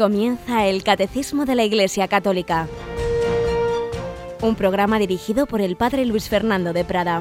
Comienza 0.00 0.66
el 0.66 0.82
Catecismo 0.82 1.44
de 1.44 1.54
la 1.54 1.62
Iglesia 1.62 2.08
Católica, 2.08 2.68
un 4.40 4.54
programa 4.54 4.98
dirigido 4.98 5.44
por 5.44 5.60
el 5.60 5.76
Padre 5.76 6.06
Luis 6.06 6.26
Fernando 6.26 6.72
de 6.72 6.86
Prada. 6.86 7.20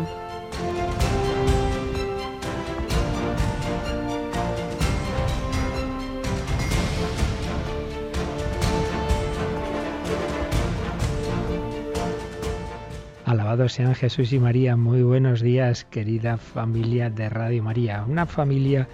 Alabados 13.25 13.73
sean 13.73 13.93
Jesús 13.93 14.31
y 14.31 14.39
María. 14.39 14.77
Muy 14.77 15.03
buenos 15.03 15.41
días, 15.41 15.83
querida 15.83 16.37
familia 16.37 17.09
de 17.09 17.27
Radio 17.27 17.61
María. 17.61 18.05
Una 18.07 18.25
familia 18.25 18.87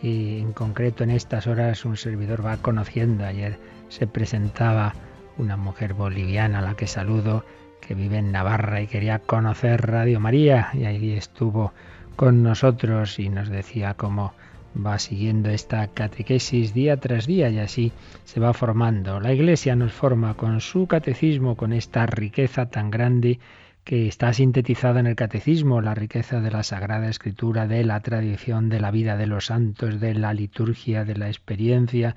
que 0.00 0.38
en 0.38 0.52
concreto 0.52 1.04
en 1.04 1.10
estas 1.10 1.46
horas 1.46 1.84
un 1.84 1.96
servidor 1.96 2.44
va 2.44 2.56
conociendo. 2.56 3.24
Ayer 3.24 3.58
se 3.88 4.06
presentaba 4.06 4.94
una 5.36 5.56
mujer 5.56 5.94
boliviana 5.94 6.58
a 6.58 6.62
la 6.62 6.74
que 6.74 6.86
saludo, 6.86 7.44
que 7.80 7.94
vive 7.94 8.18
en 8.18 8.32
Navarra 8.32 8.80
y 8.80 8.86
quería 8.86 9.18
conocer 9.18 9.86
Radio 9.86 10.20
María 10.20 10.70
y 10.74 10.84
ahí 10.84 11.12
estuvo 11.12 11.72
con 12.16 12.42
nosotros 12.42 13.18
y 13.18 13.28
nos 13.28 13.48
decía 13.48 13.94
cómo 13.94 14.34
va 14.76 14.98
siguiendo 14.98 15.50
esta 15.50 15.88
catequesis 15.88 16.74
día 16.74 16.98
tras 16.98 17.26
día 17.26 17.48
y 17.48 17.58
así 17.58 17.92
se 18.24 18.40
va 18.40 18.52
formando. 18.52 19.20
La 19.20 19.32
Iglesia 19.32 19.74
nos 19.74 19.92
forma 19.92 20.34
con 20.34 20.60
su 20.60 20.86
catecismo, 20.86 21.56
con 21.56 21.72
esta 21.72 22.06
riqueza 22.06 22.66
tan 22.66 22.90
grande 22.90 23.40
que 23.84 24.08
está 24.08 24.32
sintetizada 24.32 25.00
en 25.00 25.06
el 25.06 25.16
catecismo, 25.16 25.80
la 25.80 25.94
riqueza 25.94 26.40
de 26.40 26.50
la 26.50 26.62
Sagrada 26.62 27.08
Escritura, 27.08 27.66
de 27.66 27.84
la 27.84 28.00
tradición, 28.00 28.68
de 28.68 28.80
la 28.80 28.90
vida 28.90 29.16
de 29.16 29.26
los 29.26 29.46
santos, 29.46 30.00
de 30.00 30.14
la 30.14 30.34
liturgia, 30.34 31.04
de 31.04 31.16
la 31.16 31.28
experiencia, 31.28 32.16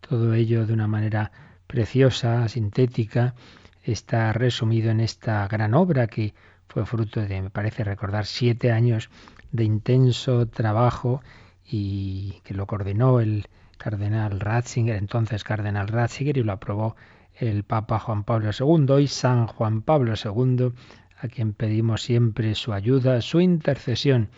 todo 0.00 0.34
ello 0.34 0.66
de 0.66 0.72
una 0.72 0.88
manera 0.88 1.32
preciosa, 1.66 2.48
sintética, 2.48 3.34
está 3.82 4.32
resumido 4.32 4.90
en 4.90 5.00
esta 5.00 5.46
gran 5.48 5.74
obra 5.74 6.06
que 6.06 6.34
fue 6.68 6.86
fruto 6.86 7.20
de, 7.20 7.42
me 7.42 7.50
parece 7.50 7.84
recordar, 7.84 8.26
siete 8.26 8.72
años 8.72 9.10
de 9.50 9.64
intenso 9.64 10.46
trabajo 10.46 11.22
y 11.64 12.40
que 12.44 12.54
lo 12.54 12.66
coordinó 12.66 13.20
el 13.20 13.46
cardenal 13.76 14.40
Ratzinger, 14.40 14.96
entonces 14.96 15.44
cardenal 15.44 15.88
Ratzinger, 15.88 16.38
y 16.38 16.42
lo 16.42 16.52
aprobó 16.52 16.96
el 17.34 17.64
Papa 17.64 17.98
Juan 17.98 18.24
Pablo 18.24 18.50
II 18.58 19.02
y 19.02 19.08
San 19.08 19.46
Juan 19.46 19.82
Pablo 19.82 20.14
II 20.22 20.72
a 21.22 21.28
quien 21.28 21.52
pedimos 21.52 22.02
siempre 22.02 22.56
su 22.56 22.72
ayuda, 22.72 23.20
su 23.22 23.40
intercesión, 23.40 24.28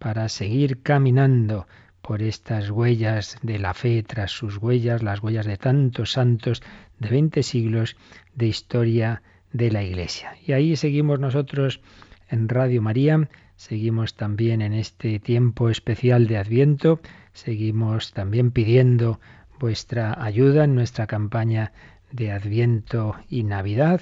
para 0.00 0.28
seguir 0.28 0.82
caminando 0.82 1.68
por 2.02 2.20
estas 2.20 2.70
huellas 2.70 3.38
de 3.42 3.60
la 3.60 3.74
fe, 3.74 4.02
tras 4.02 4.32
sus 4.32 4.56
huellas, 4.56 5.04
las 5.04 5.22
huellas 5.22 5.46
de 5.46 5.56
tantos 5.56 6.10
santos 6.10 6.60
de 6.98 7.10
20 7.10 7.44
siglos 7.44 7.96
de 8.34 8.48
historia 8.48 9.22
de 9.52 9.70
la 9.70 9.84
Iglesia. 9.84 10.34
Y 10.44 10.50
ahí 10.50 10.74
seguimos 10.74 11.20
nosotros 11.20 11.80
en 12.28 12.48
Radio 12.48 12.82
María, 12.82 13.28
seguimos 13.54 14.16
también 14.16 14.62
en 14.62 14.72
este 14.72 15.20
tiempo 15.20 15.70
especial 15.70 16.26
de 16.26 16.38
Adviento, 16.38 17.00
seguimos 17.34 18.12
también 18.12 18.50
pidiendo 18.50 19.20
vuestra 19.60 20.20
ayuda 20.20 20.64
en 20.64 20.74
nuestra 20.74 21.06
campaña 21.06 21.72
de 22.10 22.32
Adviento 22.32 23.14
y 23.28 23.44
Navidad 23.44 24.00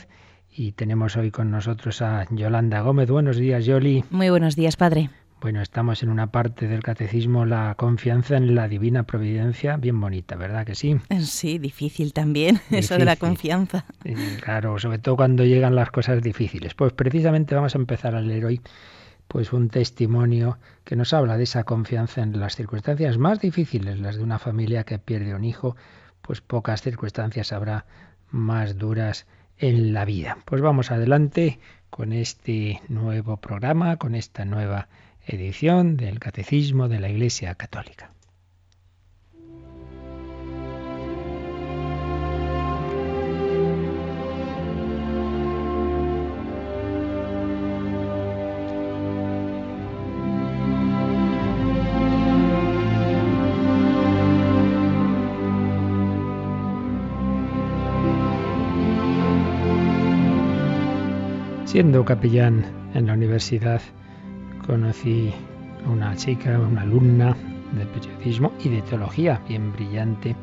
y 0.52 0.72
tenemos 0.72 1.16
hoy 1.16 1.30
con 1.30 1.50
nosotros 1.50 2.02
a 2.02 2.26
Yolanda 2.30 2.80
Gómez. 2.80 3.10
Buenos 3.10 3.36
días, 3.36 3.64
Yoli. 3.64 4.04
Muy 4.10 4.30
buenos 4.30 4.56
días, 4.56 4.76
padre. 4.76 5.10
Bueno, 5.40 5.62
estamos 5.62 6.02
en 6.02 6.10
una 6.10 6.26
parte 6.26 6.68
del 6.68 6.83
catecismo, 6.83 7.46
la 7.46 7.74
confianza 7.77 8.36
en 8.36 8.55
la 8.55 8.68
divina 8.68 9.05
providencia, 9.05 9.78
bien 9.78 9.98
bonita, 9.98 10.36
¿verdad 10.36 10.66
que 10.66 10.74
sí? 10.74 11.00
Sí, 11.22 11.58
difícil 11.58 12.12
también, 12.12 12.60
eso 12.70 12.98
de 12.98 13.06
la 13.06 13.16
confianza. 13.16 13.86
claro, 14.42 14.78
sobre 14.78 14.98
todo 14.98 15.16
cuando 15.16 15.44
llegan 15.44 15.74
las 15.74 15.90
cosas 15.90 16.22
difíciles. 16.22 16.74
Pues 16.74 16.92
precisamente 16.92 17.55
vamos 17.55 17.74
a 17.74 17.78
empezar 17.78 18.14
a 18.14 18.20
leer 18.20 18.44
hoy 18.44 18.60
pues 19.28 19.52
un 19.52 19.70
testimonio 19.70 20.58
que 20.84 20.96
nos 20.96 21.14
habla 21.14 21.36
de 21.36 21.44
esa 21.44 21.64
confianza 21.64 22.20
en 22.20 22.39
las 22.39 22.56
circunstancias 22.56 23.16
más 23.16 23.40
difíciles, 23.40 23.98
las 24.00 24.16
de 24.16 24.24
una 24.24 24.39
familia 24.39 24.84
que 24.84 24.98
pierde 24.98 25.34
un 25.34 25.44
hijo, 25.44 25.77
pues 26.20 26.40
pocas 26.42 26.83
circunstancias 26.83 27.52
habrá 27.52 27.86
más 28.30 28.77
duras 28.77 29.27
en 29.60 29.92
la 29.92 30.04
vida. 30.04 30.38
Pues 30.44 30.62
vamos 30.62 30.90
adelante 30.90 31.58
con 31.90 32.12
este 32.12 32.80
nuevo 32.88 33.36
programa, 33.36 33.96
con 33.96 34.14
esta 34.14 34.44
nueva 34.44 34.88
edición 35.26 35.96
del 35.96 36.18
Catecismo 36.18 36.88
de 36.88 37.00
la 37.00 37.08
Iglesia 37.08 37.54
Católica. 37.54 38.10
Siendo 61.70 62.05
capellán 62.05 62.64
en 62.95 63.07
la 63.07 63.13
universidad, 63.13 63.81
conocí 64.67 65.33
a 65.86 65.89
una 65.89 66.17
chica, 66.17 66.58
una 66.58 66.83
alumna 66.83 67.36
de 67.79 67.86
periodismo 67.86 68.53
y 68.64 68.70
de 68.70 68.83
teología, 68.83 69.41
bien 69.48 69.73
brillante, 69.73 70.35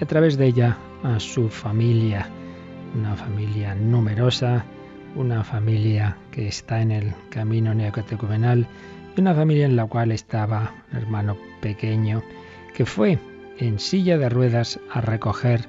y 0.00 0.02
a 0.02 0.06
través 0.08 0.36
de 0.36 0.46
ella 0.46 0.76
a 1.04 1.20
su 1.20 1.48
familia, 1.48 2.26
una 2.98 3.14
familia 3.14 3.76
numerosa, 3.76 4.64
una 5.14 5.44
familia 5.44 6.16
que 6.32 6.48
está 6.48 6.80
en 6.80 6.90
el 6.90 7.14
camino 7.30 7.72
neocatecumenal, 7.72 8.66
y 9.16 9.20
una 9.20 9.32
familia 9.32 9.66
en 9.66 9.76
la 9.76 9.86
cual 9.86 10.10
estaba 10.10 10.74
un 10.90 10.98
hermano 10.98 11.36
pequeño 11.60 12.20
que 12.74 12.84
fue 12.84 13.20
en 13.58 13.78
silla 13.78 14.18
de 14.18 14.28
ruedas 14.28 14.80
a 14.92 15.00
recoger 15.00 15.68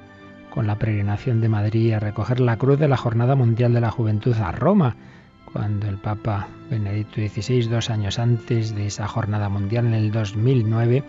con 0.56 0.66
la 0.66 0.78
peregrinación 0.78 1.42
de 1.42 1.50
Madrid 1.50 1.92
a 1.92 2.00
recoger 2.00 2.40
la 2.40 2.56
cruz 2.56 2.78
de 2.78 2.88
la 2.88 2.96
Jornada 2.96 3.34
Mundial 3.34 3.74
de 3.74 3.82
la 3.82 3.90
Juventud 3.90 4.34
a 4.38 4.52
Roma, 4.52 4.96
cuando 5.52 5.86
el 5.86 5.98
Papa 5.98 6.48
Benedicto 6.70 7.16
XVI, 7.16 7.68
dos 7.68 7.90
años 7.90 8.18
antes 8.18 8.74
de 8.74 8.86
esa 8.86 9.06
Jornada 9.06 9.50
Mundial, 9.50 9.84
en 9.84 9.92
el 9.92 10.10
2009, 10.12 11.04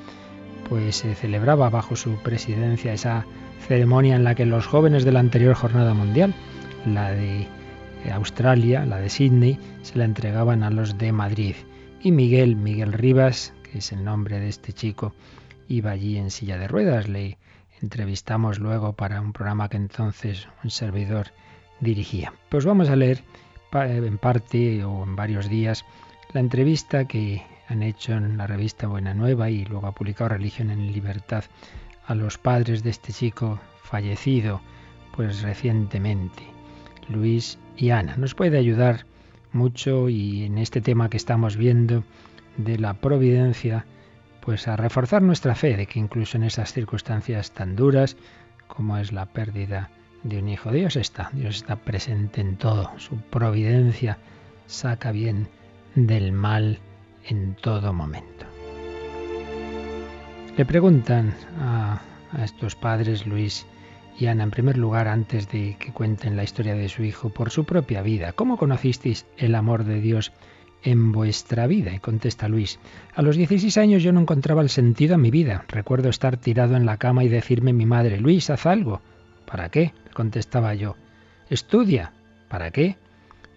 pues 0.68 0.98
se 0.98 1.16
celebraba 1.16 1.70
bajo 1.70 1.96
su 1.96 2.18
presidencia 2.18 2.92
esa 2.92 3.26
ceremonia 3.66 4.18
en 4.18 4.26
la 4.26 4.36
que 4.36 4.46
los 4.46 4.68
jóvenes 4.68 5.06
de 5.06 5.14
la 5.14 5.22
anterior 5.22 5.56
Jornada 5.56 5.94
Mundial, 5.94 6.34
la 6.86 7.12
de 7.12 7.48
Australia, 8.12 8.86
la 8.86 8.98
de 8.98 9.08
Sydney, 9.08 9.58
se 9.82 9.98
la 9.98 10.04
entregaban 10.04 10.62
a 10.62 10.72
los 10.72 10.98
de 10.98 11.14
Madrid. 11.14 11.56
Y 12.02 12.12
Miguel, 12.12 12.58
Miguel 12.58 12.92
Rivas, 12.92 13.54
que 13.64 13.78
es 13.78 13.94
el 13.94 14.04
nombre 14.04 14.42
de 14.42 14.50
este 14.50 14.74
chico, 14.74 15.14
iba 15.70 15.92
allí 15.92 16.18
en 16.18 16.32
silla 16.32 16.58
de 16.58 16.68
ruedas, 16.68 17.08
le 17.08 17.38
entrevistamos 17.82 18.60
luego 18.60 18.94
para 18.94 19.22
un 19.22 19.34
programa 19.34 19.70
que 19.70 19.78
entonces 19.78 20.48
un 20.64 20.70
servidor 20.70 21.28
dirigía. 21.80 22.34
Pues 22.50 22.66
vamos 22.66 22.90
a 22.90 22.96
leer 22.96 23.24
en 23.74 24.18
parte 24.18 24.84
o 24.84 25.04
en 25.04 25.16
varios 25.16 25.50
días 25.50 25.86
la 26.34 26.40
entrevista 26.40 27.06
que 27.06 27.46
han 27.68 27.84
hecho 27.84 28.14
en 28.14 28.38
la 28.38 28.48
revista 28.48 28.88
Buena 28.88 29.14
Nueva 29.14 29.50
y 29.50 29.66
luego 29.66 29.88
ha 29.88 29.94
publicado 29.94 30.30
Religión 30.30 30.72
en 30.72 30.92
Libertad 30.92 31.44
a 32.06 32.16
los 32.16 32.38
padres 32.38 32.84
de 32.84 32.90
este 32.90 33.12
chico 33.12 33.60
fallecido 33.84 34.62
pues 35.16 35.42
recientemente, 35.42 36.44
Luis 37.10 37.58
y 37.76 37.90
Ana. 37.90 38.16
Nos 38.18 38.36
puede 38.36 38.58
ayudar 38.58 39.06
mucho 39.52 40.10
y 40.10 40.44
en 40.44 40.58
este 40.58 40.82
tema 40.82 41.10
que 41.10 41.18
estamos 41.18 41.58
viendo 41.58 42.04
de 42.58 42.78
la 42.78 42.94
providencia 42.94 43.86
pues 44.48 44.66
a 44.70 44.78
reforzar 44.78 45.22
nuestra 45.22 45.56
fe 45.56 45.76
de 45.76 45.88
que 45.88 46.00
incluso 46.00 46.38
en 46.38 46.44
esas 46.44 46.72
circunstancias 46.72 47.52
tan 47.52 47.76
duras 47.76 48.16
como 48.70 48.98
es 48.98 49.12
la 49.12 49.26
pérdida 49.26 49.90
de 50.24 50.40
un 50.40 50.48
hijo, 50.48 50.72
Dios 50.72 50.96
está, 50.96 51.30
Dios 51.34 51.58
está 51.58 51.76
presente 51.76 52.40
en 52.40 52.56
todo, 52.56 52.98
su 52.98 53.18
providencia 53.18 54.20
saca 54.66 55.12
bien 55.12 55.50
del 55.96 56.32
mal 56.32 56.80
en 57.26 57.56
todo 57.56 57.92
momento. 57.92 58.46
Le 60.56 60.66
preguntan 60.66 61.34
a, 61.60 62.00
a 62.32 62.46
estos 62.46 62.78
padres, 62.78 63.28
Luis 63.28 63.66
y 64.18 64.28
Ana, 64.28 64.46
en 64.46 64.52
primer 64.52 64.78
lugar, 64.78 65.10
antes 65.10 65.50
de 65.50 65.76
que 65.78 65.92
cuenten 65.92 66.38
la 66.38 66.44
historia 66.46 66.74
de 66.74 66.88
su 66.88 67.04
hijo, 67.04 67.28
por 67.32 67.50
su 67.50 67.66
propia 67.66 68.02
vida, 68.02 68.32
¿cómo 68.32 68.56
conocisteis 68.56 69.26
el 69.36 69.56
amor 69.56 69.84
de 69.84 70.00
Dios 70.00 70.32
en 70.84 71.12
vuestra 71.12 71.68
vida? 71.68 71.98
Contesta 72.00 72.48
Luis, 72.48 72.80
a 73.16 73.22
los 73.22 73.36
16 73.36 73.78
años 73.78 74.04
yo 74.04 74.12
no 74.12 74.22
encontraba 74.22 74.62
el 74.62 74.70
sentido 74.70 75.16
a 75.16 75.18
mi 75.18 75.32
vida. 75.32 75.66
Recuerdo 75.68 76.10
estar 76.10 76.38
tirado 76.38 76.76
en 76.76 76.86
la 76.86 76.98
cama 76.98 77.24
y 77.24 77.30
decirme 77.30 77.74
mi 77.74 77.86
madre, 77.86 78.20
Luis, 78.20 78.50
haz 78.50 78.66
algo. 78.66 79.02
¿Para 79.46 79.70
qué? 79.70 79.94
contestaba 80.14 80.74
yo. 80.74 80.96
Estudia. 81.50 82.12
¿Para 82.50 82.72
qué? 82.72 82.98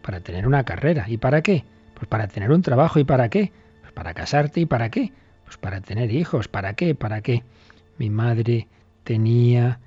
Para 0.03 0.21
tener 0.21 0.47
una 0.47 0.65
carrera. 0.65 1.07
¿Y 1.09 1.17
para 1.17 1.41
qué? 1.43 1.65
Pues 1.95 2.07
para 2.07 2.29
tener 2.29 2.51
un 2.51 2.63
trabajo. 2.63 2.99
¿Y 2.99 3.05
para 3.05 3.31
qué? 3.31 3.53
Pues 3.81 3.93
para 3.93 4.13
casarte. 4.13 4.61
¿Y 4.61 4.67
para 4.67 4.91
qué? 4.91 5.13
Pues 5.45 5.57
para 5.57 5.81
tener 5.81 6.13
hijos. 6.13 6.49
¿Para 6.49 6.75
qué? 6.75 6.95
¿Para 6.95 7.23
qué? 7.23 7.45
Mi 7.99 8.11
madre 8.11 8.69
tenía 9.05 9.81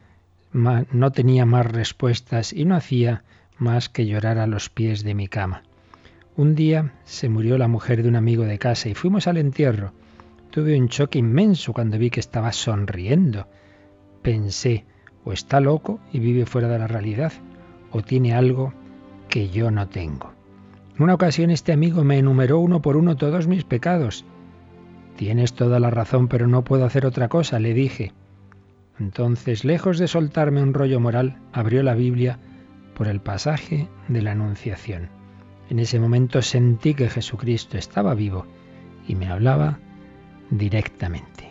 no 0.54 1.12
tenía 1.12 1.46
más 1.46 1.66
respuestas 1.66 2.54
y 2.54 2.66
no 2.66 2.76
hacía 2.76 3.24
más 3.58 3.90
que 3.90 4.06
llorar 4.06 4.38
a 4.38 4.46
los 4.48 4.70
pies 4.70 5.04
de 5.04 5.16
mi 5.16 5.28
cama. 5.28 5.64
Un 6.36 6.56
día 6.56 6.94
se 7.04 7.30
murió 7.30 7.60
la 7.60 7.68
mujer 7.68 8.02
de 8.02 8.10
un 8.10 8.16
amigo 8.16 8.44
de 8.44 8.58
casa 8.58 8.90
y 8.90 8.96
fuimos 8.96 9.28
al 9.28 9.38
entierro. 9.38 9.94
Tuve 10.50 10.80
un 10.80 10.88
choque 10.88 11.20
inmenso 11.20 11.74
cuando 11.74 12.00
vi 12.00 12.10
que 12.10 12.20
estaba 12.20 12.52
sonriendo. 12.52 13.48
Pensé, 14.24 14.86
o 15.24 15.32
está 15.32 15.60
loco 15.60 16.00
y 16.12 16.18
vive 16.18 16.48
fuera 16.48 16.68
de 16.68 16.80
la 16.80 16.88
realidad, 16.88 17.34
o 17.92 18.02
tiene 18.02 18.34
algo 18.34 18.74
que 19.30 19.50
yo 19.50 19.70
no 19.70 19.88
tengo. 19.90 20.34
En 20.96 21.04
una 21.04 21.14
ocasión 21.14 21.52
este 21.52 21.72
amigo 21.72 22.04
me 22.04 22.18
enumeró 22.18 22.58
uno 22.58 22.82
por 22.82 22.98
uno 22.98 23.16
todos 23.16 23.46
mis 23.46 23.64
pecados. 23.64 24.26
Tienes 25.16 25.54
toda 25.54 25.80
la 25.80 25.92
razón, 25.92 26.30
pero 26.30 26.48
no 26.48 26.64
puedo 26.64 26.86
hacer 26.86 27.06
otra 27.06 27.30
cosa, 27.30 27.60
le 27.60 27.76
dije. 27.76 28.12
Entonces, 29.00 29.66
lejos 29.66 30.00
de 30.00 30.08
soltarme 30.08 30.64
un 30.64 30.74
rollo 30.74 31.00
moral, 31.00 31.38
abrió 31.52 31.84
la 31.84 31.94
Biblia 31.94 32.40
por 32.96 33.08
el 33.08 33.22
pasaje 33.22 33.88
de 34.08 34.22
la 34.24 34.32
Anunciación. 34.32 35.23
En 35.70 35.80
ese 35.80 36.00
momento 36.00 36.42
sentí 36.42 36.94
que 36.94 37.10
Jesucristo 37.10 37.78
estaba 37.78 38.14
vivo 38.14 38.46
y 39.08 39.16
me 39.16 39.28
hablaba 39.28 39.80
directamente. 40.50 41.50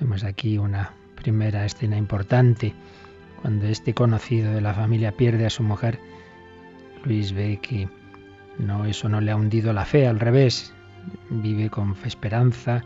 Vemos 0.00 0.24
aquí 0.24 0.58
una 0.58 0.92
primera 1.16 1.64
escena 1.64 1.96
importante. 1.96 2.74
Cuando 3.42 3.66
este 3.66 3.94
conocido 3.94 4.52
de 4.52 4.60
la 4.60 4.74
familia 4.74 5.16
pierde 5.16 5.46
a 5.46 5.50
su 5.50 5.62
mujer, 5.62 5.98
Luis 7.04 7.32
ve 7.32 7.58
que 7.60 7.88
no, 8.58 8.84
eso 8.84 9.08
no 9.08 9.20
le 9.20 9.30
ha 9.30 9.36
hundido 9.36 9.72
la 9.72 9.84
fe, 9.84 10.06
al 10.06 10.20
revés, 10.20 10.74
vive 11.30 11.70
con 11.70 11.96
esperanza, 12.04 12.84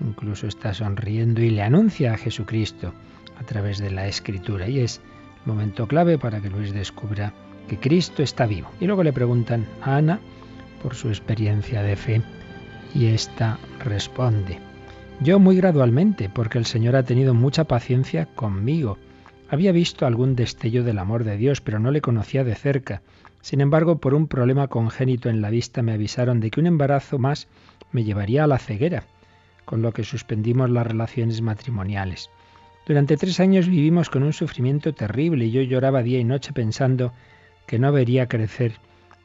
incluso 0.00 0.48
está 0.48 0.74
sonriendo 0.74 1.40
y 1.40 1.50
le 1.50 1.62
anuncia 1.62 2.14
a 2.14 2.18
Jesucristo 2.18 2.92
a 3.40 3.44
través 3.44 3.78
de 3.78 3.90
la 3.90 4.08
escritura. 4.08 4.68
Y 4.68 4.80
es 4.80 5.00
momento 5.44 5.86
clave 5.86 6.18
para 6.18 6.40
que 6.40 6.50
Luis 6.50 6.72
descubra 6.72 7.32
que 7.68 7.78
Cristo 7.78 8.22
está 8.22 8.46
vivo. 8.46 8.70
Y 8.80 8.86
luego 8.86 9.02
le 9.02 9.12
preguntan 9.12 9.66
a 9.82 9.96
Ana 9.96 10.20
por 10.82 10.94
su 10.94 11.08
experiencia 11.08 11.82
de 11.82 11.96
fe 11.96 12.22
y 12.94 13.06
ésta 13.06 13.58
responde. 13.78 14.58
Yo 15.20 15.38
muy 15.38 15.56
gradualmente, 15.56 16.28
porque 16.28 16.58
el 16.58 16.66
Señor 16.66 16.96
ha 16.96 17.04
tenido 17.04 17.34
mucha 17.34 17.64
paciencia 17.64 18.26
conmigo. 18.26 18.98
Había 19.48 19.72
visto 19.72 20.06
algún 20.06 20.34
destello 20.34 20.82
del 20.82 20.98
amor 20.98 21.24
de 21.24 21.36
Dios, 21.36 21.60
pero 21.60 21.78
no 21.78 21.90
le 21.90 22.00
conocía 22.00 22.42
de 22.42 22.54
cerca. 22.54 23.02
Sin 23.40 23.60
embargo, 23.60 23.98
por 23.98 24.14
un 24.14 24.26
problema 24.26 24.68
congénito 24.68 25.28
en 25.28 25.40
la 25.40 25.50
vista 25.50 25.82
me 25.82 25.92
avisaron 25.92 26.40
de 26.40 26.50
que 26.50 26.60
un 26.60 26.66
embarazo 26.66 27.18
más 27.18 27.48
me 27.92 28.04
llevaría 28.04 28.44
a 28.44 28.46
la 28.46 28.58
ceguera, 28.58 29.04
con 29.64 29.82
lo 29.82 29.92
que 29.92 30.04
suspendimos 30.04 30.70
las 30.70 30.86
relaciones 30.86 31.40
matrimoniales. 31.42 32.30
Durante 32.86 33.16
tres 33.16 33.38
años 33.38 33.68
vivimos 33.68 34.10
con 34.10 34.24
un 34.24 34.32
sufrimiento 34.32 34.92
terrible 34.92 35.44
y 35.44 35.50
yo 35.52 35.62
lloraba 35.62 36.02
día 36.02 36.18
y 36.18 36.24
noche 36.24 36.52
pensando 36.52 37.12
que 37.72 37.78
no 37.78 37.90
vería 37.90 38.28
crecer 38.28 38.74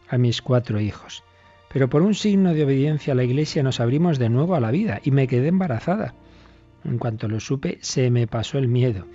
a 0.07 0.17
mis 0.17 0.41
cuatro 0.41 0.79
hijos. 0.79 1.21
Pero 1.67 1.89
por 1.89 2.01
un 2.01 2.15
signo 2.15 2.53
de 2.53 2.63
obediencia 2.63 3.11
a 3.11 3.15
la 3.17 3.25
Iglesia 3.25 3.61
nos 3.61 3.81
abrimos 3.81 4.19
de 4.19 4.29
nuevo 4.29 4.55
a 4.55 4.61
la 4.61 4.71
vida 4.71 5.01
y 5.03 5.11
me 5.11 5.27
quedé 5.27 5.49
embarazada. 5.49 6.13
En 6.85 6.97
cuanto 6.97 7.27
lo 7.27 7.41
supe, 7.41 7.77
se 7.81 8.09
me 8.09 8.25
pasó 8.25 8.57
el 8.57 8.69
miedo 8.69 9.05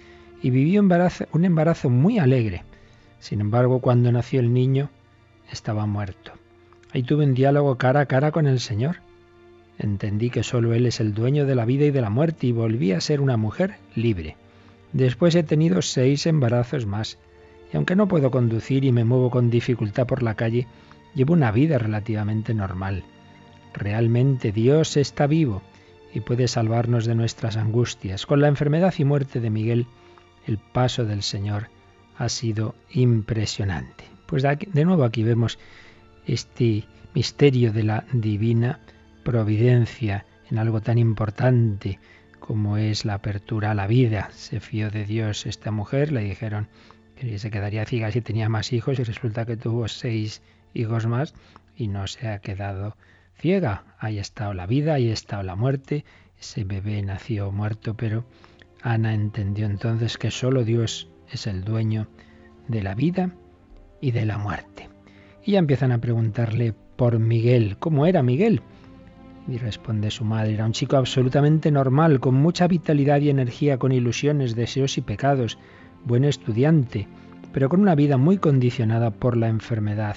y 0.43 0.51
viví 0.51 0.77
un 0.77 1.45
embarazo, 1.47 1.89
muy 1.89 2.19
alegre. 2.19 2.65
Sin 3.21 3.41
embargo, 3.41 3.81
cuando 3.81 4.13
nació 4.13 4.39
el 4.39 4.53
niño, 4.53 4.91
estaba 5.51 5.87
muerto. 5.87 6.33
Ahí 6.93 7.03
tuve 7.03 7.25
un 7.25 7.33
diálogo 7.33 7.79
cara 7.79 8.01
a 8.01 8.07
cara 8.07 8.33
con 8.33 8.47
el 8.47 8.61
Señor. 8.61 8.97
Entendí 9.79 10.29
que 10.29 10.43
solo 10.43 10.75
Él 10.75 10.85
es 10.85 11.01
el 11.01 11.15
dueño 11.15 11.47
de 11.47 11.55
la 11.55 11.65
vida 11.65 11.87
y 11.87 11.91
de 11.91 12.03
la 12.03 12.11
muerte 12.11 12.49
y 12.49 12.53
volví 12.53 12.93
a 12.93 13.01
ser 13.01 13.23
una 13.23 13.39
mujer 13.39 13.77
libre. 13.95 14.37
Después 14.93 15.35
he 15.37 15.43
tenido 15.43 15.81
seis 15.81 16.27
embarazos 16.27 16.85
más, 16.85 17.17
y 17.73 17.77
aunque 17.77 17.97
no 17.97 18.09
puedo 18.09 18.31
conducir 18.31 18.85
y 18.85 18.93
me 18.93 19.05
muevo 19.05 19.31
con 19.31 19.51
dificultad 19.51 20.07
por 20.07 20.23
la 20.23 20.35
calle, 20.35 20.67
llevo 21.15 21.33
una 21.33 21.51
vida 21.51 21.79
relativamente 21.79 22.55
normal. 22.55 23.05
Realmente 23.73 24.53
Dios 24.53 24.97
está 24.97 25.27
vivo 25.27 25.63
y 26.13 26.21
puede 26.21 26.49
salvarnos 26.49 27.07
de 27.07 27.15
nuestras 27.15 27.57
angustias. 27.57 28.27
Con 28.27 28.41
la 28.41 28.49
enfermedad 28.49 28.93
y 28.99 29.05
muerte 29.05 29.41
de 29.41 29.49
Miguel, 29.49 29.87
el 30.47 30.59
paso 30.59 31.05
del 31.05 31.23
Señor 31.23 31.69
ha 32.19 32.29
sido 32.29 32.75
impresionante. 32.91 34.05
Pues 34.27 34.43
de 34.43 34.85
nuevo 34.85 35.05
aquí 35.05 35.23
vemos 35.23 35.59
este 36.27 36.85
misterio 37.15 37.73
de 37.73 37.85
la 37.85 38.05
divina 38.13 38.81
providencia 39.25 40.27
en 40.51 40.59
algo 40.59 40.81
tan 40.81 40.99
importante 40.99 41.99
como 42.39 42.77
es 42.77 43.05
la 43.05 43.15
apertura 43.15 43.71
a 43.71 43.75
la 43.75 43.87
vida. 43.87 44.29
Se 44.33 44.61
fió 44.61 44.91
de 44.91 45.05
Dios 45.05 45.47
esta 45.47 45.71
mujer, 45.71 46.13
le 46.13 46.23
dijeron 46.23 46.69
que 47.31 47.39
se 47.39 47.51
quedaría 47.51 47.85
ciega 47.85 48.11
si 48.11 48.21
tenía 48.21 48.49
más 48.49 48.73
hijos 48.73 48.99
y 48.99 49.05
resulta 49.05 49.47
que 49.47 49.57
tuvo 49.57 49.89
seis 49.89 50.43
hijos 50.75 51.07
más 51.07 51.35
y 51.77 51.89
no 51.89 52.07
se 52.07 52.29
ha 52.29 52.41
quedado 52.41 52.97
ciega. 53.39 53.85
Ahí 53.99 54.19
ha 54.19 54.23
estado 54.23 54.55
la 54.55 54.67
vida, 54.67 54.95
ahí 54.95 55.11
ha 55.11 55.13
estado 55.13 55.43
la 55.43 55.57
muerte. 55.57 56.05
Ese 56.39 56.65
bebé 56.65 57.03
nació 57.03 57.53
muerto, 57.53 57.95
pero 57.95 58.25
Ana 58.83 59.15
entendió 59.15 59.67
entonces 59.67 60.19
que 60.19 60.31
solo 60.31 60.65
Dios 60.65 61.09
es 61.31 61.47
el 61.47 61.65
dueño 61.65 62.09
de 62.69 62.83
la 62.83 62.95
vida 62.95 63.31
y 64.01 64.11
de 64.11 64.27
la 64.27 64.39
muerte. 64.39 64.89
Y 65.45 65.53
ya 65.53 65.59
empiezan 65.59 65.93
a 65.93 65.99
preguntarle 65.99 66.75
por 66.97 67.19
Miguel, 67.19 67.77
¿cómo 67.79 68.07
era 68.07 68.23
Miguel? 68.23 68.63
Y 69.49 69.59
responde 69.59 70.11
su 70.11 70.25
madre, 70.25 70.55
era 70.55 70.67
un 70.67 70.73
chico 70.73 70.97
absolutamente 70.97 71.71
normal, 71.71 72.21
con 72.21 72.35
mucha 72.35 72.69
vitalidad 72.69 73.21
y 73.21 73.31
energía, 73.31 73.79
con 73.79 73.91
ilusiones, 73.91 74.55
deseos 74.55 74.99
y 74.99 75.01
pecados, 75.01 75.59
buen 76.05 76.25
estudiante, 76.25 77.09
pero 77.53 77.69
con 77.69 77.81
una 77.81 77.95
vida 77.95 78.17
muy 78.17 78.39
condicionada 78.39 79.11
por 79.11 79.37
la 79.37 79.49
enfermedad. 79.49 80.17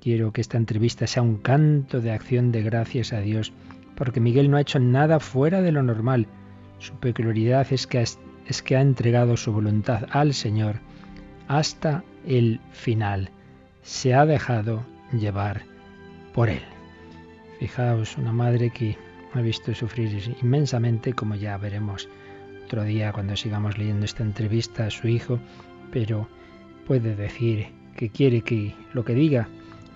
Quiero 0.00 0.32
que 0.32 0.40
esta 0.40 0.56
entrevista 0.56 1.06
sea 1.06 1.22
un 1.22 1.36
canto 1.36 2.00
de 2.00 2.10
acción 2.10 2.52
de 2.52 2.62
gracias 2.62 3.12
a 3.12 3.20
Dios, 3.20 3.52
porque 3.94 4.20
Miguel 4.20 4.50
no 4.50 4.56
ha 4.56 4.62
hecho 4.62 4.78
nada 4.78 5.20
fuera 5.20 5.62
de 5.62 5.72
lo 5.72 5.82
normal. 5.82 6.26
Su 6.78 6.94
peculiaridad 6.94 7.66
es 7.70 7.86
que 7.86 8.76
ha 8.76 8.80
entregado 8.80 9.36
su 9.36 9.52
voluntad 9.52 10.06
al 10.10 10.34
Señor 10.34 10.80
hasta 11.46 12.02
el 12.26 12.60
final. 12.72 13.30
Se 13.82 14.14
ha 14.14 14.26
dejado 14.26 14.84
llevar 15.12 15.62
por 16.34 16.48
Él. 16.48 16.62
Fijaos, 17.60 18.18
una 18.18 18.32
madre 18.32 18.70
que 18.70 18.96
ha 19.34 19.40
visto 19.40 19.72
sufrir 19.74 20.36
inmensamente, 20.42 21.12
como 21.12 21.36
ya 21.36 21.56
veremos 21.56 22.08
otro 22.72 22.84
día 22.84 23.12
cuando 23.12 23.36
sigamos 23.36 23.76
leyendo 23.76 24.06
esta 24.06 24.22
entrevista 24.22 24.86
a 24.86 24.90
su 24.90 25.06
hijo, 25.06 25.38
pero 25.90 26.26
puede 26.86 27.14
decir 27.14 27.66
que 27.94 28.08
quiere 28.08 28.40
que 28.40 28.74
lo 28.94 29.04
que 29.04 29.12
diga 29.12 29.46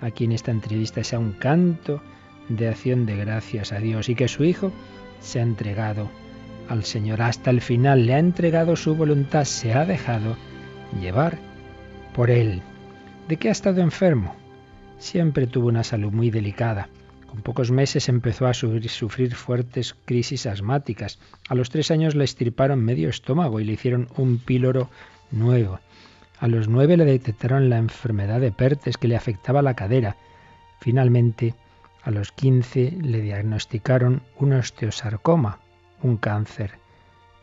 aquí 0.03 0.25
en 0.25 0.33
esta 0.33 0.51
entrevista 0.51 1.03
sea 1.03 1.19
un 1.19 1.33
canto 1.33 2.03
de 2.51 2.69
acción 2.69 3.07
de 3.07 3.17
gracias 3.17 3.73
a 3.73 3.79
Dios 3.79 4.11
y 4.11 4.15
que 4.15 4.29
su 4.29 4.45
hijo 4.45 4.73
se 5.21 5.41
ha 5.41 5.43
entregado 5.43 6.11
al 6.69 6.85
Señor 6.85 7.23
hasta 7.23 7.49
el 7.49 7.63
final, 7.63 8.05
le 8.05 8.13
ha 8.13 8.19
entregado 8.19 8.77
su 8.77 8.95
voluntad, 8.95 9.45
se 9.45 9.73
ha 9.73 9.87
dejado 9.87 10.37
llevar 11.01 11.39
por 12.13 12.31
él. 12.31 12.61
¿De 13.27 13.39
qué 13.39 13.49
ha 13.49 13.53
estado 13.53 13.81
enfermo? 13.81 14.35
Siempre 14.99 15.47
tuvo 15.47 15.69
una 15.69 15.83
salud 15.83 16.13
muy 16.13 16.29
delicada. 16.29 16.91
Con 17.37 17.43
pocos 17.43 17.71
meses 17.71 18.09
empezó 18.09 18.47
a 18.47 18.55
sufrir 18.55 19.35
fuertes 19.35 19.95
crisis 20.07 20.47
asmáticas. 20.47 21.19
A 21.51 21.55
los 21.55 21.69
tres 21.69 21.91
años 21.91 22.15
le 22.15 22.25
estirparon 22.25 22.83
medio 22.83 23.11
estómago 23.11 23.61
y 23.61 23.65
le 23.65 23.75
hicieron 23.75 24.09
un 24.17 24.39
píloro 24.39 24.89
nuevo. 25.31 25.79
A 26.41 26.49
los 26.49 26.67
nueve 26.67 26.97
le 26.97 27.05
detectaron 27.05 27.69
la 27.69 27.77
enfermedad 27.77 28.41
de 28.41 28.53
Pertes 28.53 28.97
que 28.97 29.07
le 29.07 29.17
afectaba 29.17 29.61
la 29.61 29.75
cadera. 29.75 30.17
Finalmente, 30.81 31.55
a 32.05 32.11
los 32.11 32.33
quince 32.33 32.97
le 33.03 33.21
diagnosticaron 33.21 34.23
un 34.39 34.55
osteosarcoma, 34.55 35.59
un 36.03 36.17
cáncer 36.17 36.79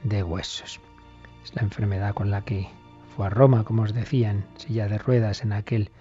de 0.04 0.24
huesos. 0.24 0.80
Es 1.44 1.54
la 1.54 1.62
enfermedad 1.62 2.16
con 2.16 2.32
la 2.32 2.44
que 2.44 2.68
fue 3.16 3.28
a 3.28 3.30
Roma, 3.30 3.64
como 3.64 3.84
os 3.84 3.94
decía, 3.94 4.32
en 4.32 4.44
silla 4.58 4.88
de 4.88 4.98
ruedas 4.98 5.44
en 5.44 5.54
aquel 5.54 5.92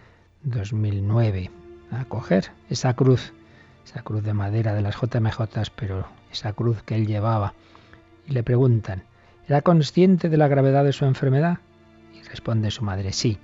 2009 0.45 1.51
a 1.91 2.07
coger 2.07 2.53
esa 2.71 2.95
cruz, 2.95 3.35
esa 3.85 4.03
cruz 4.03 4.23
de 4.23 4.35
madera 4.35 4.75
de 4.75 4.83
las 4.83 4.97
JMJ, 4.97 5.41
pero 5.77 6.07
esa 6.31 6.53
cruz 6.53 6.83
que 6.83 6.95
él 6.95 7.07
llevaba. 7.07 7.55
Y 8.27 8.33
le 8.33 8.43
preguntan, 8.43 9.05
¿era 9.49 9.63
consciente 9.63 10.29
de 10.29 10.37
la 10.37 10.49
gravedad 10.49 10.85
de 10.85 10.93
su 10.93 11.05
enfermedad? 11.05 11.59
Y 12.15 12.23
responde 12.23 12.71
su 12.71 12.85
madre, 12.85 13.13
sí. 13.13 13.39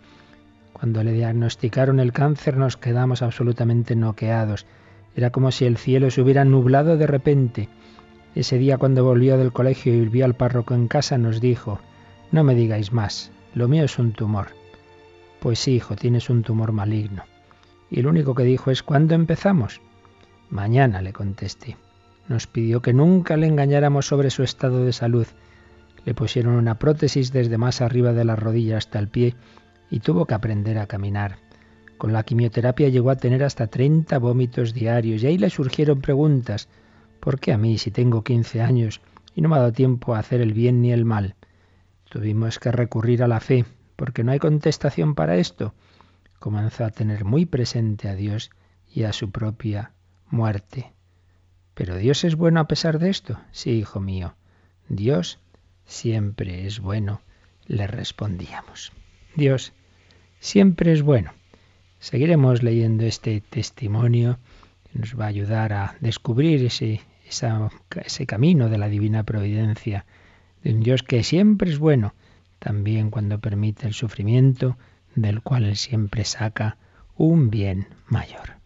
Cuando 0.73 1.03
le 1.03 1.13
diagnosticaron 1.13 1.99
el 1.99 2.13
cáncer 2.13 2.57
nos 2.57 2.77
quedamos 2.77 3.23
absolutamente 3.23 3.97
noqueados. 3.97 4.67
Era 5.17 5.31
como 5.31 5.51
si 5.51 5.65
el 5.65 5.77
cielo 5.77 6.11
se 6.11 6.23
hubiera 6.23 6.45
nublado 6.45 6.97
de 6.97 7.07
repente. 7.07 7.69
Ese 8.35 8.59
día 8.59 8.79
cuando 8.79 9.03
volvió 9.03 9.37
del 9.37 9.53
colegio 9.53 9.93
y 9.93 10.09
vio 10.09 10.25
al 10.25 10.35
párroco 10.35 10.75
en 10.75 10.87
casa 10.87 11.19
nos 11.19 11.41
dijo, 11.41 11.81
no 12.31 12.45
me 12.45 12.55
digáis 12.55 12.93
más, 12.93 13.33
lo 13.55 13.67
mío 13.67 13.85
es 13.85 13.99
un 13.99 14.13
tumor. 14.13 14.49
Pues 15.41 15.59
sí, 15.59 15.75
hijo, 15.75 15.97
tienes 15.97 16.31
un 16.31 16.43
tumor 16.43 16.71
maligno. 16.71 17.25
Y 17.91 18.03
lo 18.03 18.11
único 18.11 18.35
que 18.35 18.45
dijo 18.45 18.71
es, 18.71 18.83
¿cuándo 18.83 19.15
empezamos? 19.15 19.81
Mañana, 20.51 21.03
le 21.03 21.13
contesté. 21.13 21.77
Nos 22.27 22.47
pidió 22.47 22.81
que 22.81 22.95
nunca 22.95 23.37
le 23.37 23.47
engañáramos 23.47 24.07
sobre 24.07 24.31
su 24.31 24.43
estado 24.43 24.83
de 24.85 24.95
salud. 24.95 25.27
Le 26.07 26.15
pusieron 26.15 26.55
una 26.55 26.79
prótesis 26.79 27.33
desde 27.33 27.59
más 27.59 27.83
arriba 27.83 28.15
de 28.15 28.25
la 28.25 28.35
rodilla 28.35 28.79
hasta 28.79 28.99
el 28.99 29.09
pie 29.09 29.35
y 29.91 30.01
tuvo 30.01 30.25
que 30.25 30.33
aprender 30.33 30.79
a 30.79 30.87
caminar. 30.87 31.37
Con 31.99 32.15
la 32.15 32.23
quimioterapia 32.23 32.89
llegó 32.89 33.11
a 33.11 33.17
tener 33.17 33.45
hasta 33.45 33.67
30 33.67 34.19
vómitos 34.19 34.73
diarios 34.73 35.23
y 35.23 35.27
ahí 35.27 35.37
le 35.37 35.51
surgieron 35.51 36.01
preguntas. 36.01 36.69
¿Por 37.21 37.41
qué 37.41 37.53
a 37.53 37.59
mí 37.59 37.77
si 37.77 37.91
tengo 37.91 38.25
15 38.25 38.63
años 38.63 39.03
y 39.35 39.43
no 39.43 39.51
me 39.51 39.57
ha 39.57 39.61
dado 39.61 39.73
tiempo 39.73 40.15
a 40.15 40.21
hacer 40.21 40.41
el 40.41 40.55
bien 40.55 40.81
ni 40.81 40.93
el 40.93 41.05
mal? 41.05 41.35
Tuvimos 42.09 42.59
que 42.59 42.73
recurrir 42.73 43.23
a 43.23 43.29
la 43.29 43.41
fe, 43.41 43.67
porque 43.97 44.25
no 44.25 44.33
hay 44.33 44.39
contestación 44.39 45.15
para 45.15 45.37
esto. 45.37 45.75
Comenzó 46.39 46.87
a 46.87 46.91
tener 46.91 47.27
muy 47.27 47.45
presente 47.45 48.09
a 48.09 48.15
Dios 48.15 48.51
y 48.87 49.03
a 49.03 49.13
su 49.13 49.31
propia 49.31 49.93
muerte. 50.31 50.93
¿Pero 51.75 51.97
Dios 51.97 52.25
es 52.25 52.35
bueno 52.35 52.61
a 52.61 52.69
pesar 52.69 52.99
de 52.99 53.11
esto? 53.11 53.39
Sí, 53.53 53.71
hijo 53.71 54.01
mío. 54.01 54.35
Dios 54.89 55.39
siempre 55.85 56.67
es 56.67 56.81
bueno, 56.81 57.21
le 57.67 57.87
respondíamos. 57.87 58.93
Dios 59.37 59.73
siempre 60.41 60.93
es 60.93 61.03
bueno. 61.03 61.33
Seguiremos 62.01 62.63
leyendo 62.63 63.05
este 63.05 63.41
testimonio 63.41 64.39
que 64.91 64.99
nos 64.99 65.19
va 65.19 65.25
a 65.25 65.29
ayudar 65.29 65.73
a 65.73 65.97
descubrir 66.01 66.65
ese, 66.65 67.01
camino 68.27 68.69
de 68.69 68.79
la 68.79 68.89
divina 68.89 69.25
providencia, 69.25 70.07
de 70.63 70.73
un 70.75 70.81
Dios 70.81 71.03
que 71.03 71.23
siempre 71.23 71.71
es 71.71 71.79
bueno, 71.79 72.15
también 72.59 73.11
cuando 73.11 73.41
permite 73.41 73.87
el 73.87 73.95
sufrimiento, 73.95 74.77
del 75.15 75.43
cual 75.43 75.65
Él 75.65 75.77
siempre 75.77 76.25
saca 76.25 76.77
un 77.17 77.51
bien 77.51 77.89
mayor. 78.07 78.58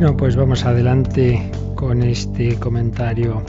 Bueno, 0.00 0.16
pues 0.16 0.34
vamos 0.34 0.64
adelante 0.64 1.50
con 1.74 2.02
este 2.02 2.58
comentario 2.58 3.44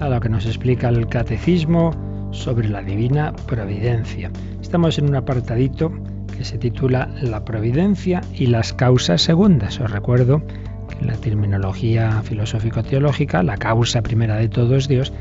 a 0.00 0.08
lo 0.08 0.18
que 0.18 0.28
nos 0.28 0.46
explica 0.46 0.88
el 0.88 1.06
catecismo 1.06 1.92
sobre 2.32 2.68
la 2.68 2.82
divina 2.82 3.32
providencia. 3.46 4.28
Estamos 4.60 4.98
en 4.98 5.08
un 5.08 5.14
apartadito 5.14 5.92
que 6.36 6.44
se 6.44 6.58
titula 6.58 7.08
La 7.22 7.44
providencia 7.44 8.20
y 8.34 8.46
las 8.46 8.72
causas 8.72 9.22
segundas. 9.22 9.78
Os 9.78 9.92
recuerdo 9.92 10.42
que 10.88 10.98
en 10.98 11.06
la 11.06 11.16
terminología 11.18 12.20
filosófico-teológica 12.24 13.44
la 13.44 13.56
causa 13.56 14.02
primera 14.02 14.34
de 14.34 14.48
todo 14.48 14.74
es 14.74 14.88
Dios 14.88 15.12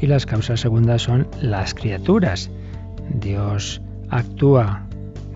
y 0.00 0.06
las 0.06 0.24
causas 0.24 0.60
segundas 0.60 1.02
son 1.02 1.26
las 1.42 1.74
criaturas. 1.74 2.48
Dios 3.12 3.82
actúa 4.08 4.86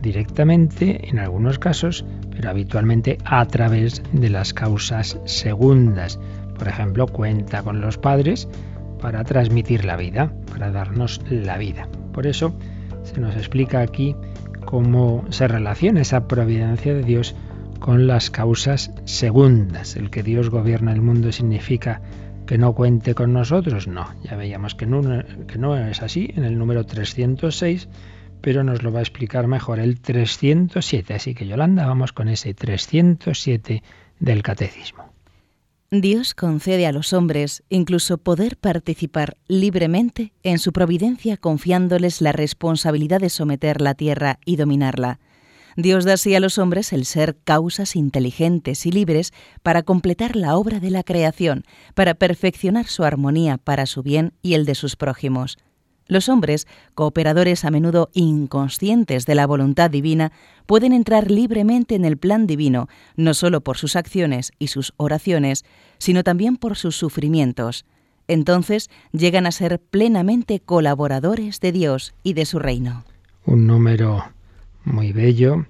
directamente 0.00 1.08
en 1.08 1.18
algunos 1.18 1.58
casos 1.58 2.04
habitualmente 2.50 3.18
a 3.24 3.46
través 3.46 4.02
de 4.12 4.30
las 4.30 4.52
causas 4.52 5.18
segundas. 5.24 6.18
Por 6.58 6.68
ejemplo, 6.68 7.06
cuenta 7.06 7.62
con 7.62 7.80
los 7.80 7.98
padres 7.98 8.48
para 9.00 9.24
transmitir 9.24 9.84
la 9.84 9.96
vida, 9.96 10.32
para 10.50 10.70
darnos 10.70 11.20
la 11.28 11.58
vida. 11.58 11.88
Por 12.12 12.26
eso 12.26 12.54
se 13.02 13.20
nos 13.20 13.36
explica 13.36 13.80
aquí 13.80 14.14
cómo 14.64 15.24
se 15.30 15.48
relaciona 15.48 16.02
esa 16.02 16.28
providencia 16.28 16.94
de 16.94 17.02
Dios 17.02 17.34
con 17.80 18.06
las 18.06 18.30
causas 18.30 18.92
segundas. 19.04 19.96
El 19.96 20.10
que 20.10 20.22
Dios 20.22 20.50
gobierna 20.50 20.92
el 20.92 21.02
mundo 21.02 21.32
significa 21.32 22.00
que 22.46 22.58
no 22.58 22.74
cuente 22.74 23.14
con 23.14 23.32
nosotros. 23.32 23.88
No, 23.88 24.06
ya 24.22 24.36
veíamos 24.36 24.74
que 24.74 24.86
no, 24.86 25.02
que 25.46 25.58
no 25.58 25.76
es 25.76 26.02
así 26.02 26.32
en 26.36 26.44
el 26.44 26.58
número 26.58 26.84
306 26.84 27.88
pero 28.42 28.64
nos 28.64 28.82
lo 28.82 28.92
va 28.92 28.98
a 28.98 29.02
explicar 29.02 29.46
mejor 29.46 29.80
el 29.80 30.00
307. 30.00 31.14
Así 31.14 31.34
que 31.34 31.46
Yolanda, 31.46 31.86
vamos 31.86 32.12
con 32.12 32.28
ese 32.28 32.52
307 32.52 33.82
del 34.20 34.42
Catecismo. 34.42 35.10
Dios 35.90 36.34
concede 36.34 36.86
a 36.86 36.92
los 36.92 37.12
hombres 37.12 37.62
incluso 37.68 38.16
poder 38.16 38.56
participar 38.56 39.36
libremente 39.46 40.32
en 40.42 40.58
su 40.58 40.72
providencia 40.72 41.36
confiándoles 41.36 42.22
la 42.22 42.32
responsabilidad 42.32 43.20
de 43.20 43.28
someter 43.28 43.82
la 43.82 43.94
tierra 43.94 44.38
y 44.46 44.56
dominarla. 44.56 45.20
Dios 45.76 46.04
da 46.04 46.14
así 46.14 46.34
a 46.34 46.40
los 46.40 46.58
hombres 46.58 46.92
el 46.92 47.04
ser 47.04 47.36
causas 47.44 47.94
inteligentes 47.94 48.86
y 48.86 48.92
libres 48.92 49.32
para 49.62 49.82
completar 49.82 50.34
la 50.34 50.56
obra 50.56 50.80
de 50.80 50.90
la 50.90 51.02
creación, 51.02 51.64
para 51.94 52.14
perfeccionar 52.14 52.86
su 52.86 53.04
armonía 53.04 53.58
para 53.58 53.84
su 53.84 54.02
bien 54.02 54.32
y 54.40 54.54
el 54.54 54.64
de 54.64 54.74
sus 54.74 54.96
prójimos. 54.96 55.58
Los 56.06 56.28
hombres, 56.28 56.66
cooperadores 56.94 57.64
a 57.64 57.70
menudo 57.70 58.10
inconscientes 58.12 59.24
de 59.26 59.34
la 59.34 59.46
voluntad 59.46 59.90
divina, 59.90 60.32
pueden 60.66 60.92
entrar 60.92 61.30
libremente 61.30 61.94
en 61.94 62.04
el 62.04 62.16
plan 62.16 62.46
divino, 62.46 62.88
no 63.16 63.34
solo 63.34 63.60
por 63.60 63.78
sus 63.78 63.96
acciones 63.96 64.52
y 64.58 64.68
sus 64.68 64.92
oraciones, 64.96 65.64
sino 65.98 66.24
también 66.24 66.56
por 66.56 66.76
sus 66.76 66.96
sufrimientos. 66.96 67.84
Entonces 68.28 68.90
llegan 69.12 69.46
a 69.46 69.52
ser 69.52 69.80
plenamente 69.80 70.60
colaboradores 70.60 71.60
de 71.60 71.72
Dios 71.72 72.14
y 72.22 72.34
de 72.34 72.46
su 72.46 72.58
reino. 72.58 73.04
Un 73.44 73.66
número 73.66 74.24
muy 74.84 75.12
bello 75.12 75.66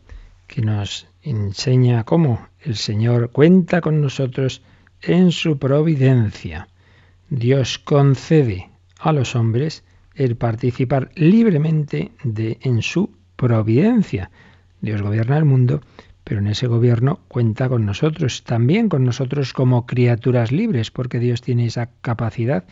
que 0.46 0.62
nos 0.62 1.06
enseña 1.22 2.04
cómo 2.04 2.46
el 2.60 2.76
Señor 2.76 3.30
cuenta 3.30 3.80
con 3.80 4.00
nosotros 4.00 4.62
en 5.00 5.32
su 5.32 5.58
providencia. 5.58 6.68
Dios 7.30 7.78
concede 7.78 8.70
a 8.98 9.12
los 9.12 9.34
hombres 9.34 9.84
el 10.14 10.36
participar 10.36 11.10
libremente 11.14 12.12
de, 12.24 12.58
en 12.62 12.82
su 12.82 13.10
providencia. 13.36 14.30
Dios 14.80 15.02
gobierna 15.02 15.38
el 15.38 15.44
mundo, 15.44 15.80
pero 16.24 16.40
en 16.40 16.48
ese 16.48 16.66
gobierno 16.66 17.20
cuenta 17.28 17.68
con 17.68 17.84
nosotros, 17.84 18.44
también 18.44 18.88
con 18.88 19.04
nosotros 19.04 19.52
como 19.52 19.86
criaturas 19.86 20.52
libres, 20.52 20.90
porque 20.90 21.18
Dios 21.18 21.42
tiene 21.42 21.66
esa 21.66 21.90
capacidad 22.00 22.64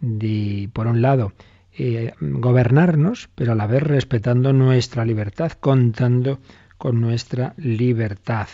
de, 0.00 0.68
por 0.72 0.86
un 0.86 1.02
lado, 1.02 1.32
eh, 1.76 2.12
gobernarnos, 2.20 3.28
pero 3.34 3.52
a 3.52 3.54
la 3.54 3.66
vez 3.66 3.82
respetando 3.82 4.52
nuestra 4.52 5.04
libertad, 5.04 5.52
contando 5.52 6.40
con 6.76 7.00
nuestra 7.00 7.54
libertad, 7.56 8.48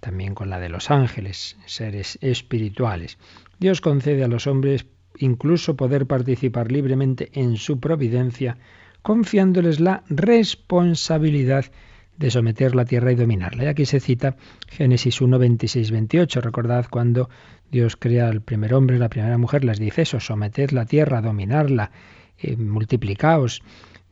también 0.00 0.34
con 0.34 0.50
la 0.50 0.58
de 0.58 0.68
los 0.68 0.90
ángeles, 0.90 1.56
seres 1.66 2.18
espirituales. 2.20 3.18
Dios 3.58 3.80
concede 3.80 4.24
a 4.24 4.28
los 4.28 4.46
hombres 4.46 4.86
incluso 5.18 5.76
poder 5.76 6.06
participar 6.06 6.72
libremente 6.72 7.30
en 7.32 7.56
su 7.56 7.80
providencia, 7.80 8.58
confiándoles 9.02 9.80
la 9.80 10.02
responsabilidad 10.08 11.66
de 12.18 12.30
someter 12.30 12.74
la 12.74 12.84
tierra 12.84 13.12
y 13.12 13.14
dominarla. 13.14 13.64
Y 13.64 13.66
aquí 13.68 13.86
se 13.86 14.00
cita 14.00 14.36
Génesis 14.68 15.20
1, 15.20 15.38
26, 15.38 15.90
28. 15.90 16.40
Recordad 16.40 16.86
cuando 16.90 17.30
Dios 17.70 17.96
crea 17.96 18.28
al 18.28 18.42
primer 18.42 18.74
hombre, 18.74 18.98
la 18.98 19.08
primera 19.08 19.38
mujer, 19.38 19.64
les 19.64 19.78
dice 19.78 20.02
eso, 20.02 20.20
someted 20.20 20.70
la 20.70 20.84
tierra, 20.84 21.20
dominarla, 21.20 21.92
eh, 22.38 22.56
multiplicaos. 22.56 23.62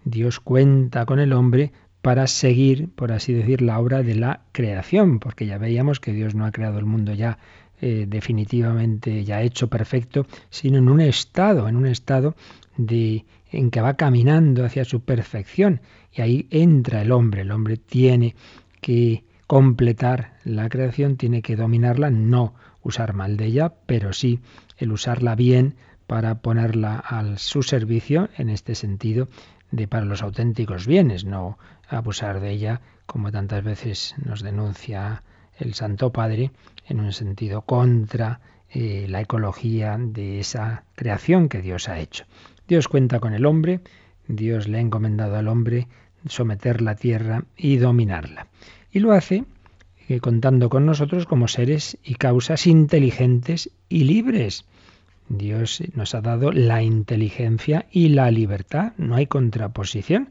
Dios 0.04 0.38
cuenta 0.38 1.04
con 1.04 1.18
el 1.18 1.32
hombre 1.32 1.72
para 2.00 2.28
seguir, 2.28 2.88
por 2.94 3.10
así 3.10 3.32
decir, 3.32 3.62
la 3.62 3.80
obra 3.80 4.04
de 4.04 4.14
la 4.14 4.42
creación, 4.52 5.18
porque 5.18 5.46
ya 5.46 5.58
veíamos 5.58 5.98
que 5.98 6.12
Dios 6.12 6.36
no 6.36 6.46
ha 6.46 6.52
creado 6.52 6.78
el 6.78 6.84
mundo 6.84 7.12
ya 7.12 7.38
eh, 7.80 8.06
definitivamente 8.09 9.25
ya 9.25 9.42
hecho 9.42 9.68
perfecto, 9.68 10.26
sino 10.50 10.78
en 10.78 10.88
un 10.88 11.00
estado, 11.00 11.68
en 11.68 11.76
un 11.76 11.87
estado 11.87 12.35
de 12.76 13.25
en 13.50 13.71
que 13.71 13.80
va 13.80 13.95
caminando 13.95 14.64
hacia 14.64 14.85
su 14.85 15.00
perfección 15.00 15.80
y 16.12 16.23
ahí 16.23 16.47
entra 16.50 17.02
el 17.02 17.12
hombre. 17.12 17.42
El 17.42 17.52
hombre 17.52 17.76
tiene 17.76 18.35
que 18.80 19.25
completar 19.47 20.35
la 20.45 20.68
creación, 20.68 21.16
tiene 21.16 21.42
que 21.42 21.56
dominarla, 21.56 22.11
no 22.11 22.54
usar 22.83 23.14
mal 23.14 23.37
de 23.37 23.47
ella, 23.47 23.73
pero 23.87 24.12
sí 24.12 24.40
el 24.78 24.92
usarla 24.92 25.35
bien 25.35 25.75
para 26.06 26.37
ponerla 26.37 26.97
a 26.97 27.37
su 27.37 27.62
servicio, 27.62 28.28
en 28.37 28.49
este 28.49 28.75
sentido 28.75 29.28
de 29.71 29.88
para 29.88 30.04
los 30.04 30.23
auténticos 30.23 30.87
bienes, 30.87 31.25
no 31.25 31.59
abusar 31.88 32.40
de 32.40 32.50
ella 32.50 32.80
como 33.06 33.30
tantas 33.30 33.62
veces 33.62 34.14
nos 34.25 34.42
denuncia 34.42 35.23
el 35.58 35.75
Santo 35.75 36.12
Padre 36.12 36.50
en 36.86 37.00
un 37.00 37.12
sentido 37.12 37.62
contra 37.62 38.40
eh, 38.70 39.06
la 39.08 39.20
ecología 39.20 39.96
de 39.98 40.40
esa 40.40 40.84
creación 40.94 41.48
que 41.48 41.62
Dios 41.62 41.88
ha 41.88 41.98
hecho. 41.98 42.25
Dios 42.68 42.88
cuenta 42.88 43.20
con 43.20 43.32
el 43.32 43.46
hombre, 43.46 43.80
Dios 44.28 44.68
le 44.68 44.78
ha 44.78 44.80
encomendado 44.80 45.36
al 45.36 45.48
hombre 45.48 45.88
someter 46.28 46.82
la 46.82 46.96
tierra 46.96 47.44
y 47.56 47.76
dominarla. 47.76 48.48
Y 48.90 48.98
lo 48.98 49.12
hace 49.12 49.44
eh, 50.08 50.20
contando 50.20 50.68
con 50.68 50.86
nosotros 50.86 51.26
como 51.26 51.48
seres 51.48 51.98
y 52.04 52.14
causas 52.14 52.66
inteligentes 52.66 53.70
y 53.88 54.04
libres. 54.04 54.64
Dios 55.28 55.82
nos 55.94 56.14
ha 56.14 56.20
dado 56.20 56.52
la 56.52 56.82
inteligencia 56.82 57.86
y 57.90 58.10
la 58.10 58.30
libertad, 58.30 58.92
no 58.96 59.16
hay 59.16 59.26
contraposición. 59.26 60.30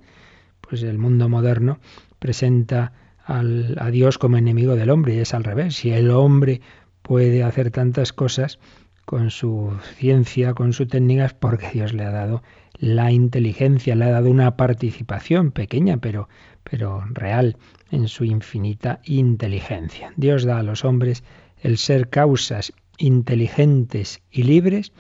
Pues 0.62 0.84
el 0.84 0.98
mundo 0.98 1.30
moderno 1.30 1.80
presenta 2.20 2.94
a 3.26 3.90
Dios 3.92 4.18
como 4.18 4.38
enemigo 4.38 4.76
del 4.76 4.90
hombre 4.90 5.16
y 5.16 5.20
es 5.20 5.34
al 5.34 5.44
revés. 5.44 5.76
Si 5.76 5.92
el 5.92 6.12
hombre 6.12 6.62
puede 7.02 7.44
hacer 7.44 7.72
tantas 7.72 8.14
cosas 8.14 8.60
con 9.06 9.30
su 9.30 9.72
ciencia, 9.98 10.54
con 10.54 10.74
su 10.74 10.88
técnica, 10.88 11.26
es 11.26 11.34
porque 11.34 11.70
Dios 11.72 11.94
le 11.94 12.04
ha 12.04 12.12
dado 12.12 12.44
la 12.78 13.12
inteligencia, 13.12 13.96
le 13.96 14.06
ha 14.06 14.12
dado 14.12 14.30
una 14.30 14.58
participación 14.58 15.52
pequeña, 15.52 15.98
pero, 15.98 16.28
pero 16.64 17.04
real 17.12 17.58
en 17.92 18.08
su 18.08 18.26
infinita 18.26 19.00
inteligencia. 19.06 20.12
Dios 20.18 20.44
da 20.44 20.60
a 20.60 20.64
los 20.64 20.84
hombres 20.84 21.24
el 21.62 21.78
ser 21.78 22.10
causas 22.10 22.74
inteligentes 22.98 24.22
y 24.32 24.44
libres 24.44 24.92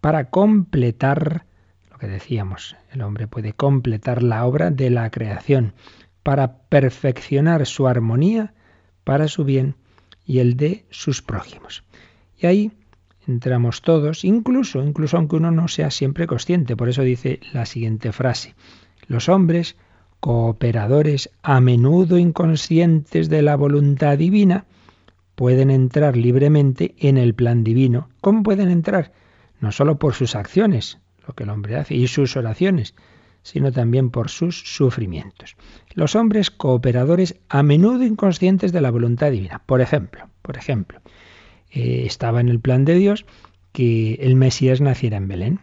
para 0.00 0.30
completar 0.30 1.46
lo 1.90 1.98
que 1.98 2.08
decíamos, 2.08 2.76
el 2.90 3.02
hombre 3.02 3.28
puede 3.28 3.52
completar 3.52 4.22
la 4.22 4.44
obra 4.44 4.70
de 4.70 4.90
la 4.90 5.10
creación, 5.10 5.74
para 6.22 6.58
perfeccionar 6.68 7.66
su 7.66 7.86
armonía 7.88 8.54
para 9.04 9.28
su 9.28 9.44
bien 9.44 9.74
y 10.24 10.38
el 10.38 10.56
de 10.56 10.84
sus 10.90 11.22
prójimos. 11.22 11.84
Y 12.38 12.46
ahí 12.46 12.72
entramos 13.26 13.82
todos, 13.82 14.24
incluso, 14.24 14.82
incluso 14.82 15.16
aunque 15.16 15.36
uno 15.36 15.50
no 15.50 15.68
sea 15.68 15.90
siempre 15.90 16.26
consciente. 16.26 16.76
Por 16.76 16.88
eso 16.88 17.02
dice 17.02 17.40
la 17.52 17.66
siguiente 17.66 18.12
frase. 18.12 18.54
Los 19.06 19.28
hombres, 19.28 19.76
cooperadores 20.20 21.30
a 21.42 21.60
menudo 21.60 22.18
inconscientes 22.18 23.28
de 23.28 23.42
la 23.42 23.56
voluntad 23.56 24.18
divina, 24.18 24.64
pueden 25.34 25.70
entrar 25.70 26.16
libremente 26.16 26.94
en 26.98 27.16
el 27.16 27.34
plan 27.34 27.64
divino. 27.64 28.08
¿Cómo 28.20 28.42
pueden 28.42 28.70
entrar? 28.70 29.12
No 29.60 29.72
solo 29.72 29.98
por 29.98 30.14
sus 30.14 30.34
acciones, 30.34 30.98
lo 31.26 31.34
que 31.34 31.44
el 31.44 31.50
hombre 31.50 31.76
hace, 31.76 31.94
y 31.94 32.06
sus 32.06 32.36
oraciones, 32.36 32.94
sino 33.42 33.72
también 33.72 34.10
por 34.10 34.30
sus 34.30 34.62
sufrimientos. 34.76 35.56
Los 35.94 36.16
hombres 36.16 36.50
cooperadores 36.50 37.36
a 37.48 37.62
menudo 37.62 38.04
inconscientes 38.04 38.72
de 38.72 38.80
la 38.80 38.90
voluntad 38.90 39.30
divina. 39.30 39.62
Por 39.66 39.80
ejemplo, 39.80 40.28
por 40.42 40.56
ejemplo, 40.56 41.00
eh, 41.70 42.04
estaba 42.06 42.40
en 42.40 42.48
el 42.48 42.60
plan 42.60 42.84
de 42.84 42.94
Dios 42.94 43.26
que 43.72 44.14
el 44.14 44.36
Mesías 44.36 44.80
naciera 44.80 45.16
en 45.16 45.28
Belén. 45.28 45.60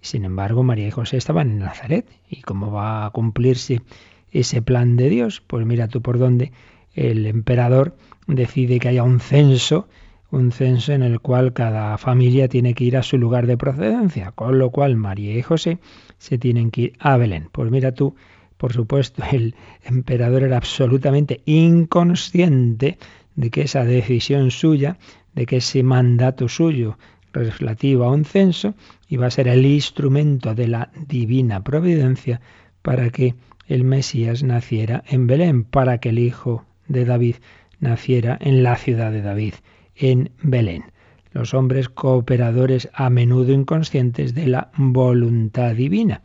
Sin 0.00 0.24
embargo, 0.24 0.62
María 0.62 0.88
y 0.88 0.90
José 0.90 1.16
estaban 1.16 1.50
en 1.50 1.58
Nazaret. 1.60 2.06
¿Y 2.28 2.42
cómo 2.42 2.70
va 2.70 3.06
a 3.06 3.10
cumplirse 3.10 3.82
ese 4.30 4.62
plan 4.62 4.96
de 4.96 5.08
Dios? 5.08 5.42
Pues 5.46 5.66
mira 5.66 5.88
tú 5.88 6.02
por 6.02 6.18
dónde 6.18 6.52
el 6.94 7.26
emperador 7.26 7.96
decide 8.26 8.78
que 8.78 8.88
haya 8.88 9.02
un 9.02 9.20
censo 9.20 9.88
un 10.30 10.52
censo 10.52 10.92
en 10.92 11.02
el 11.02 11.20
cual 11.20 11.52
cada 11.52 11.98
familia 11.98 12.48
tiene 12.48 12.74
que 12.74 12.84
ir 12.84 12.96
a 12.96 13.02
su 13.02 13.18
lugar 13.18 13.46
de 13.46 13.56
procedencia, 13.56 14.32
con 14.32 14.58
lo 14.58 14.70
cual 14.70 14.96
María 14.96 15.36
y 15.36 15.42
José 15.42 15.78
se 16.18 16.38
tienen 16.38 16.70
que 16.70 16.80
ir 16.80 16.92
a 16.98 17.16
Belén. 17.16 17.48
Pues 17.52 17.70
mira 17.70 17.92
tú, 17.92 18.14
por 18.56 18.72
supuesto, 18.72 19.22
el 19.32 19.54
emperador 19.84 20.42
era 20.42 20.56
absolutamente 20.56 21.40
inconsciente 21.44 22.98
de 23.34 23.50
que 23.50 23.62
esa 23.62 23.84
decisión 23.84 24.50
suya, 24.50 24.98
de 25.34 25.46
que 25.46 25.58
ese 25.58 25.82
mandato 25.82 26.48
suyo 26.48 26.98
relativo 27.32 28.04
a 28.04 28.12
un 28.12 28.24
censo 28.24 28.74
iba 29.08 29.26
a 29.26 29.30
ser 29.30 29.48
el 29.48 29.66
instrumento 29.66 30.54
de 30.54 30.68
la 30.68 30.90
divina 31.06 31.62
providencia 31.62 32.40
para 32.82 33.10
que 33.10 33.34
el 33.66 33.84
Mesías 33.84 34.42
naciera 34.42 35.04
en 35.06 35.26
Belén, 35.26 35.64
para 35.64 35.98
que 35.98 36.08
el 36.08 36.18
hijo 36.18 36.64
de 36.88 37.04
David 37.04 37.36
naciera 37.78 38.38
en 38.40 38.62
la 38.62 38.76
ciudad 38.76 39.12
de 39.12 39.22
David 39.22 39.54
en 39.96 40.30
Belén. 40.42 40.84
Los 41.32 41.54
hombres 41.54 41.88
cooperadores 41.88 42.88
a 42.94 43.10
menudo 43.10 43.52
inconscientes 43.52 44.34
de 44.34 44.46
la 44.46 44.70
voluntad 44.76 45.74
divina. 45.74 46.22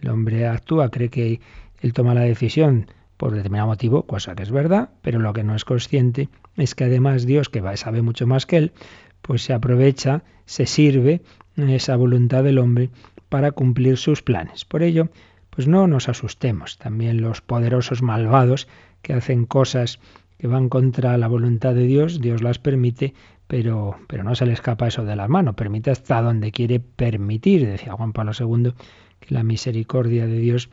El 0.00 0.10
hombre 0.10 0.46
actúa, 0.46 0.90
cree 0.90 1.10
que 1.10 1.40
él 1.80 1.92
toma 1.92 2.14
la 2.14 2.22
decisión 2.22 2.86
por 3.16 3.34
determinado 3.34 3.68
motivo, 3.68 4.04
cosa 4.04 4.34
que 4.34 4.42
es 4.42 4.50
verdad, 4.50 4.90
pero 5.02 5.18
lo 5.18 5.32
que 5.32 5.44
no 5.44 5.54
es 5.54 5.64
consciente 5.64 6.28
es 6.56 6.74
que 6.74 6.84
además 6.84 7.26
Dios, 7.26 7.48
que 7.48 7.62
sabe 7.76 8.02
mucho 8.02 8.26
más 8.26 8.46
que 8.46 8.56
él, 8.56 8.72
pues 9.22 9.42
se 9.42 9.52
aprovecha, 9.52 10.22
se 10.46 10.66
sirve 10.66 11.20
esa 11.56 11.96
voluntad 11.96 12.44
del 12.44 12.58
hombre 12.58 12.90
para 13.28 13.52
cumplir 13.52 13.96
sus 13.96 14.22
planes. 14.22 14.64
Por 14.64 14.82
ello, 14.82 15.08
pues 15.50 15.66
no 15.66 15.86
nos 15.88 16.08
asustemos. 16.08 16.78
También 16.78 17.20
los 17.20 17.40
poderosos 17.40 18.02
malvados 18.02 18.68
que 19.02 19.12
hacen 19.12 19.44
cosas 19.44 19.98
que 20.38 20.46
van 20.46 20.68
contra 20.68 21.18
la 21.18 21.28
voluntad 21.28 21.74
de 21.74 21.84
Dios, 21.84 22.20
Dios 22.20 22.42
las 22.42 22.58
permite, 22.58 23.14
pero, 23.46 23.96
pero 24.06 24.22
no 24.22 24.34
se 24.34 24.46
le 24.46 24.52
escapa 24.52 24.86
eso 24.86 25.04
de 25.04 25.16
las 25.16 25.28
manos, 25.28 25.54
permite 25.54 25.90
hasta 25.90 26.22
donde 26.22 26.52
quiere 26.52 26.80
permitir. 26.80 27.66
Decía 27.66 27.94
Juan 27.94 28.12
Pablo 28.12 28.32
II 28.38 28.72
que 29.20 29.34
la 29.34 29.42
misericordia 29.42 30.26
de 30.26 30.38
Dios 30.38 30.70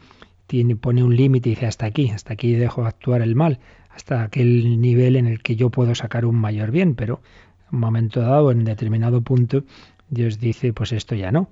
tiene, 0.48 0.76
pone 0.76 1.04
un 1.04 1.16
límite 1.16 1.50
y 1.50 1.56
dice 1.56 1.66
hasta 1.66 1.88
aquí, 1.88 2.12
hasta 2.12 2.34
aquí 2.34 2.54
dejo 2.54 2.86
actuar 2.86 3.22
el 3.22 3.36
mal, 3.36 3.60
hasta 3.90 4.24
aquel 4.24 4.80
nivel 4.80 5.16
en 5.16 5.26
el 5.26 5.42
que 5.42 5.56
yo 5.56 5.72
puedo 5.72 5.96
sacar 5.96 6.26
un 6.26 6.36
mayor 6.36 6.70
bien, 6.70 6.96
pero 6.96 7.22
en 7.70 7.76
un 7.76 7.80
momento 7.80 8.22
dado, 8.22 8.52
en 8.52 8.66
determinado 8.66 9.22
punto, 9.22 9.64
Dios 10.10 10.40
dice, 10.40 10.74
pues 10.74 10.92
esto 10.92 11.16
ya 11.16 11.32
no. 11.32 11.50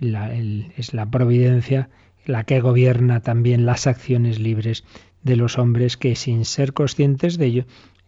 es 0.00 0.94
la 0.94 1.10
providencia 1.10 1.88
la 2.28 2.44
que 2.44 2.60
gobierna 2.60 3.20
también 3.20 3.64
las 3.64 3.86
acciones 3.86 4.38
libres 4.38 4.84
de 5.22 5.36
los 5.36 5.58
hombres 5.58 5.96
que 5.96 6.16
sin 6.16 6.44
ser 6.44 6.72
conscientes 6.72 7.38
de 7.38 7.46
ello 7.46 7.64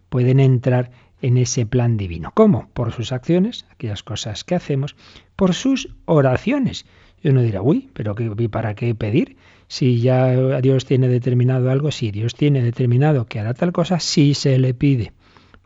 pueden 0.08 0.40
entrar 0.40 0.90
en 1.22 1.36
ese 1.36 1.66
plan 1.66 1.96
divino. 1.96 2.32
¿Cómo? 2.34 2.68
Por 2.72 2.92
sus 2.92 3.12
acciones, 3.12 3.66
aquellas 3.70 4.02
cosas 4.02 4.44
que 4.44 4.54
hacemos, 4.54 4.96
por 5.36 5.54
sus 5.54 5.94
oraciones. 6.06 6.86
Y 7.22 7.28
uno 7.28 7.42
dirá, 7.42 7.62
uy, 7.62 7.90
pero 7.92 8.14
qué, 8.14 8.48
¿para 8.48 8.74
qué 8.74 8.94
pedir? 8.94 9.36
Si 9.68 10.00
ya 10.00 10.60
Dios 10.60 10.84
tiene 10.84 11.08
determinado 11.08 11.70
algo, 11.70 11.90
si 11.90 12.10
Dios 12.10 12.34
tiene 12.34 12.62
determinado 12.62 13.26
que 13.26 13.38
hará 13.38 13.54
tal 13.54 13.72
cosa, 13.72 14.00
sí 14.00 14.34
se 14.34 14.58
le 14.58 14.74
pide, 14.74 15.12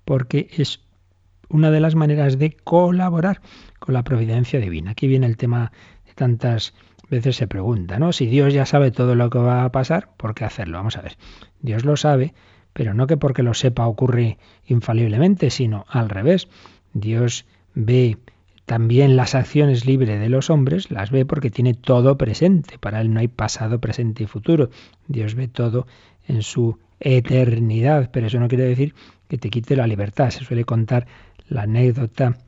porque 0.04 0.48
es 0.56 0.80
una 1.48 1.70
de 1.70 1.80
las 1.80 1.94
maneras 1.94 2.38
de 2.38 2.50
colaborar 2.50 3.40
con 3.78 3.94
la 3.94 4.02
providencia 4.02 4.60
divina. 4.60 4.90
Aquí 4.90 5.06
viene 5.06 5.26
el 5.26 5.36
tema 5.36 5.72
de 6.06 6.12
tantas 6.14 6.74
veces 7.08 7.36
se 7.36 7.46
pregunta, 7.46 7.98
¿no? 7.98 8.12
Si 8.12 8.26
Dios 8.26 8.52
ya 8.52 8.66
sabe 8.66 8.90
todo 8.90 9.14
lo 9.14 9.30
que 9.30 9.38
va 9.38 9.64
a 9.64 9.72
pasar, 9.72 10.10
¿por 10.16 10.34
qué 10.34 10.44
hacerlo? 10.44 10.78
Vamos 10.78 10.96
a 10.96 11.02
ver. 11.02 11.16
Dios 11.60 11.84
lo 11.84 11.96
sabe, 11.96 12.34
pero 12.72 12.94
no 12.94 13.06
que 13.06 13.16
porque 13.16 13.42
lo 13.42 13.54
sepa 13.54 13.86
ocurre 13.86 14.38
infaliblemente, 14.66 15.50
sino 15.50 15.84
al 15.88 16.08
revés. 16.08 16.48
Dios 16.92 17.46
ve 17.74 18.18
también 18.66 19.16
las 19.16 19.34
acciones 19.34 19.84
libres 19.84 20.18
de 20.18 20.28
los 20.28 20.50
hombres, 20.50 20.90
las 20.90 21.10
ve 21.10 21.26
porque 21.26 21.50
tiene 21.50 21.74
todo 21.74 22.16
presente. 22.16 22.78
Para 22.78 23.00
él 23.00 23.12
no 23.12 23.20
hay 23.20 23.28
pasado, 23.28 23.80
presente 23.80 24.24
y 24.24 24.26
futuro. 24.26 24.70
Dios 25.06 25.34
ve 25.34 25.48
todo 25.48 25.86
en 26.26 26.42
su 26.42 26.78
eternidad, 27.00 28.10
pero 28.12 28.26
eso 28.26 28.40
no 28.40 28.48
quiere 28.48 28.64
decir 28.64 28.94
que 29.28 29.38
te 29.38 29.50
quite 29.50 29.76
la 29.76 29.86
libertad. 29.86 30.30
Se 30.30 30.44
suele 30.44 30.64
contar 30.64 31.06
la 31.48 31.62
anécdota 31.62 32.38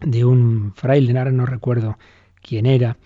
de 0.00 0.24
un 0.24 0.72
fraile, 0.74 1.16
ahora 1.18 1.32
no 1.32 1.46
recuerdo 1.46 1.98
quién 2.40 2.66
era, 2.66 2.96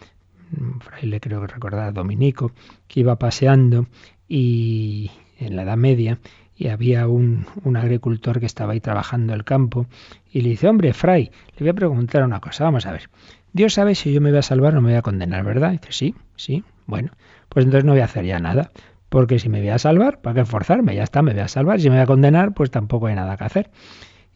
un 0.59 0.81
fraile 0.81 1.21
creo 1.21 1.41
que 1.41 1.47
recordar, 1.49 1.93
dominico, 1.93 2.53
que 2.89 3.01
iba 3.01 3.19
paseando 3.19 3.87
y 4.29 5.11
en 5.39 5.57
la 5.57 5.63
Edad 5.63 5.77
Media 5.77 6.19
y 6.57 6.69
había 6.69 7.07
un, 7.07 7.47
un, 7.65 7.77
agricultor 7.77 8.41
que 8.41 8.47
estaba 8.47 8.73
ahí 8.73 8.81
trabajando 8.81 9.35
el 9.35 9.45
campo 9.45 9.87
y 10.33 10.41
le 10.41 10.51
dice, 10.51 10.69
hombre, 10.69 10.95
fray, 10.95 11.31
le 11.57 11.61
voy 11.61 11.69
a 11.69 11.75
preguntar 11.75 12.25
una 12.25 12.41
cosa, 12.41 12.65
vamos 12.65 12.87
a 12.87 12.93
ver, 12.93 13.11
Dios 13.53 13.75
sabe 13.75 13.95
si 13.95 14.13
yo 14.13 14.21
me 14.21 14.31
voy 14.31 14.39
a 14.39 14.43
salvar 14.43 14.75
o 14.77 14.81
me 14.81 14.91
voy 14.91 14.99
a 14.99 15.03
condenar, 15.03 15.45
¿verdad? 15.45 15.73
Dice, 15.73 15.89
sí, 15.91 16.15
sí, 16.37 16.65
bueno, 16.87 17.11
pues 17.49 17.65
entonces 17.65 17.85
no 17.85 17.93
voy 17.93 18.01
a 18.01 18.05
hacer 18.05 18.25
ya 18.25 18.39
nada, 18.39 18.71
porque 19.09 19.39
si 19.39 19.49
me 19.49 19.61
voy 19.61 19.71
a 19.71 19.79
salvar, 19.79 20.21
¿para 20.21 20.35
qué 20.35 20.41
esforzarme? 20.43 20.95
Ya 20.95 21.03
está, 21.03 21.23
me 21.23 21.33
voy 21.33 21.41
a 21.41 21.49
salvar, 21.49 21.81
si 21.81 21.89
me 21.89 21.97
voy 21.97 22.03
a 22.03 22.07
condenar, 22.07 22.55
pues 22.55 22.71
tampoco 22.71 23.07
hay 23.07 23.15
nada 23.15 23.37
que 23.37 23.45
hacer. 23.45 23.71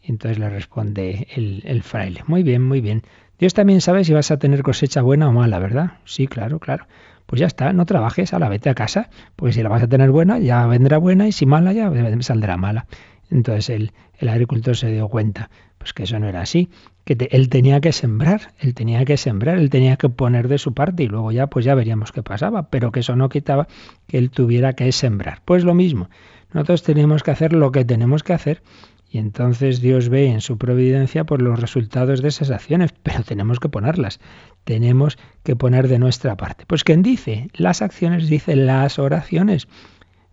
Y 0.03 0.11
entonces 0.11 0.39
le 0.39 0.49
responde 0.49 1.27
el, 1.35 1.63
el 1.67 1.83
fraile, 1.83 2.23
muy 2.27 2.43
bien, 2.43 2.63
muy 2.63 2.81
bien, 2.81 3.03
Dios 3.41 3.55
también 3.55 3.81
sabe 3.81 4.05
si 4.05 4.13
vas 4.13 4.31
a 4.31 4.39
tener 4.39 4.63
cosecha 4.63 5.01
buena 5.01 5.27
o 5.29 5.33
mala, 5.33 5.59
¿verdad? 5.59 5.93
Sí, 6.05 6.27
claro, 6.27 6.59
claro. 6.59 6.87
Pues 7.25 7.41
ya 7.41 7.47
está, 7.47 7.73
no 7.73 7.87
trabajes, 7.87 8.35
a 8.35 8.39
la 8.39 8.51
vete 8.51 8.69
a 8.69 8.75
casa, 8.75 9.09
pues 9.35 9.55
si 9.55 9.63
la 9.63 9.71
vas 9.71 9.83
a 9.83 9.89
tener 9.89 10.11
buena, 10.11 10.39
ya 10.39 10.67
vendrá 10.67 10.99
buena 10.99 11.27
y 11.27 11.33
si 11.33 11.47
mala, 11.47 11.73
ya 11.73 11.91
saldrá 12.21 12.59
mala. 12.59 12.87
Entonces 13.31 13.71
el, 13.71 13.93
el 14.19 14.29
agricultor 14.29 14.77
se 14.77 14.93
dio 14.93 15.09
cuenta, 15.09 15.49
pues 15.79 15.95
que 15.95 16.03
eso 16.03 16.19
no 16.19 16.29
era 16.29 16.43
así, 16.43 16.69
que 17.05 17.17
él 17.31 17.49
tenía 17.49 17.81
que 17.81 17.93
sembrar, 17.93 18.53
él 18.59 18.75
tenía 18.75 19.07
que 19.07 19.17
sembrar, 19.17 19.57
él 19.57 19.71
tenía 19.71 19.97
que 19.97 20.11
poner 20.11 20.47
de 20.49 20.59
su 20.59 20.75
parte 20.75 21.05
y 21.05 21.09
luego 21.09 21.33
ya 21.33 21.47
pues 21.47 21.65
ya 21.65 21.75
veríamos 21.75 22.13
qué 22.13 22.23
pasaba, 22.23 22.69
pero 22.69 22.93
que 22.93 23.01
eso 23.01 23.17
no 23.17 23.31
quitaba 23.31 23.69
que 24.07 24.19
él 24.19 24.31
tuviera 24.31 24.75
que 24.75 24.93
sembrar. 24.93 25.41
Pues 25.47 25.65
lo 25.65 25.73
mismo, 25.73 26.11
nosotros 26.53 26.83
tenemos 26.83 27.23
que 27.23 27.31
hacer 27.31 27.55
lo 27.55 27.73
que 27.73 27.87
tenemos 27.87 28.23
que 28.23 28.35
hacer 28.35 28.63
y 29.11 29.19
entonces 29.19 29.81
Dios 29.81 30.09
ve 30.09 30.29
en 30.29 30.41
su 30.41 30.57
providencia 30.57 31.25
por 31.25 31.43
los 31.43 31.61
resultados 31.61 32.23
de 32.23 32.29
esas 32.29 32.51
acciones, 32.51 32.95
pero 33.03 33.25
tenemos 33.25 33.59
que 33.59 33.69
ponerlas, 33.69 34.21
tenemos 34.63 35.19
que 35.43 35.57
poner 35.57 35.89
de 35.89 35.99
nuestra 35.99 36.37
parte. 36.37 36.65
Pues 36.67 36.85
quien 36.85 37.03
dice 37.03 37.49
las 37.55 37.83
acciones 37.83 38.29
dice 38.29 38.55
las 38.55 39.01
oraciones. 39.01 39.67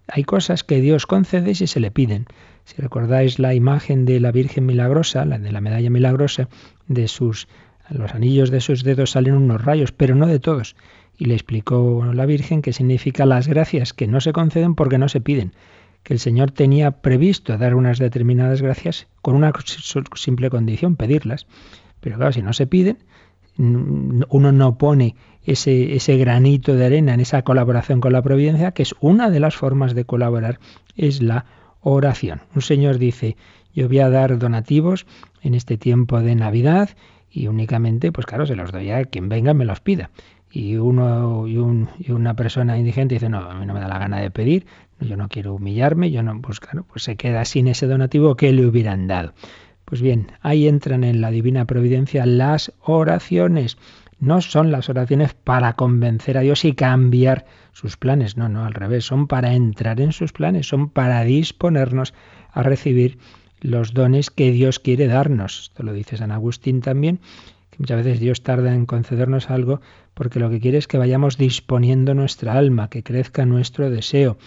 Hay 0.07 0.23
cosas 0.23 0.63
que 0.63 0.79
Dios 0.79 1.07
concede 1.07 1.55
si 1.55 1.65
se 1.65 1.79
le 1.79 1.91
piden. 1.91 2.27
Si 2.65 2.79
recordáis 2.79 3.39
la 3.39 3.55
imagen 3.55 4.05
de 4.05 4.19
la 4.19 4.31
Virgen 4.31 4.65
milagrosa, 4.65 5.25
la 5.25 5.39
de 5.39 5.51
la 5.51 5.59
medalla 5.59 5.89
milagrosa, 5.89 6.47
de 6.87 7.07
sus 7.07 7.47
los 7.89 8.13
anillos 8.13 8.51
de 8.51 8.59
sus 8.61 8.83
dedos 8.83 9.11
salen 9.11 9.33
unos 9.33 9.63
rayos, 9.63 9.91
pero 9.91 10.13
no 10.13 10.27
de 10.27 10.39
todos. 10.39 10.75
Y 11.17 11.25
le 11.25 11.33
explicó 11.33 12.05
la 12.13 12.25
Virgen 12.25 12.61
que 12.61 12.73
significa 12.73 13.25
las 13.25 13.47
gracias 13.47 13.93
que 13.93 14.07
no 14.07 14.21
se 14.21 14.33
conceden 14.33 14.75
porque 14.75 14.97
no 14.97 15.09
se 15.09 15.21
piden 15.21 15.53
que 16.07 16.13
el 16.13 16.21
Señor 16.21 16.51
tenía 16.51 16.91
previsto 17.01 17.57
dar 17.57 17.75
unas 17.75 17.99
determinadas 17.99 18.61
gracias 18.61 19.07
con 19.21 19.35
una 19.35 19.51
simple 20.15 20.49
condición, 20.49 20.95
pedirlas. 20.95 21.47
Pero 21.99 22.15
claro, 22.15 22.31
si 22.31 22.41
no 22.41 22.53
se 22.53 22.65
piden, 22.65 22.99
uno 23.57 24.53
no 24.53 24.77
pone 24.77 25.17
ese, 25.43 25.97
ese 25.97 26.15
granito 26.15 26.75
de 26.75 26.85
arena 26.85 27.13
en 27.13 27.19
esa 27.19 27.41
colaboración 27.41 27.99
con 27.99 28.13
la 28.13 28.21
providencia, 28.21 28.71
que 28.71 28.83
es 28.83 28.95
una 29.01 29.29
de 29.29 29.41
las 29.41 29.57
formas 29.57 29.95
de 29.95 30.05
colaborar, 30.05 30.61
es 30.95 31.21
la 31.21 31.43
oración. 31.81 32.39
Un 32.55 32.61
señor 32.61 32.99
dice, 32.99 33.35
yo 33.75 33.89
voy 33.89 33.99
a 33.99 34.09
dar 34.09 34.39
donativos 34.39 35.07
en 35.41 35.55
este 35.55 35.77
tiempo 35.77 36.21
de 36.21 36.35
Navidad 36.35 36.91
y 37.29 37.47
únicamente, 37.47 38.13
pues 38.13 38.25
claro, 38.25 38.45
se 38.45 38.55
los 38.55 38.71
doy 38.71 38.91
a 38.91 39.03
quien 39.03 39.27
venga 39.27 39.53
me 39.53 39.65
los 39.65 39.81
pida. 39.81 40.09
Y 40.49 40.77
uno 40.77 41.45
y, 41.47 41.57
un, 41.57 41.89
y 41.99 42.13
una 42.13 42.33
persona 42.33 42.77
indigente 42.77 43.15
dice, 43.15 43.27
no, 43.27 43.39
a 43.39 43.53
mí 43.55 43.65
no 43.65 43.73
me 43.73 43.81
da 43.81 43.89
la 43.89 43.99
gana 43.99 44.21
de 44.21 44.31
pedir, 44.31 44.65
yo 44.99 45.17
no 45.17 45.29
quiero 45.29 45.53
humillarme, 45.53 46.12
yo 46.12 46.23
no, 46.23 46.41
pues 46.41 46.60
claro, 46.60 46.86
pues 46.91 47.03
se 47.03 47.15
queda 47.15 47.45
sin 47.45 47.67
ese 47.67 47.88
donativo 47.88 48.36
que 48.36 48.51
le 48.51 48.65
hubieran 48.65 49.07
dado. 49.07 49.33
Pues 49.86 50.01
bien, 50.01 50.31
ahí 50.41 50.67
entran 50.67 51.03
en 51.03 51.21
la 51.21 51.31
divina 51.31 51.65
providencia 51.65 52.25
las 52.25 52.73
oraciones. 52.81 53.77
No 54.19 54.41
son 54.41 54.71
las 54.71 54.89
oraciones 54.89 55.33
para 55.33 55.73
convencer 55.73 56.38
a 56.38 56.41
Dios 56.41 56.65
y 56.65 56.73
cambiar 56.73 57.45
sus 57.71 57.95
planes, 57.95 58.36
no, 58.36 58.49
no, 58.49 58.65
al 58.65 58.73
revés, 58.73 59.05
son 59.05 59.27
para 59.27 59.53
entrar 59.53 60.01
en 60.01 60.12
sus 60.12 60.33
planes, 60.33 60.67
son 60.67 60.89
para 60.89 61.23
disponernos 61.23 62.13
a 62.51 62.63
recibir 62.63 63.19
los 63.62 63.93
dones 63.93 64.29
que 64.31 64.51
Dios 64.51 64.79
quiere 64.79 65.07
darnos. 65.07 65.69
Esto 65.69 65.83
lo 65.83 65.93
dice 65.93 66.17
San 66.17 66.31
Agustín 66.31 66.81
también, 66.81 67.19
que 67.69 67.77
muchas 67.79 68.03
veces 68.03 68.19
Dios 68.19 68.41
tarda 68.41 68.73
en 68.73 68.88
concedernos 68.88 69.49
algo 69.49 69.79
porque 70.13 70.39
lo 70.39 70.49
que 70.49 70.60
quiere 70.60 70.79
es 70.79 70.88
que 70.88 70.97
vayamos 70.97 71.38
disponiendo 71.38 72.15
nuestra 72.15 72.53
alma, 72.53 72.89
que 72.89 73.03
crezca 73.03 73.45
nuestro 73.45 73.91
deseo, 73.91 74.38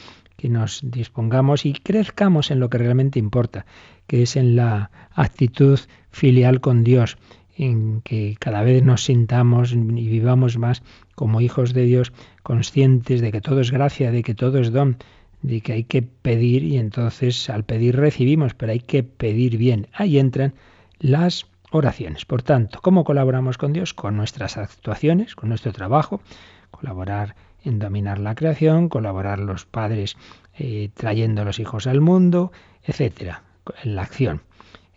que 0.40 0.48
nos 0.48 0.80
dispongamos 0.82 1.66
y 1.66 1.74
crezcamos 1.74 2.50
en 2.50 2.60
lo 2.60 2.70
que 2.70 2.78
realmente 2.78 3.18
importa, 3.18 3.66
que 4.06 4.22
es 4.22 4.36
en 4.36 4.56
la 4.56 4.90
actitud 5.12 5.78
filial 6.10 6.62
con 6.62 6.82
Dios, 6.82 7.18
en 7.56 8.00
que 8.00 8.36
cada 8.40 8.62
vez 8.62 8.82
nos 8.82 9.04
sintamos 9.04 9.72
y 9.72 10.08
vivamos 10.08 10.56
más 10.56 10.82
como 11.14 11.42
hijos 11.42 11.74
de 11.74 11.84
Dios, 11.84 12.12
conscientes 12.42 13.20
de 13.20 13.32
que 13.32 13.42
todo 13.42 13.60
es 13.60 13.70
gracia, 13.70 14.10
de 14.10 14.22
que 14.22 14.34
todo 14.34 14.60
es 14.60 14.72
don, 14.72 14.96
de 15.42 15.60
que 15.60 15.74
hay 15.74 15.84
que 15.84 16.00
pedir 16.00 16.64
y 16.64 16.78
entonces 16.78 17.50
al 17.50 17.64
pedir 17.64 17.96
recibimos, 17.96 18.54
pero 18.54 18.72
hay 18.72 18.80
que 18.80 19.02
pedir 19.02 19.58
bien. 19.58 19.88
Ahí 19.92 20.18
entran 20.18 20.54
las 20.98 21.46
oraciones. 21.70 22.24
Por 22.24 22.42
tanto, 22.42 22.78
¿cómo 22.80 23.04
colaboramos 23.04 23.58
con 23.58 23.74
Dios? 23.74 23.92
Con 23.92 24.16
nuestras 24.16 24.56
actuaciones, 24.56 25.34
con 25.34 25.50
nuestro 25.50 25.72
trabajo, 25.72 26.22
colaborar 26.70 27.36
en 27.64 27.78
dominar 27.78 28.18
la 28.18 28.34
creación, 28.34 28.88
colaborar 28.88 29.38
los 29.38 29.66
padres 29.66 30.16
eh, 30.58 30.90
trayendo 30.94 31.42
a 31.42 31.44
los 31.44 31.58
hijos 31.58 31.86
al 31.86 32.00
mundo, 32.00 32.52
etcétera, 32.84 33.42
en 33.82 33.96
la 33.96 34.02
acción. 34.02 34.42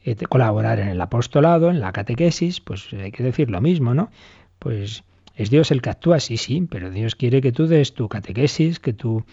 Eh, 0.05 0.15
colaborar 0.27 0.79
en 0.79 0.89
el 0.89 0.99
apostolado, 0.99 1.69
en 1.69 1.79
la 1.79 1.91
catequesis, 1.91 2.59
pues 2.59 2.91
hay 2.93 3.11
que 3.11 3.23
decir 3.23 3.49
lo 3.49 3.61
mismo, 3.61 3.93
¿no? 3.93 4.11
Pues 4.59 5.03
es 5.35 5.49
Dios 5.49 5.71
el 5.71 5.81
que 5.81 5.89
actúa, 5.89 6.19
sí, 6.19 6.37
sí, 6.37 6.67
pero 6.69 6.89
Dios 6.89 7.15
quiere 7.15 7.41
que 7.41 7.51
tú 7.51 7.67
des 7.67 7.93
tu 7.93 8.09
catequesis, 8.09 8.79
que 8.79 8.93
tú 8.93 9.23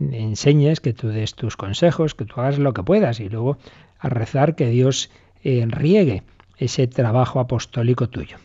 enseñes, 0.00 0.80
que 0.80 0.92
tú 0.92 1.08
des 1.08 1.34
tus 1.34 1.56
consejos, 1.56 2.14
que 2.14 2.24
tú 2.24 2.40
hagas 2.40 2.58
lo 2.58 2.74
que 2.74 2.82
puedas 2.82 3.20
y 3.20 3.28
luego 3.28 3.58
a 3.98 4.08
rezar 4.08 4.54
que 4.54 4.68
Dios 4.68 5.10
eh, 5.44 5.64
riegue 5.68 6.22
ese 6.58 6.86
trabajo 6.86 7.40
apostólico 7.40 8.08
tuyo. 8.08 8.36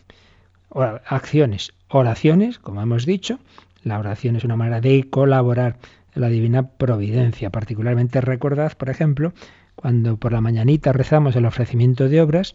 Acciones, 1.06 1.74
oraciones, 1.88 2.58
como 2.58 2.80
hemos 2.80 3.04
dicho, 3.04 3.38
la 3.82 3.98
oración 3.98 4.36
es 4.36 4.44
una 4.44 4.56
manera 4.56 4.80
de 4.80 5.08
colaborar 5.10 5.78
en 6.14 6.22
la 6.22 6.28
divina 6.28 6.68
providencia. 6.68 7.50
Particularmente 7.50 8.20
recordad, 8.20 8.72
por 8.76 8.90
ejemplo, 8.90 9.32
cuando 9.74 10.16
por 10.16 10.32
la 10.32 10.40
mañanita 10.40 10.92
rezamos 10.92 11.36
el 11.36 11.46
ofrecimiento 11.46 12.08
de 12.08 12.20
obras, 12.20 12.54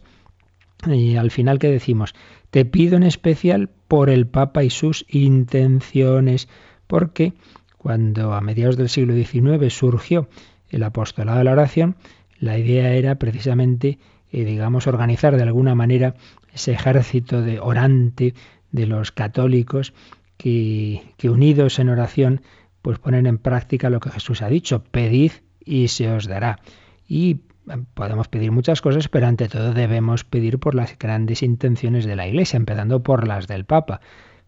y 0.86 1.16
al 1.16 1.30
final 1.30 1.58
que 1.58 1.70
decimos, 1.70 2.14
te 2.50 2.64
pido 2.64 2.96
en 2.96 3.02
especial 3.02 3.68
por 3.88 4.10
el 4.10 4.26
Papa 4.26 4.62
y 4.62 4.70
sus 4.70 5.04
intenciones, 5.08 6.48
porque 6.86 7.32
cuando 7.76 8.34
a 8.34 8.40
mediados 8.40 8.76
del 8.76 8.88
siglo 8.88 9.14
XIX 9.14 9.72
surgió 9.72 10.28
el 10.70 10.82
apostolado 10.82 11.38
de 11.38 11.44
la 11.44 11.52
oración, 11.52 11.96
la 12.38 12.58
idea 12.58 12.92
era 12.94 13.16
precisamente, 13.16 13.98
eh, 14.30 14.44
digamos, 14.44 14.86
organizar 14.86 15.36
de 15.36 15.42
alguna 15.42 15.74
manera 15.74 16.14
ese 16.52 16.72
ejército 16.72 17.42
de 17.42 17.60
orante 17.60 18.34
de 18.70 18.86
los 18.86 19.10
católicos 19.12 19.94
que, 20.38 21.02
unidos 21.24 21.78
en 21.78 21.90
oración 21.90 22.40
pues 22.80 22.98
ponen 22.98 23.26
en 23.26 23.36
práctica 23.36 23.90
lo 23.90 24.00
que 24.00 24.10
Jesús 24.10 24.40
ha 24.40 24.48
dicho, 24.48 24.82
pedid 24.84 25.32
y 25.62 25.88
se 25.88 26.10
os 26.10 26.26
dará. 26.26 26.60
Y 27.06 27.40
eh, 27.68 27.84
podemos 27.92 28.28
pedir 28.28 28.52
muchas 28.52 28.80
cosas, 28.80 29.08
pero 29.08 29.26
ante 29.26 29.48
todo 29.48 29.74
debemos 29.74 30.24
pedir 30.24 30.58
por 30.58 30.74
las 30.74 30.96
grandes 30.96 31.42
intenciones 31.42 32.06
de 32.06 32.16
la 32.16 32.26
Iglesia, 32.26 32.56
empezando 32.56 33.02
por 33.02 33.26
las 33.26 33.46
del 33.46 33.66
Papa. 33.66 34.00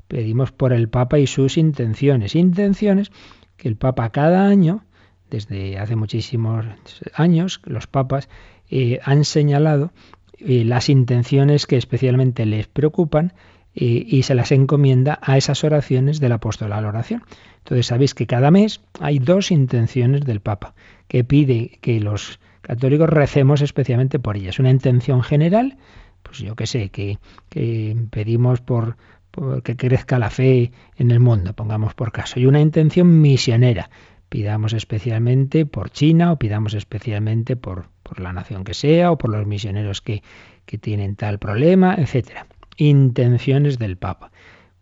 Pedimos 0.09 0.53
por 0.53 0.73
el 0.73 0.89
Papa 0.89 1.19
y 1.19 1.27
sus 1.27 1.59
intenciones. 1.59 2.35
Intenciones 2.35 3.11
que 3.57 3.69
el 3.69 3.77
Papa 3.77 4.11
cada 4.11 4.47
año, 4.47 4.85
desde 5.29 5.79
hace 5.79 5.97
muchísimos 5.97 6.65
años, 7.15 7.61
los 7.65 7.87
papas 7.87 8.29
eh, 8.71 9.01
han 9.05 9.25
señalado 9.25 9.93
eh, 10.39 10.65
las 10.65 10.89
intenciones 10.89 11.67
que 11.67 11.77
especialmente 11.77 12.47
les 12.47 12.67
preocupan 12.69 13.35
y, 13.81 14.23
se 14.25 14.35
las 14.35 14.53
encomienda 14.53 15.19
a 15.23 15.39
esas 15.39 15.65
oraciones 15.65 16.21
del 16.21 16.33
apóstol 16.33 16.73
a 16.73 16.81
la 16.81 16.89
oración. 16.89 17.23
Entonces 17.59 17.87
sabéis 17.87 18.15
que 18.15 18.27
cada 18.27 18.51
mes 18.51 18.83
hay 19.01 19.19
dos 19.19 19.51
intenciones 19.51 20.23
del 20.27 20.41
Papa, 20.41 20.75
que 21.09 21.25
pide 21.25 21.79
que 21.81 21.99
los 21.99 22.41
católicos 22.61 23.09
recemos 23.09 23.63
especialmente 23.63 24.19
por 24.19 24.37
ellas. 24.37 24.59
Una 24.59 24.71
intención 24.71 25.23
general, 25.23 25.79
pues 26.23 26.39
yo 26.39 26.57
qué 26.57 26.67
sé, 26.67 26.91
que, 26.91 27.19
pedimos 28.11 28.61
por, 28.61 28.97
que 29.65 29.77
crezca 29.77 30.19
la 30.19 30.29
fe 30.29 30.73
en 30.97 31.11
el 31.11 31.21
mundo, 31.21 31.55
pongamos 31.55 31.95
por 31.95 32.13
caso. 32.13 32.39
Y 32.39 32.45
una 32.45 32.61
intención 32.61 33.23
misionera, 33.23 33.89
pidamos 34.29 34.75
especialmente 34.75 35.65
por 35.65 35.89
China 35.91 36.33
o 36.33 36.37
pidamos 36.37 36.75
especialmente 36.75 37.57
por, 37.57 37.87
por 38.03 38.21
la 38.21 38.35
nación 38.35 38.63
que 38.63 38.75
sea 38.75 39.11
o 39.11 39.17
por 39.17 39.31
los 39.31 39.47
misioneros 39.47 40.03
que, 40.03 40.23
que 40.67 40.77
tienen 40.77 41.17
tal 41.17 41.39
problema, 41.39 41.95
etcétera 41.95 42.47
intenciones 42.81 43.79
del 43.79 43.97
Papa. 43.97 44.33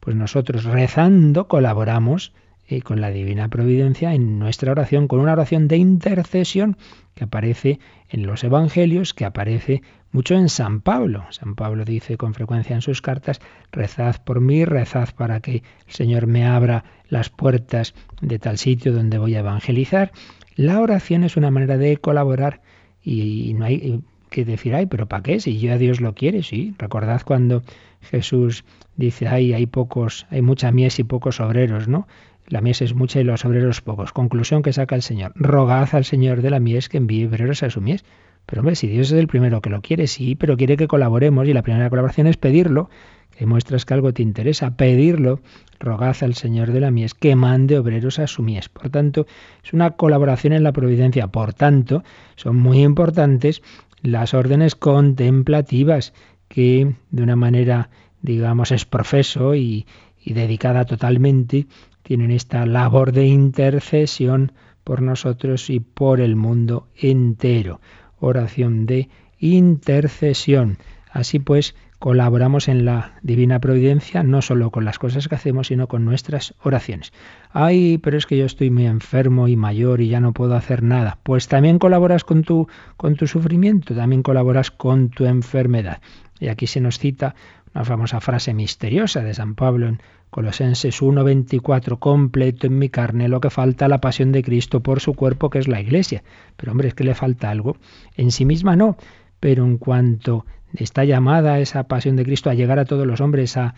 Pues 0.00 0.16
nosotros 0.16 0.64
rezando 0.64 1.48
colaboramos 1.48 2.32
eh, 2.68 2.82
con 2.82 3.00
la 3.00 3.10
Divina 3.10 3.48
Providencia 3.48 4.14
en 4.14 4.38
nuestra 4.38 4.72
oración, 4.72 5.08
con 5.08 5.20
una 5.20 5.32
oración 5.32 5.68
de 5.68 5.78
intercesión 5.78 6.76
que 7.14 7.24
aparece 7.24 7.80
en 8.08 8.26
los 8.26 8.44
Evangelios, 8.44 9.14
que 9.14 9.24
aparece 9.24 9.82
mucho 10.12 10.34
en 10.34 10.48
San 10.48 10.80
Pablo. 10.80 11.24
San 11.30 11.54
Pablo 11.54 11.84
dice 11.84 12.16
con 12.16 12.34
frecuencia 12.34 12.74
en 12.74 12.82
sus 12.82 13.02
cartas, 13.02 13.40
rezad 13.72 14.16
por 14.24 14.40
mí, 14.40 14.64
rezad 14.64 15.08
para 15.16 15.40
que 15.40 15.62
el 15.86 15.92
Señor 15.92 16.26
me 16.26 16.46
abra 16.46 16.84
las 17.08 17.30
puertas 17.30 17.94
de 18.20 18.38
tal 18.38 18.58
sitio 18.58 18.92
donde 18.92 19.18
voy 19.18 19.34
a 19.34 19.40
evangelizar. 19.40 20.12
La 20.54 20.80
oración 20.80 21.24
es 21.24 21.36
una 21.36 21.50
manera 21.50 21.76
de 21.76 21.96
colaborar 21.96 22.60
y 23.02 23.54
no 23.54 23.64
hay 23.64 24.02
que 24.28 24.44
decir, 24.44 24.74
ay, 24.74 24.86
pero 24.86 25.06
¿para 25.06 25.22
qué? 25.22 25.40
Si 25.40 25.58
ya 25.58 25.78
Dios 25.78 26.00
lo 26.00 26.14
quiere, 26.14 26.42
sí. 26.42 26.74
Recordad 26.78 27.22
cuando 27.24 27.62
Jesús 28.10 28.64
dice, 28.96 29.28
ay, 29.28 29.52
hay 29.52 29.66
pocos, 29.66 30.26
hay 30.30 30.42
mucha 30.42 30.72
mies 30.72 30.98
y 30.98 31.04
pocos 31.04 31.40
obreros, 31.40 31.88
¿no? 31.88 32.06
La 32.46 32.62
mies 32.62 32.80
es 32.80 32.94
mucha 32.94 33.20
y 33.20 33.24
los 33.24 33.44
obreros 33.44 33.82
pocos. 33.82 34.12
Conclusión 34.12 34.62
que 34.62 34.72
saca 34.72 34.94
el 34.94 35.02
Señor. 35.02 35.32
Rogad 35.34 35.88
al 35.92 36.04
Señor 36.04 36.40
de 36.40 36.50
la 36.50 36.60
mies 36.60 36.88
que 36.88 36.96
envíe 36.96 37.26
obreros 37.26 37.62
a 37.62 37.70
su 37.70 37.82
mies. 37.82 38.04
Pero 38.46 38.62
hombre, 38.62 38.76
si 38.76 38.88
Dios 38.88 39.12
es 39.12 39.18
el 39.18 39.28
primero 39.28 39.60
que 39.60 39.68
lo 39.68 39.82
quiere, 39.82 40.06
sí, 40.06 40.34
pero 40.34 40.56
quiere 40.56 40.78
que 40.78 40.88
colaboremos 40.88 41.46
y 41.46 41.52
la 41.52 41.60
primera 41.62 41.90
colaboración 41.90 42.26
es 42.26 42.38
pedirlo, 42.38 42.88
que 43.36 43.44
muestras 43.44 43.84
que 43.84 43.92
algo 43.92 44.14
te 44.14 44.22
interesa, 44.22 44.76
pedirlo, 44.76 45.40
rogad 45.78 46.16
al 46.22 46.34
Señor 46.34 46.72
de 46.72 46.80
la 46.80 46.90
mies 46.90 47.12
que 47.12 47.36
mande 47.36 47.78
obreros 47.78 48.18
a 48.18 48.26
su 48.26 48.42
mies. 48.42 48.70
Por 48.70 48.88
tanto, 48.88 49.26
es 49.62 49.74
una 49.74 49.90
colaboración 49.90 50.54
en 50.54 50.62
la 50.62 50.72
providencia. 50.72 51.26
Por 51.26 51.52
tanto, 51.52 52.02
son 52.36 52.56
muy 52.56 52.82
importantes 52.82 53.62
las 54.00 54.32
órdenes 54.32 54.74
contemplativas 54.74 56.14
que 56.48 56.94
de 57.10 57.22
una 57.22 57.36
manera, 57.36 57.90
digamos, 58.22 58.72
es 58.72 58.84
profeso 58.84 59.54
y, 59.54 59.86
y 60.22 60.32
dedicada 60.32 60.84
totalmente, 60.84 61.66
tienen 62.02 62.30
esta 62.30 62.64
labor 62.66 63.12
de 63.12 63.26
intercesión 63.26 64.52
por 64.82 65.02
nosotros 65.02 65.68
y 65.68 65.80
por 65.80 66.20
el 66.20 66.36
mundo 66.36 66.88
entero. 66.96 67.80
Oración 68.18 68.86
de 68.86 69.08
intercesión. 69.38 70.78
Así 71.10 71.38
pues, 71.38 71.74
colaboramos 71.98 72.68
en 72.68 72.84
la 72.84 73.18
divina 73.22 73.58
providencia 73.58 74.22
no 74.22 74.40
solo 74.40 74.70
con 74.70 74.84
las 74.84 74.98
cosas 74.98 75.28
que 75.28 75.34
hacemos, 75.34 75.68
sino 75.68 75.88
con 75.88 76.04
nuestras 76.04 76.54
oraciones. 76.62 77.12
Ay, 77.52 77.98
pero 77.98 78.16
es 78.16 78.26
que 78.26 78.38
yo 78.38 78.44
estoy 78.44 78.70
muy 78.70 78.86
enfermo 78.86 79.48
y 79.48 79.56
mayor 79.56 80.00
y 80.00 80.08
ya 80.08 80.20
no 80.20 80.32
puedo 80.32 80.54
hacer 80.54 80.82
nada. 80.82 81.18
Pues 81.22 81.48
también 81.48 81.78
colaboras 81.78 82.24
con 82.24 82.42
tu 82.42 82.68
con 82.96 83.16
tu 83.16 83.26
sufrimiento, 83.26 83.94
también 83.94 84.22
colaboras 84.22 84.70
con 84.70 85.10
tu 85.10 85.24
enfermedad. 85.24 86.00
Y 86.40 86.48
aquí 86.48 86.66
se 86.66 86.80
nos 86.80 86.98
cita 86.98 87.34
una 87.74 87.84
famosa 87.84 88.20
frase 88.20 88.54
misteriosa 88.54 89.22
de 89.22 89.34
San 89.34 89.54
Pablo 89.54 89.88
en 89.88 90.00
Colosenses 90.30 91.02
1:24, 91.02 91.98
completo 91.98 92.66
en 92.66 92.78
mi 92.78 92.90
carne 92.90 93.28
lo 93.28 93.40
que 93.40 93.50
falta 93.50 93.88
la 93.88 94.00
pasión 94.00 94.30
de 94.30 94.42
Cristo 94.42 94.82
por 94.82 95.00
su 95.00 95.14
cuerpo 95.14 95.50
que 95.50 95.58
es 95.58 95.68
la 95.68 95.80
iglesia. 95.80 96.22
Pero 96.56 96.72
hombre, 96.72 96.88
es 96.88 96.94
que 96.94 97.04
le 97.04 97.14
falta 97.14 97.50
algo. 97.50 97.76
En 98.16 98.30
sí 98.30 98.44
misma 98.44 98.76
no, 98.76 98.96
pero 99.40 99.64
en 99.64 99.78
cuanto 99.78 100.44
está 100.74 101.04
llamada 101.04 101.58
esa 101.60 101.84
pasión 101.84 102.16
de 102.16 102.24
Cristo 102.24 102.50
a 102.50 102.54
llegar 102.54 102.78
a 102.78 102.84
todos 102.84 103.06
los 103.06 103.20
hombres, 103.20 103.56
a, 103.56 103.74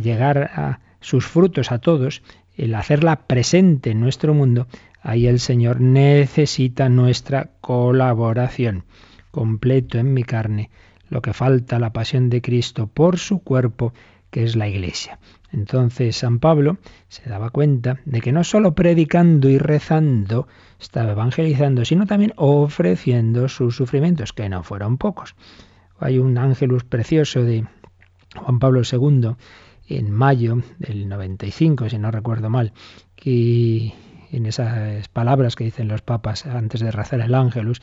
llegar 0.00 0.50
a 0.54 0.80
sus 1.00 1.26
frutos 1.26 1.72
a 1.72 1.78
todos, 1.78 2.22
el 2.56 2.74
hacerla 2.74 3.26
presente 3.26 3.90
en 3.90 4.00
nuestro 4.00 4.34
mundo, 4.34 4.66
ahí 5.02 5.26
el 5.26 5.40
Señor 5.40 5.80
necesita 5.80 6.88
nuestra 6.88 7.50
colaboración. 7.60 8.84
Completo 9.30 9.98
en 9.98 10.14
mi 10.14 10.24
carne 10.24 10.70
lo 11.08 11.22
que 11.22 11.32
falta 11.32 11.78
la 11.78 11.92
pasión 11.92 12.28
de 12.28 12.42
Cristo 12.42 12.86
por 12.86 13.18
su 13.18 13.40
cuerpo, 13.40 13.92
que 14.30 14.44
es 14.44 14.56
la 14.56 14.68
Iglesia. 14.68 15.18
Entonces 15.52 16.16
San 16.16 16.38
Pablo 16.38 16.76
se 17.08 17.28
daba 17.28 17.50
cuenta 17.50 18.00
de 18.04 18.20
que 18.20 18.32
no 18.32 18.44
solo 18.44 18.74
predicando 18.74 19.48
y 19.48 19.58
rezando 19.58 20.46
estaba 20.78 21.12
evangelizando, 21.12 21.84
sino 21.84 22.06
también 22.06 22.34
ofreciendo 22.36 23.48
sus 23.48 23.76
sufrimientos, 23.76 24.32
que 24.32 24.48
no 24.48 24.62
fueron 24.62 24.98
pocos. 24.98 25.34
Hay 25.98 26.18
un 26.18 26.38
ángelus 26.38 26.84
precioso 26.84 27.42
de 27.42 27.66
Juan 28.36 28.58
Pablo 28.58 28.82
II 28.90 29.36
en 29.88 30.10
mayo 30.10 30.62
del 30.78 31.08
95, 31.08 31.88
si 31.88 31.98
no 31.98 32.10
recuerdo 32.10 32.50
mal, 32.50 32.72
que 33.16 33.94
en 34.30 34.46
esas 34.46 35.08
palabras 35.08 35.56
que 35.56 35.64
dicen 35.64 35.88
los 35.88 36.02
papas 36.02 36.46
antes 36.46 36.80
de 36.80 36.90
rezar 36.90 37.20
el 37.20 37.34
ángelus, 37.34 37.80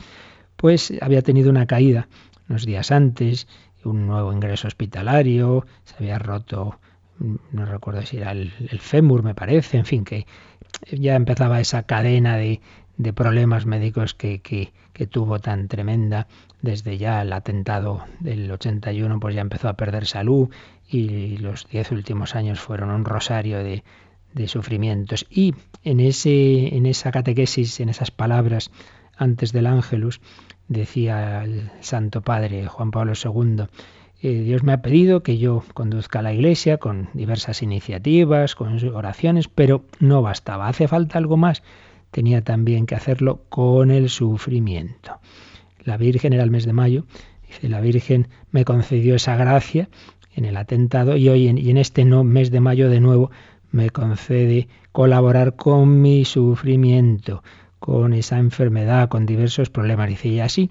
pues 0.56 0.92
había 1.00 1.22
tenido 1.22 1.50
una 1.50 1.66
caída 1.66 2.08
unos 2.48 2.64
días 2.64 2.92
antes, 2.92 3.48
un 3.84 4.06
nuevo 4.06 4.32
ingreso 4.32 4.68
hospitalario, 4.68 5.66
se 5.84 5.96
había 5.98 6.18
roto, 6.18 6.78
no 7.18 7.64
recuerdo 7.64 8.02
si 8.02 8.18
era 8.18 8.32
el, 8.32 8.50
fémur, 8.80 9.22
me 9.22 9.34
parece, 9.34 9.78
en 9.78 9.84
fin, 9.84 10.04
que 10.04 10.26
ya 10.90 11.14
empezaba 11.14 11.60
esa 11.60 11.84
cadena 11.84 12.36
de, 12.36 12.60
problemas 13.14 13.66
médicos 13.66 14.14
que, 14.14 14.72
tuvo 15.10 15.38
tan 15.38 15.68
tremenda 15.68 16.26
desde 16.62 16.98
ya 16.98 17.22
el 17.22 17.32
atentado 17.32 18.04
del 18.20 18.50
81, 18.50 19.20
pues 19.20 19.34
ya 19.34 19.40
empezó 19.40 19.68
a 19.68 19.74
perder 19.74 20.06
salud 20.06 20.48
y 20.88 21.36
los 21.38 21.68
diez 21.68 21.90
últimos 21.92 22.34
años 22.34 22.60
fueron 22.60 22.90
un 22.90 23.04
rosario 23.04 23.62
de, 23.62 23.82
sufrimientos. 24.46 25.26
Y 25.30 25.54
en, 25.82 25.98
ese, 25.98 26.76
en 26.76 26.84
esa 26.84 27.10
catequesis, 27.10 27.80
en 27.80 27.88
esas 27.88 28.10
palabras 28.10 28.70
antes 29.16 29.52
del 29.52 29.66
ángelus, 29.66 30.20
decía 30.68 31.42
el 31.42 31.70
Santo 31.80 32.20
Padre 32.20 32.66
Juan 32.66 32.90
Pablo 32.90 33.14
II, 33.14 33.64
eh, 34.22 34.40
Dios 34.40 34.62
me 34.62 34.72
ha 34.72 34.82
pedido 34.82 35.22
que 35.22 35.38
yo 35.38 35.62
conduzca 35.72 36.18
a 36.18 36.22
la 36.22 36.34
Iglesia 36.34 36.76
con 36.76 37.08
diversas 37.14 37.62
iniciativas, 37.62 38.54
con 38.54 38.78
oraciones, 38.94 39.48
pero 39.48 39.84
no 40.00 40.20
bastaba, 40.20 40.68
hace 40.68 40.86
falta 40.86 41.18
algo 41.18 41.36
más 41.36 41.62
tenía 42.10 42.42
también 42.42 42.86
que 42.86 42.94
hacerlo 42.94 43.42
con 43.50 43.90
el 43.90 44.08
sufrimiento. 44.08 45.20
La 45.86 45.96
Virgen 45.96 46.32
era 46.32 46.42
el 46.42 46.50
mes 46.50 46.66
de 46.66 46.72
mayo, 46.72 47.06
dice, 47.46 47.68
la 47.68 47.80
Virgen 47.80 48.28
me 48.50 48.64
concedió 48.64 49.14
esa 49.14 49.36
gracia 49.36 49.88
en 50.34 50.44
el 50.44 50.56
atentado 50.56 51.16
y 51.16 51.28
hoy 51.28 51.48
en, 51.48 51.58
y 51.58 51.70
en 51.70 51.78
este 51.78 52.04
no, 52.04 52.24
mes 52.24 52.50
de 52.50 52.60
mayo 52.60 52.90
de 52.90 53.00
nuevo 53.00 53.30
me 53.70 53.90
concede 53.90 54.68
colaborar 54.92 55.56
con 55.56 56.02
mi 56.02 56.24
sufrimiento, 56.24 57.42
con 57.78 58.12
esa 58.12 58.38
enfermedad, 58.38 59.08
con 59.08 59.26
diversos 59.26 59.70
problemas. 59.70 60.08
Dice, 60.08 60.28
y 60.28 60.40
así, 60.40 60.70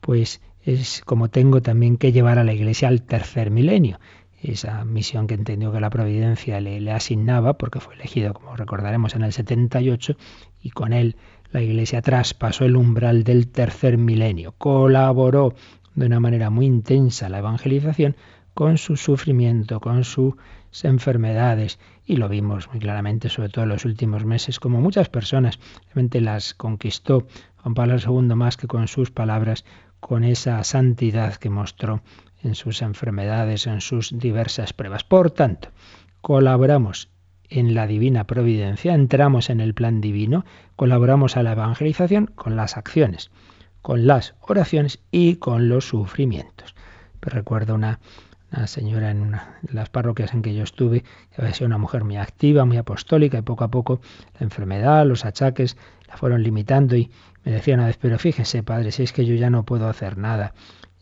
pues 0.00 0.40
es 0.64 1.02
como 1.04 1.28
tengo 1.28 1.60
también 1.60 1.96
que 1.96 2.12
llevar 2.12 2.38
a 2.38 2.44
la 2.44 2.52
Iglesia 2.52 2.88
al 2.88 3.02
tercer 3.02 3.50
milenio 3.50 3.98
esa 4.42 4.84
misión 4.84 5.26
que 5.26 5.34
entendió 5.34 5.72
que 5.72 5.80
la 5.80 5.90
providencia 5.90 6.60
le, 6.60 6.80
le, 6.80 6.92
asignaba, 6.92 7.54
porque 7.54 7.80
fue 7.80 7.94
elegido, 7.94 8.34
como 8.34 8.56
recordaremos, 8.56 9.14
en 9.14 9.22
el 9.22 9.32
78, 9.32 10.16
y 10.62 10.70
con 10.70 10.92
él 10.92 11.16
la 11.52 11.60
Iglesia 11.60 12.02
traspasó 12.02 12.64
el 12.64 12.76
umbral 12.76 13.24
del 13.24 13.48
tercer 13.48 13.98
milenio, 13.98 14.52
colaboró 14.56 15.54
de 15.94 16.06
una 16.06 16.18
manera 16.18 16.50
muy 16.50 16.66
intensa 16.66 17.28
la 17.28 17.38
evangelización 17.38 18.16
con 18.54 18.78
su 18.78 18.96
sufrimiento, 18.96 19.80
con 19.80 20.04
sus 20.04 20.34
enfermedades, 20.82 21.78
y 22.04 22.16
lo 22.16 22.28
vimos 22.28 22.68
muy 22.70 22.80
claramente, 22.80 23.28
sobre 23.28 23.50
todo 23.50 23.64
en 23.64 23.70
los 23.70 23.84
últimos 23.84 24.24
meses, 24.24 24.58
como 24.60 24.80
muchas 24.80 25.08
personas 25.08 25.58
realmente 25.86 26.20
las 26.20 26.54
conquistó 26.54 27.26
Juan 27.58 27.74
Pablo 27.74 27.96
II 27.98 28.34
más 28.34 28.56
que 28.56 28.66
con 28.66 28.88
sus 28.88 29.10
palabras, 29.10 29.64
con 30.00 30.24
esa 30.24 30.64
santidad 30.64 31.36
que 31.36 31.50
mostró 31.50 32.02
en 32.42 32.54
sus 32.54 32.82
enfermedades, 32.82 33.66
en 33.66 33.80
sus 33.80 34.18
diversas 34.18 34.72
pruebas. 34.72 35.04
Por 35.04 35.30
tanto, 35.30 35.68
colaboramos 36.20 37.08
en 37.58 37.74
la 37.74 37.86
divina 37.86 38.24
providencia, 38.24 38.94
entramos 38.94 39.50
en 39.50 39.60
el 39.60 39.74
plan 39.74 40.00
divino, 40.00 40.44
colaboramos 40.76 41.36
a 41.36 41.42
la 41.42 41.52
evangelización 41.52 42.26
con 42.26 42.56
las 42.56 42.76
acciones, 42.76 43.30
con 43.82 44.06
las 44.06 44.34
oraciones 44.40 45.00
y 45.10 45.36
con 45.36 45.68
los 45.68 45.86
sufrimientos. 45.86 46.74
recuerdo 47.20 47.74
una, 47.74 48.00
una 48.52 48.66
señora 48.66 49.10
en 49.10 49.20
una 49.20 49.58
las 49.70 49.90
parroquias 49.90 50.32
en 50.34 50.42
que 50.42 50.54
yo 50.54 50.62
estuve, 50.62 51.02
que 51.02 51.42
había 51.42 51.54
sido 51.54 51.66
una 51.66 51.78
mujer 51.78 52.04
muy 52.04 52.16
activa, 52.16 52.64
muy 52.64 52.78
apostólica, 52.78 53.38
y 53.38 53.42
poco 53.42 53.64
a 53.64 53.70
poco 53.70 54.00
la 54.38 54.44
enfermedad, 54.44 55.06
los 55.06 55.24
achaques 55.24 55.76
la 56.08 56.16
fueron 56.16 56.42
limitando 56.42 56.96
y 56.96 57.10
me 57.44 57.52
decía 57.52 57.74
una 57.74 57.86
vez, 57.86 57.98
pero 57.98 58.18
fíjese, 58.18 58.62
padre, 58.62 58.92
si 58.92 59.02
es 59.02 59.12
que 59.12 59.26
yo 59.26 59.34
ya 59.34 59.50
no 59.50 59.64
puedo 59.64 59.88
hacer 59.88 60.16
nada, 60.16 60.54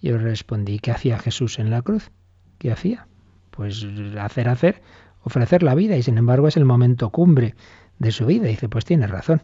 yo 0.02 0.18
respondí, 0.18 0.78
¿qué 0.78 0.90
hacía 0.90 1.18
Jesús 1.18 1.58
en 1.58 1.70
la 1.70 1.82
cruz? 1.82 2.10
¿Qué 2.58 2.72
hacía? 2.72 3.06
Pues 3.50 3.86
hacer, 4.18 4.48
hacer, 4.48 4.82
ofrecer 5.22 5.62
la 5.62 5.74
vida 5.74 5.96
y 5.96 6.02
sin 6.02 6.18
embargo 6.18 6.48
es 6.48 6.56
el 6.56 6.64
momento 6.64 7.10
cumbre 7.10 7.54
de 7.98 8.12
su 8.12 8.26
vida. 8.26 8.48
Y 8.48 8.52
dice, 8.52 8.68
pues 8.68 8.84
tiene 8.84 9.06
razón. 9.06 9.42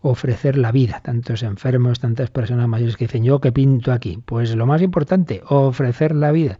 Ofrecer 0.00 0.56
la 0.58 0.72
vida. 0.72 1.00
Tantos 1.00 1.42
enfermos, 1.42 2.00
tantas 2.00 2.30
personas 2.30 2.68
mayores 2.68 2.96
que 2.96 3.06
dicen, 3.06 3.24
yo 3.24 3.40
qué 3.40 3.52
pinto 3.52 3.92
aquí. 3.92 4.20
Pues 4.24 4.54
lo 4.54 4.66
más 4.66 4.82
importante, 4.82 5.42
ofrecer 5.48 6.14
la 6.14 6.32
vida. 6.32 6.58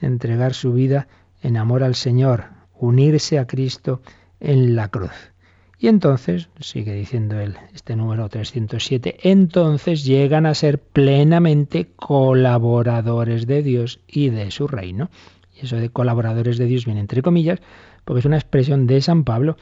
Entregar 0.00 0.54
su 0.54 0.72
vida 0.72 1.08
en 1.42 1.56
amor 1.56 1.82
al 1.82 1.94
Señor. 1.94 2.44
Unirse 2.74 3.38
a 3.38 3.46
Cristo 3.46 4.00
en 4.40 4.76
la 4.76 4.88
cruz. 4.88 5.34
Y 5.78 5.88
entonces, 5.88 6.48
sigue 6.60 6.94
diciendo 6.94 7.38
él, 7.38 7.56
este 7.74 7.94
número 7.94 8.28
307, 8.28 9.18
entonces 9.22 10.04
llegan 10.04 10.46
a 10.46 10.54
ser 10.54 10.78
plenamente 10.78 11.88
colaboradores 11.96 13.46
de 13.46 13.62
Dios 13.62 14.00
y 14.06 14.30
de 14.30 14.50
su 14.50 14.66
reino. 14.66 15.10
Y 15.54 15.66
eso 15.66 15.76
de 15.76 15.90
colaboradores 15.90 16.58
de 16.58 16.66
Dios 16.66 16.84
viene 16.84 17.00
entre 17.00 17.22
comillas, 17.22 17.60
porque 18.04 18.20
es 18.20 18.26
una 18.26 18.36
expresión 18.36 18.86
de 18.86 19.00
San 19.00 19.24
Pablo, 19.24 19.56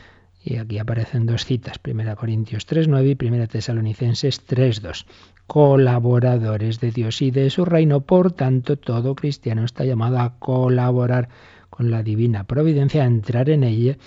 y 0.44 0.56
aquí 0.56 0.78
aparecen 0.78 1.26
dos 1.26 1.44
citas, 1.44 1.78
1 1.86 2.16
Corintios 2.16 2.66
3.9 2.66 3.16
y 3.20 3.28
1 3.28 3.46
Tesalonicenses 3.46 4.46
3.2. 4.46 5.06
Colaboradores 5.46 6.80
de 6.80 6.90
Dios 6.90 7.22
y 7.22 7.30
de 7.30 7.50
su 7.50 7.64
reino, 7.64 8.00
por 8.00 8.32
tanto, 8.32 8.76
todo 8.76 9.14
cristiano 9.14 9.64
está 9.64 9.84
llamado 9.84 10.18
a 10.18 10.38
colaborar 10.38 11.28
con 11.70 11.90
la 11.90 12.02
divina 12.02 12.44
providencia, 12.44 13.04
a 13.04 13.06
entrar 13.06 13.50
en 13.50 13.62
ella 13.62 13.98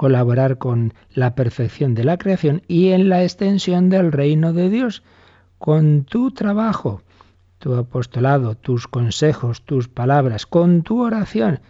colaborar 0.00 0.56
con 0.56 0.94
la 1.12 1.34
perfección 1.34 1.94
de 1.94 2.04
la 2.04 2.16
creación 2.16 2.62
y 2.66 2.88
en 2.88 3.10
la 3.10 3.22
extensión 3.22 3.90
del 3.90 4.12
reino 4.12 4.54
de 4.54 4.70
Dios, 4.70 5.02
con 5.58 6.04
tu 6.04 6.30
trabajo, 6.30 7.02
tu 7.60 7.74
apostolado, 7.74 8.56
tus 8.56 8.88
consejos, 8.88 9.62
tus 9.62 9.86
palabras, 9.86 10.46
con 10.46 10.82
tu 10.82 11.02
oración. 11.02 11.60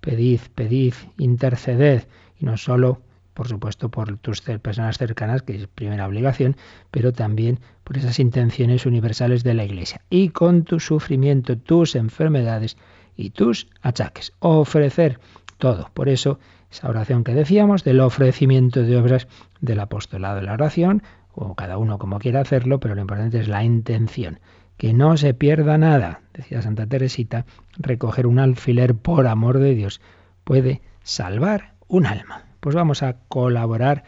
Pedid, 0.00 0.40
pedid, 0.54 0.94
interceded, 1.18 2.06
y 2.38 2.44
no 2.44 2.56
solo, 2.56 3.00
por 3.32 3.48
supuesto, 3.48 3.88
por 3.88 4.18
tus 4.18 4.40
personas 4.40 4.98
cercanas, 4.98 5.42
que 5.42 5.54
es 5.54 5.68
primera 5.68 6.06
obligación, 6.06 6.56
pero 6.90 7.12
también 7.12 7.60
por 7.84 7.96
esas 7.96 8.18
intenciones 8.18 8.86
universales 8.86 9.44
de 9.44 9.54
la 9.54 9.64
Iglesia. 9.64 10.02
Y 10.10 10.30
con 10.30 10.64
tu 10.64 10.80
sufrimiento, 10.80 11.56
tus 11.56 11.94
enfermedades 11.94 12.76
y 13.16 13.30
tus 13.30 13.68
achaques. 13.82 14.32
Ofrecer 14.40 15.20
todo. 15.58 15.90
Por 15.94 16.08
eso, 16.08 16.40
esa 16.72 16.88
oración 16.88 17.22
que 17.22 17.34
decíamos 17.34 17.84
del 17.84 18.00
ofrecimiento 18.00 18.82
de 18.82 18.96
obras 18.96 19.28
del 19.60 19.78
apostolado 19.78 20.36
de 20.36 20.42
la 20.42 20.54
oración, 20.54 21.04
o 21.36 21.54
cada 21.54 21.78
uno 21.78 21.98
como 21.98 22.18
quiera 22.18 22.40
hacerlo, 22.40 22.80
pero 22.80 22.96
lo 22.96 23.00
importante 23.00 23.38
es 23.38 23.46
la 23.46 23.62
intención. 23.62 24.40
Que 24.76 24.92
no 24.92 25.16
se 25.16 25.34
pierda 25.34 25.78
nada, 25.78 26.20
decía 26.34 26.62
Santa 26.62 26.86
Teresita, 26.86 27.46
recoger 27.78 28.26
un 28.26 28.38
alfiler 28.38 28.94
por 28.94 29.26
amor 29.26 29.58
de 29.58 29.74
Dios 29.74 30.00
puede 30.44 30.80
salvar 31.02 31.74
un 31.88 32.06
alma. 32.06 32.44
Pues 32.60 32.74
vamos 32.74 33.02
a 33.02 33.16
colaborar, 33.28 34.04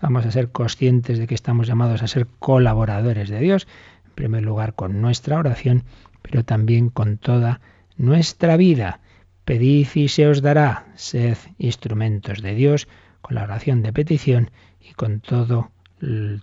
vamos 0.00 0.24
a 0.26 0.30
ser 0.30 0.50
conscientes 0.50 1.18
de 1.18 1.26
que 1.26 1.34
estamos 1.34 1.66
llamados 1.66 2.02
a 2.02 2.08
ser 2.08 2.26
colaboradores 2.38 3.28
de 3.28 3.40
Dios, 3.40 3.66
en 4.06 4.12
primer 4.12 4.42
lugar 4.42 4.74
con 4.74 5.00
nuestra 5.00 5.38
oración, 5.38 5.84
pero 6.22 6.44
también 6.44 6.88
con 6.88 7.18
toda 7.18 7.60
nuestra 7.96 8.56
vida. 8.56 9.00
Pedid 9.44 9.88
y 9.94 10.08
se 10.08 10.28
os 10.28 10.40
dará, 10.40 10.86
sed 10.94 11.36
instrumentos 11.58 12.42
de 12.42 12.54
Dios 12.54 12.88
con 13.20 13.34
la 13.34 13.42
oración 13.42 13.82
de 13.82 13.92
petición 13.92 14.50
y 14.80 14.92
con 14.94 15.20
todo 15.20 15.70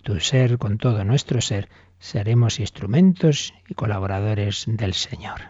tu 0.02 0.20
ser, 0.20 0.58
con 0.58 0.78
todo 0.78 1.04
nuestro 1.04 1.40
ser, 1.40 1.68
seremos 2.00 2.58
instrumentos 2.58 3.54
y 3.68 3.74
colaboradores 3.74 4.64
del 4.66 4.94
Señor. 4.94 5.42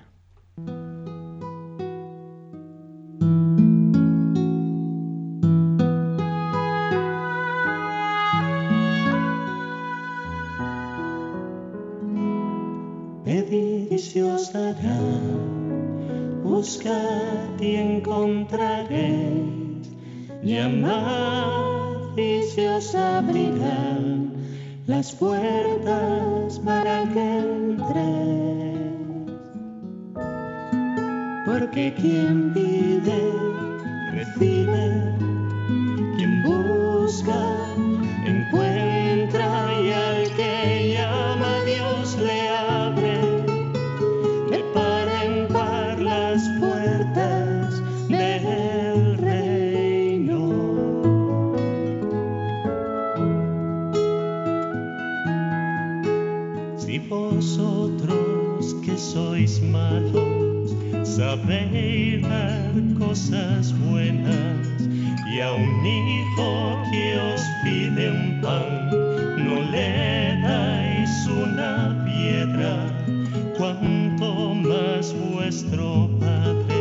Dará, 14.52 14.98
buscad 16.42 17.60
y 17.60 17.76
encontraréis, 17.76 19.88
llamad 20.42 22.16
y 22.16 22.42
se 22.42 22.68
os 22.68 22.92
abrirán 22.96 23.99
las 24.90 25.14
puertas 25.14 26.58
para 26.64 27.04
que 27.14 27.38
entréis. 27.38 28.80
Porque 31.46 31.94
quien 31.94 32.52
pide, 32.52 33.20
recibe, 34.12 35.14
quien 36.16 36.42
busca, 36.42 37.40
cosas 63.10 63.76
buenas 63.80 64.86
y 65.34 65.40
a 65.40 65.52
un 65.52 65.84
hijo 65.84 66.80
que 66.92 67.18
os 67.18 67.42
pide 67.64 68.08
un 68.08 68.40
pan. 68.40 68.88
No 69.36 69.56
le 69.72 70.40
dais 70.40 71.26
una 71.26 72.04
piedra, 72.04 72.86
cuanto 73.58 74.54
más 74.54 75.12
vuestro 75.12 76.08
Padre 76.20 76.78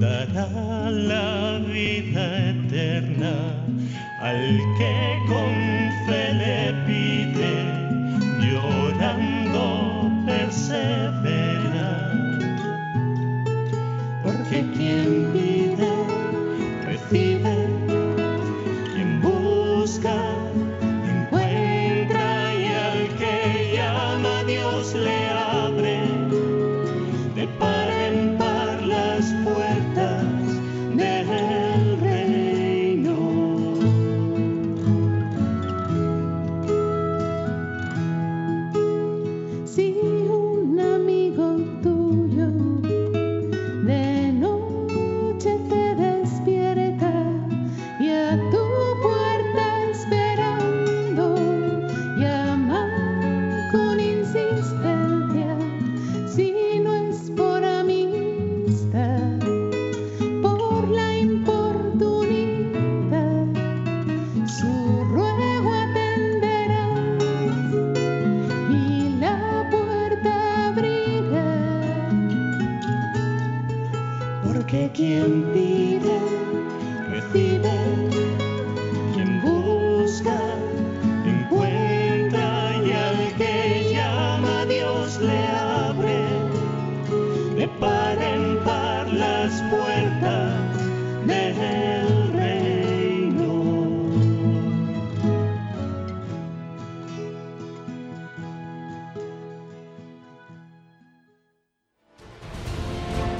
dará 0.00 0.90
la 0.90 1.60
vida 1.72 2.50
eterna 2.50 3.34
al 4.20 4.58
que 4.76 5.17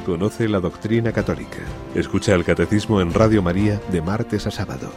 Conoce 0.08 0.48
la 0.48 0.58
doctrina 0.58 1.12
católica. 1.12 1.58
Escucha 1.94 2.34
el 2.34 2.42
catecismo 2.42 3.02
en 3.02 3.12
Radio 3.12 3.42
María 3.42 3.78
de 3.92 4.00
martes 4.00 4.46
a 4.46 4.50
sábado. 4.50 4.90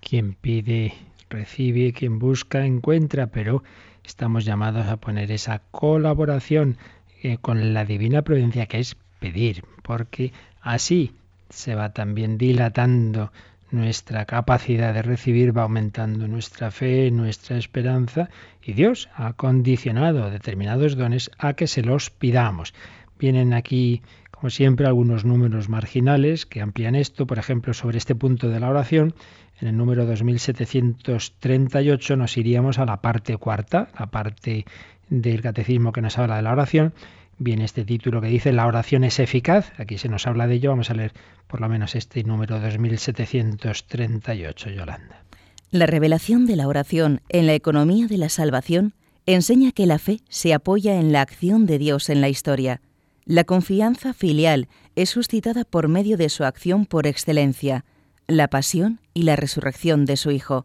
Quien 0.00 0.34
pide, 0.34 0.92
recibe, 1.30 1.94
quien 1.94 2.18
busca, 2.18 2.66
encuentra, 2.66 3.28
pero 3.28 3.62
estamos 4.04 4.44
llamados 4.44 4.86
a 4.88 4.98
poner 4.98 5.32
esa 5.32 5.62
colaboración 5.70 6.76
eh, 7.22 7.38
con 7.40 7.72
la 7.72 7.86
divina 7.86 8.20
providencia 8.20 8.66
que 8.66 8.80
es 8.80 8.98
pedir, 9.18 9.64
porque 9.82 10.34
así 10.60 11.12
se 11.48 11.74
va 11.74 11.94
también 11.94 12.36
dilatando 12.36 13.32
nuestra 13.70 14.26
capacidad 14.26 14.92
de 14.92 15.00
recibir, 15.00 15.56
va 15.56 15.62
aumentando 15.62 16.28
nuestra 16.28 16.70
fe, 16.70 17.10
nuestra 17.10 17.56
esperanza 17.56 18.28
y 18.62 18.74
Dios 18.74 19.08
ha 19.14 19.32
condicionado 19.32 20.30
determinados 20.30 20.98
dones 20.98 21.30
a 21.38 21.54
que 21.54 21.66
se 21.66 21.80
los 21.80 22.10
pidamos. 22.10 22.74
Vienen 23.18 23.54
aquí, 23.54 24.02
como 24.30 24.50
siempre, 24.50 24.86
algunos 24.86 25.24
números 25.24 25.68
marginales 25.68 26.46
que 26.46 26.60
amplían 26.60 26.94
esto, 26.94 27.26
por 27.26 27.38
ejemplo, 27.38 27.74
sobre 27.74 27.98
este 27.98 28.14
punto 28.14 28.48
de 28.48 28.60
la 28.60 28.68
oración. 28.68 29.14
En 29.60 29.66
el 29.68 29.76
número 29.76 30.06
2738 30.06 32.16
nos 32.16 32.36
iríamos 32.36 32.78
a 32.78 32.84
la 32.84 33.00
parte 33.00 33.36
cuarta, 33.36 33.88
la 33.98 34.06
parte 34.06 34.64
del 35.08 35.42
catecismo 35.42 35.92
que 35.92 36.00
nos 36.00 36.18
habla 36.18 36.36
de 36.36 36.42
la 36.42 36.52
oración. 36.52 36.94
Viene 37.38 37.64
este 37.64 37.84
título 37.84 38.20
que 38.20 38.28
dice 38.28 38.52
La 38.52 38.66
oración 38.66 39.04
es 39.04 39.20
eficaz. 39.20 39.72
Aquí 39.78 39.98
se 39.98 40.08
nos 40.08 40.26
habla 40.26 40.46
de 40.46 40.56
ello. 40.56 40.70
Vamos 40.70 40.90
a 40.90 40.94
leer 40.94 41.12
por 41.46 41.60
lo 41.60 41.68
menos 41.68 41.94
este 41.94 42.24
número 42.24 42.60
2738, 42.60 44.70
Yolanda. 44.70 45.22
La 45.70 45.86
revelación 45.86 46.46
de 46.46 46.56
la 46.56 46.66
oración 46.66 47.20
en 47.28 47.46
la 47.46 47.54
economía 47.54 48.06
de 48.06 48.18
la 48.18 48.28
salvación 48.28 48.94
enseña 49.26 49.72
que 49.72 49.86
la 49.86 49.98
fe 49.98 50.20
se 50.28 50.54
apoya 50.54 50.98
en 50.98 51.12
la 51.12 51.20
acción 51.20 51.66
de 51.66 51.78
Dios 51.78 52.08
en 52.08 52.20
la 52.20 52.28
historia. 52.28 52.80
La 53.28 53.44
confianza 53.44 54.14
filial 54.14 54.68
es 54.96 55.10
suscitada 55.10 55.66
por 55.66 55.88
medio 55.88 56.16
de 56.16 56.30
su 56.30 56.44
acción 56.44 56.86
por 56.86 57.06
excelencia, 57.06 57.84
la 58.26 58.48
pasión 58.48 59.00
y 59.12 59.24
la 59.24 59.36
resurrección 59.36 60.06
de 60.06 60.16
su 60.16 60.30
Hijo. 60.30 60.64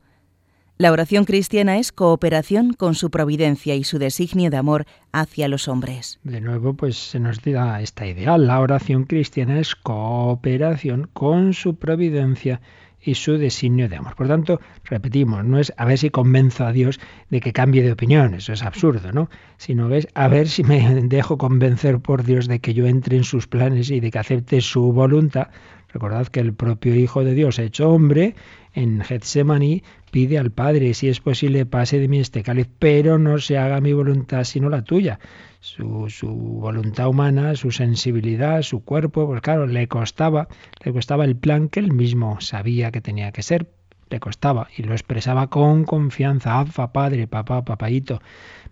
La 0.78 0.94
oración 0.94 1.26
cristiana 1.26 1.78
es 1.78 1.92
cooperación 1.92 2.72
con 2.72 2.96
su 2.96 3.12
providencia 3.12 3.76
y 3.76 3.84
su 3.84 4.00
designio 4.00 4.50
de 4.50 4.56
amor 4.56 4.86
hacia 5.12 5.50
los 5.50 5.68
hombres. 5.68 6.22
De 6.24 6.40
nuevo, 6.40 6.74
pues 6.74 6.96
se 6.96 7.20
nos 7.20 7.42
da 7.42 7.82
esta 7.82 8.08
idea. 8.08 8.38
La 8.38 8.62
oración 8.62 9.04
cristiana 9.04 9.60
es 9.60 9.76
cooperación 9.76 11.10
con 11.12 11.54
su 11.54 11.76
providencia 11.76 12.62
y 13.04 13.16
su 13.16 13.38
designio 13.38 13.90
de 13.90 13.98
amor. 13.98 14.16
Por 14.16 14.28
tanto, 14.28 14.60
repetimos, 14.86 15.44
no 15.44 15.60
es 15.60 15.74
a 15.78 15.86
ver 15.86 15.98
si 15.98 16.10
convenzo 16.10 16.66
a 16.66 16.72
Dios 16.72 17.00
de 17.30 17.42
que 17.42 17.54
cambie 17.54 17.84
de 17.84 17.92
opinión, 17.92 18.34
eso 18.34 18.54
es 18.54 18.64
absurdo, 18.64 19.12
¿no? 19.12 19.30
Sino 19.58 19.90
a 20.14 20.28
ver 20.28 20.48
si 20.48 20.64
me 20.64 21.02
dejo 21.04 21.38
convencer 21.38 22.00
por 22.00 22.24
Dios 22.24 22.48
de 22.48 22.60
que 22.60 22.74
yo 22.74 22.88
entre 22.88 23.18
en 23.18 23.24
sus 23.24 23.48
planes 23.48 23.92
y 23.92 24.00
de 24.00 24.12
que 24.12 24.20
acepte 24.20 24.62
su 24.62 24.94
voluntad. 24.94 25.50
Recordad 25.90 26.28
que 26.28 26.40
el 26.40 26.54
propio 26.54 26.96
Hijo 26.96 27.24
de 27.24 27.36
Dios, 27.36 27.60
hecho 27.60 27.90
hombre, 27.90 28.36
en 28.74 29.02
Getsemaní 29.02 29.84
pide 30.10 30.40
al 30.40 30.50
Padre, 30.50 30.96
si 30.96 31.08
es 31.08 31.20
posible, 31.20 31.68
pase 31.68 32.00
de 32.00 32.08
mí 32.08 32.20
este 32.20 32.42
cáliz, 32.42 32.68
pero 32.80 33.20
no 33.20 33.38
se 33.38 33.60
haga 33.60 33.80
mi 33.80 33.94
voluntad 33.94 34.44
sino 34.44 34.70
la 34.70 34.84
tuya 34.84 35.20
su, 35.64 36.28
voluntad 36.60 37.08
humana, 37.08 37.56
su 37.56 37.72
sensibilidad, 37.72 38.62
su 38.64 38.84
cuerpo, 38.84 39.26
pues 39.28 39.40
claro, 39.40 39.66
le 39.66 39.88
costaba, 39.88 40.50
le 40.84 40.92
costaba 40.92 41.24
el 41.24 41.38
plan 41.38 41.70
que 41.70 41.80
él 41.80 41.94
mismo 41.94 42.42
sabía 42.42 42.92
que 42.92 43.00
tenía 43.00 43.32
que 43.32 43.44
ser, 43.44 43.72
le 44.10 44.20
costaba 44.20 44.68
y 44.76 44.84
lo 44.84 44.92
expresaba 44.92 45.48
con 45.48 45.86
confianza, 45.86 46.60
Alfa, 46.60 46.92
padre, 46.92 47.28
papá, 47.28 47.64
papaito, 47.64 48.22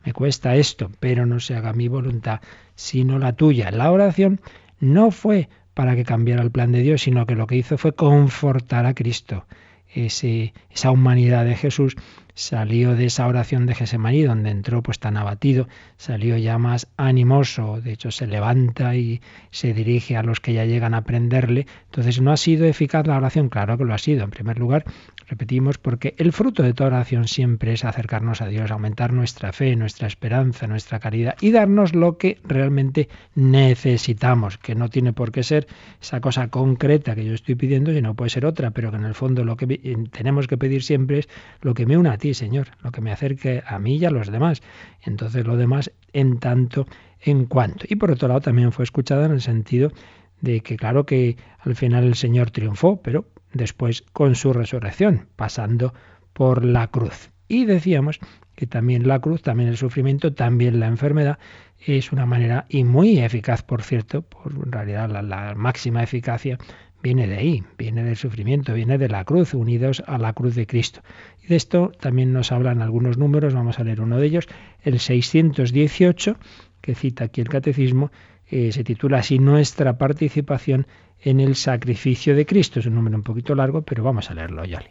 me 0.04 0.12
cuesta 0.12 0.56
esto, 0.56 0.92
pero 1.00 1.26
no 1.26 1.40
se 1.40 1.56
haga 1.56 1.72
mi 1.72 1.88
voluntad, 1.88 2.42
sino 2.76 3.20
la 3.20 3.34
tuya. 3.34 3.72
La 3.72 3.90
oración 3.90 4.42
no 4.82 5.12
fue 5.12 5.48
para 5.74 5.96
que 5.96 6.04
cambiara 6.04 6.44
el 6.44 6.52
plan 6.52 6.74
de 6.74 6.82
Dios, 6.82 7.04
sino 7.04 7.26
que 7.26 7.36
lo 7.36 7.48
que 7.48 7.56
hizo 7.56 7.78
fue 7.78 7.94
confortar 7.94 8.86
a 8.86 8.94
Cristo. 8.94 9.46
Ese, 9.94 10.54
esa 10.70 10.92
humanidad 10.92 11.46
de 11.46 11.56
Jesús 11.56 11.96
salió 12.34 12.96
de 12.96 13.06
esa 13.06 13.28
oración 13.28 13.66
de 13.66 13.76
Gesemaní, 13.76 14.24
donde 14.24 14.50
entró 14.50 14.82
pues 14.82 15.00
tan 15.00 15.18
abatido, 15.18 15.68
salió 15.98 16.38
ya 16.38 16.58
más 16.58 16.88
animoso, 16.98 17.82
de 17.82 17.94
hecho 17.94 18.12
se 18.12 18.28
levanta 18.28 18.96
y 18.96 19.22
se 19.52 19.74
dirige 19.74 20.18
a 20.18 20.24
los 20.24 20.40
que 20.40 20.54
ya 20.54 20.66
llegan 20.66 20.94
a 20.94 20.98
aprenderle. 20.98 21.68
Entonces, 21.86 22.22
¿no 22.22 22.32
ha 22.32 22.38
sido 22.38 22.66
eficaz 22.66 23.06
la 23.06 23.18
oración? 23.18 23.50
Claro 23.50 23.78
que 23.78 23.86
lo 23.86 23.94
ha 23.94 23.98
sido. 23.98 24.24
En 24.24 24.32
primer 24.32 24.60
lugar, 24.60 24.86
repetimos, 25.32 25.78
porque 25.78 26.14
el 26.18 26.34
fruto 26.34 26.62
de 26.62 26.74
toda 26.74 26.90
oración 26.90 27.26
siempre 27.30 27.72
es 27.72 27.86
acercarnos 27.86 28.42
a 28.42 28.48
Dios, 28.48 28.70
aumentar 28.70 29.14
nuestra 29.14 29.54
fe, 29.54 29.78
nuestra 29.78 30.06
esperanza, 30.06 30.68
nuestra 30.68 31.00
caridad 31.00 31.38
y 31.40 31.52
darnos 31.52 31.96
lo 31.96 32.18
que 32.18 32.40
realmente 32.44 33.08
necesitamos, 33.34 34.58
que 34.58 34.76
no 34.76 34.90
tiene 34.90 35.14
por 35.14 35.32
qué 35.32 35.44
ser 35.44 35.68
esa 36.02 36.20
cosa 36.20 36.50
concreta 36.50 37.16
que 37.16 37.24
yo 37.24 37.34
estoy 37.34 37.56
pidiendo, 37.56 37.94
sino 37.94 38.14
puede 38.14 38.30
ser 38.30 38.46
otra, 38.46 38.72
pero 38.72 38.92
que 38.92 38.98
en 38.98 39.06
el 39.06 39.16
fondo 39.16 39.46
lo 39.46 39.56
que 39.56 39.68
tenemos 40.12 40.48
que 40.48 40.58
pedir 40.58 40.84
siempre 40.84 41.20
es 41.20 41.30
lo 41.62 41.74
que 41.74 41.86
me 41.86 41.98
una 41.98 42.12
a 42.12 42.18
ti, 42.18 42.34
Señor, 42.34 42.68
lo 42.84 42.92
que 42.92 43.00
me 43.00 43.14
acerque 43.14 43.64
a 43.66 43.80
mí 43.80 43.96
y 43.96 44.06
a 44.06 44.12
los 44.12 44.30
demás. 44.30 44.62
Entonces 45.02 45.48
lo 45.48 45.56
demás 45.56 45.94
en 46.12 46.40
tanto 46.40 46.88
en 47.22 47.46
cuanto. 47.46 47.86
Y 47.88 47.96
por 47.96 48.12
otro 48.12 48.28
lado 48.28 48.42
también 48.42 48.74
fue 48.74 48.84
escuchada 48.84 49.28
en 49.28 49.32
el 49.32 49.42
sentido 49.42 49.94
de 50.42 50.60
que 50.60 50.76
claro 50.76 51.06
que 51.06 51.38
al 51.60 51.76
final 51.78 52.04
el 52.04 52.16
Señor 52.16 52.52
triunfó, 52.52 53.02
pero 53.02 53.28
después 53.54 54.04
con 54.14 54.36
su 54.36 54.54
resurrección, 54.54 55.28
pasando 55.36 55.94
por 56.34 56.66
la 56.66 56.88
cruz. 56.88 57.32
Y 57.48 57.66
decíamos 57.66 58.20
que 58.56 58.68
también 58.68 59.08
la 59.08 59.20
cruz, 59.20 59.42
también 59.42 59.70
el 59.70 59.78
sufrimiento, 59.78 60.34
también 60.34 60.80
la 60.80 60.88
enfermedad 60.88 61.40
es 61.86 62.12
una 62.12 62.26
manera 62.26 62.66
y 62.70 62.84
muy 62.84 63.20
eficaz, 63.20 63.64
por 63.64 63.82
cierto, 63.82 64.26
en 64.46 64.72
realidad 64.72 65.10
la, 65.10 65.22
la 65.22 65.56
máxima 65.56 66.04
eficacia 66.04 66.58
viene 67.02 67.28
de 67.28 67.38
ahí, 67.38 67.64
viene 67.78 68.04
del 68.04 68.16
sufrimiento, 68.16 68.74
viene 68.74 68.98
de 68.98 69.10
la 69.10 69.26
cruz, 69.26 69.54
unidos 69.54 70.04
a 70.06 70.18
la 70.18 70.34
cruz 70.34 70.56
de 70.56 70.68
Cristo. 70.68 71.02
Y 71.44 71.48
de 71.48 71.56
esto 71.56 71.92
también 72.00 72.32
nos 72.34 72.52
hablan 72.52 72.82
algunos 72.82 73.18
números, 73.18 73.54
vamos 73.54 73.80
a 73.80 73.84
leer 73.84 74.02
uno 74.02 74.18
de 74.18 74.28
ellos, 74.28 74.48
el 74.84 75.00
618, 75.00 76.38
que 76.82 76.96
cita 76.96 77.26
aquí 77.26 77.42
el 77.42 77.50
catecismo, 77.50 78.12
eh, 78.48 78.72
se 78.72 78.84
titula 78.84 79.20
así 79.20 79.40
Nuestra 79.40 79.98
participación 79.98 80.86
en 81.22 81.40
el 81.40 81.56
sacrificio 81.56 82.36
de 82.36 82.46
Cristo. 82.46 82.80
Es 82.80 82.86
un 82.86 82.96
número 82.96 83.18
un 83.18 83.24
poquito 83.24 83.56
largo, 83.56 83.82
pero 83.82 84.04
vamos 84.04 84.30
a 84.30 84.34
leerlo, 84.34 84.66
Yali. 84.66 84.90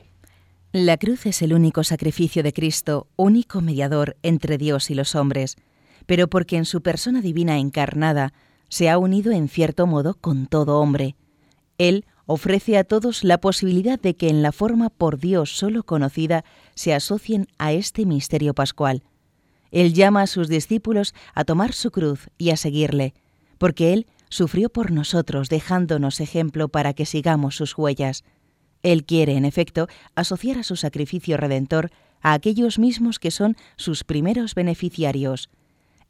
La 0.72 0.96
cruz 0.96 1.26
es 1.26 1.42
el 1.42 1.52
único 1.52 1.82
sacrificio 1.82 2.42
de 2.42 2.52
Cristo, 2.52 3.08
único 3.16 3.60
mediador 3.60 4.16
entre 4.22 4.56
Dios 4.56 4.90
y 4.90 4.94
los 4.94 5.14
hombres, 5.14 5.56
pero 6.06 6.28
porque 6.28 6.56
en 6.56 6.64
su 6.64 6.82
persona 6.82 7.20
divina 7.20 7.58
encarnada 7.58 8.32
se 8.68 8.88
ha 8.88 8.98
unido 8.98 9.32
en 9.32 9.48
cierto 9.48 9.86
modo 9.86 10.14
con 10.14 10.46
todo 10.46 10.78
hombre 10.78 11.16
él 11.80 12.04
ofrece 12.26 12.76
a 12.76 12.84
todos 12.84 13.24
la 13.24 13.38
posibilidad 13.38 13.98
de 13.98 14.14
que 14.14 14.28
en 14.28 14.42
la 14.42 14.52
forma 14.52 14.90
por 14.90 15.18
Dios 15.18 15.56
solo 15.56 15.82
conocida 15.82 16.44
se 16.74 16.92
asocien 16.92 17.48
a 17.56 17.72
este 17.72 18.04
misterio 18.04 18.52
pascual. 18.52 19.02
Él 19.70 19.94
llama 19.94 20.20
a 20.20 20.26
sus 20.26 20.48
discípulos 20.48 21.14
a 21.34 21.44
tomar 21.44 21.72
su 21.72 21.90
cruz 21.90 22.28
y 22.36 22.50
a 22.50 22.58
seguirle, 22.58 23.14
porque 23.56 23.94
Él 23.94 24.06
sufrió 24.30 24.70
por 24.70 24.90
nosotros 24.90 25.50
dejándonos 25.50 26.20
ejemplo 26.20 26.70
para 26.70 26.94
que 26.94 27.04
sigamos 27.04 27.56
sus 27.56 27.76
huellas. 27.76 28.24
Él 28.82 29.04
quiere, 29.04 29.36
en 29.36 29.44
efecto, 29.44 29.88
asociar 30.14 30.56
a 30.56 30.62
su 30.62 30.76
sacrificio 30.76 31.36
redentor 31.36 31.90
a 32.22 32.32
aquellos 32.32 32.78
mismos 32.78 33.18
que 33.18 33.30
son 33.30 33.56
sus 33.76 34.04
primeros 34.04 34.54
beneficiarios, 34.54 35.50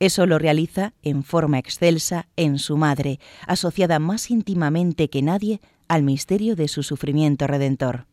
eso 0.00 0.24
lo 0.24 0.38
realiza 0.38 0.94
en 1.02 1.22
forma 1.22 1.58
excelsa 1.58 2.26
en 2.36 2.58
su 2.58 2.78
madre, 2.78 3.20
asociada 3.46 3.98
más 3.98 4.30
íntimamente 4.30 5.10
que 5.10 5.20
nadie 5.20 5.60
al 5.88 6.02
misterio 6.02 6.56
de 6.56 6.68
su 6.68 6.82
sufrimiento 6.82 7.46
redentor. 7.46 8.06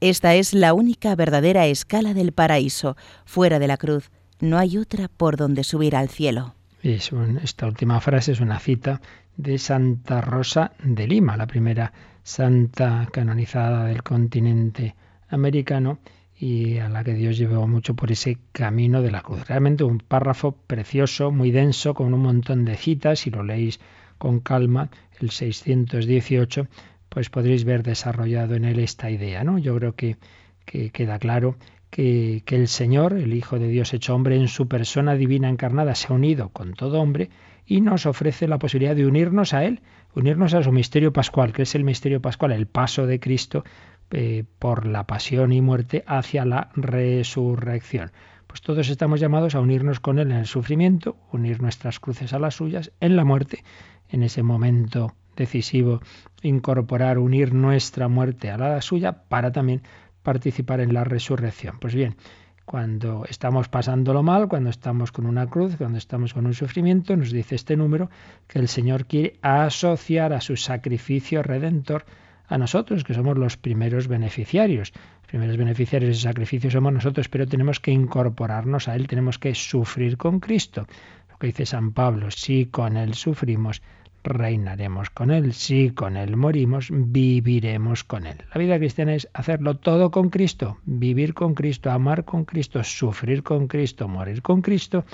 Esta 0.00 0.36
es 0.36 0.54
la 0.54 0.72
única 0.72 1.16
verdadera 1.16 1.66
escala 1.66 2.14
del 2.14 2.30
paraíso. 2.30 2.96
Fuera 3.24 3.58
de 3.58 3.66
la 3.66 3.76
cruz 3.76 4.12
no 4.38 4.56
hay 4.56 4.78
otra 4.78 5.08
por 5.08 5.36
donde 5.36 5.64
subir 5.64 5.96
al 5.96 6.08
cielo. 6.08 6.54
Esta 6.82 7.66
última 7.66 8.00
frase 8.00 8.32
es 8.32 8.40
una 8.40 8.58
cita 8.58 9.00
de 9.36 9.58
Santa 9.58 10.20
Rosa 10.20 10.72
de 10.82 11.06
Lima, 11.06 11.36
la 11.36 11.46
primera 11.46 11.92
santa 12.24 13.08
canonizada 13.12 13.84
del 13.84 14.02
continente 14.02 14.96
americano 15.28 16.00
y 16.36 16.78
a 16.78 16.88
la 16.88 17.04
que 17.04 17.14
Dios 17.14 17.38
llevó 17.38 17.68
mucho 17.68 17.94
por 17.94 18.10
ese 18.10 18.38
camino 18.50 19.00
de 19.00 19.12
la 19.12 19.22
cruz. 19.22 19.46
Realmente 19.46 19.84
un 19.84 19.98
párrafo 19.98 20.52
precioso, 20.52 21.30
muy 21.30 21.52
denso, 21.52 21.94
con 21.94 22.12
un 22.12 22.20
montón 22.20 22.64
de 22.64 22.76
citas, 22.76 23.20
si 23.20 23.30
lo 23.30 23.44
leéis 23.44 23.78
con 24.18 24.40
calma, 24.40 24.90
el 25.20 25.30
618, 25.30 26.66
pues 27.08 27.30
podréis 27.30 27.64
ver 27.64 27.84
desarrollado 27.84 28.56
en 28.56 28.64
él 28.64 28.80
esta 28.80 29.08
idea. 29.08 29.44
¿no? 29.44 29.58
Yo 29.58 29.76
creo 29.76 29.94
que 29.94 30.16
queda 30.64 31.18
claro 31.18 31.56
que, 31.92 32.42
el 32.46 32.68
Señor, 32.68 33.12
el 33.12 33.34
Hijo 33.34 33.58
de 33.58 33.68
Dios 33.68 33.92
hecho 33.92 34.14
hombre, 34.14 34.36
en 34.36 34.48
su 34.48 34.66
persona 34.66 35.14
divina 35.14 35.50
encarnada, 35.50 35.94
se 35.94 36.10
ha 36.10 36.16
unido 36.16 36.48
con 36.48 36.72
todo 36.72 37.02
hombre 37.02 37.28
y 37.66 37.82
nos 37.82 38.06
ofrece 38.06 38.48
la 38.48 38.58
posibilidad 38.58 38.96
de 38.96 39.06
unirnos 39.06 39.52
a 39.52 39.64
Él, 39.64 39.82
unirnos 40.14 40.54
a 40.54 40.62
su 40.62 40.72
misterio 40.72 41.12
pascual, 41.12 41.52
que 41.52 41.62
es 41.62 41.74
el 41.74 41.84
misterio 41.84 42.22
pascual, 42.22 42.52
el 42.52 42.66
paso 42.66 43.06
de 43.06 43.20
Cristo 43.20 43.62
eh, 44.10 44.44
por 44.58 44.86
la 44.86 45.06
pasión 45.06 45.52
y 45.52 45.60
muerte 45.60 46.02
hacia 46.06 46.46
la 46.46 46.70
resurrección. 46.76 48.10
Pues 48.46 48.62
todos 48.62 48.88
estamos 48.88 49.20
llamados 49.20 49.54
a 49.54 49.60
unirnos 49.60 50.00
con 50.00 50.18
Él 50.18 50.30
en 50.30 50.38
el 50.38 50.46
sufrimiento, 50.46 51.18
unir 51.30 51.60
nuestras 51.60 52.00
cruces 52.00 52.32
a 52.32 52.38
las 52.38 52.54
suyas, 52.54 52.90
en 53.00 53.16
la 53.16 53.24
muerte, 53.24 53.64
en 54.08 54.22
ese 54.22 54.42
momento 54.42 55.12
decisivo, 55.36 56.00
incorporar, 56.40 57.18
unir 57.18 57.52
nuestra 57.52 58.08
muerte 58.08 58.50
a 58.50 58.56
la 58.56 58.80
suya 58.80 59.24
para 59.28 59.52
también 59.52 59.82
participar 60.22 60.80
en 60.80 60.94
la 60.94 61.04
resurrección. 61.04 61.78
Pues 61.80 61.94
bien, 61.94 62.16
cuando 62.64 63.24
estamos 63.28 63.68
pasándolo 63.68 64.22
mal, 64.22 64.48
cuando 64.48 64.70
estamos 64.70 65.12
con 65.12 65.26
una 65.26 65.46
cruz, 65.48 65.76
cuando 65.76 65.98
estamos 65.98 66.32
con 66.32 66.46
un 66.46 66.54
sufrimiento, 66.54 67.16
nos 67.16 67.32
dice 67.32 67.54
este 67.54 67.76
número 67.76 68.08
que 68.46 68.58
el 68.58 68.68
Señor 68.68 69.06
quiere 69.06 69.38
asociar 69.42 70.32
a 70.32 70.40
su 70.40 70.56
sacrificio 70.56 71.42
redentor 71.42 72.04
a 72.46 72.58
nosotros, 72.58 73.02
que 73.04 73.14
somos 73.14 73.36
los 73.38 73.56
primeros 73.56 74.08
beneficiarios. 74.08 74.92
Los 74.94 75.28
primeros 75.28 75.56
beneficiarios 75.56 76.08
de 76.08 76.12
ese 76.12 76.22
sacrificio 76.22 76.70
somos 76.70 76.92
nosotros, 76.92 77.28
pero 77.28 77.46
tenemos 77.46 77.80
que 77.80 77.90
incorporarnos 77.90 78.88
a 78.88 78.94
Él, 78.94 79.08
tenemos 79.08 79.38
que 79.38 79.54
sufrir 79.54 80.16
con 80.16 80.38
Cristo. 80.38 80.86
Lo 81.30 81.38
que 81.38 81.48
dice 81.48 81.66
San 81.66 81.92
Pablo, 81.92 82.30
si 82.30 82.66
con 82.66 82.96
Él 82.96 83.14
sufrimos, 83.14 83.82
reinaremos 84.24 85.10
con 85.10 85.30
Él. 85.30 85.52
Si 85.52 85.90
con 85.90 86.16
Él 86.16 86.36
morimos, 86.36 86.88
viviremos 86.90 88.04
con 88.04 88.26
Él. 88.26 88.38
La 88.54 88.60
vida 88.60 88.78
cristiana 88.78 89.14
es 89.14 89.28
hacerlo 89.34 89.76
todo 89.76 90.10
con 90.10 90.30
Cristo, 90.30 90.78
vivir 90.84 91.34
con 91.34 91.54
Cristo, 91.54 91.90
amar 91.90 92.24
con 92.24 92.44
Cristo, 92.44 92.82
sufrir 92.84 93.42
con 93.42 93.66
Cristo, 93.66 94.08
morir 94.08 94.42
con 94.42 94.62
Cristo, 94.62 95.04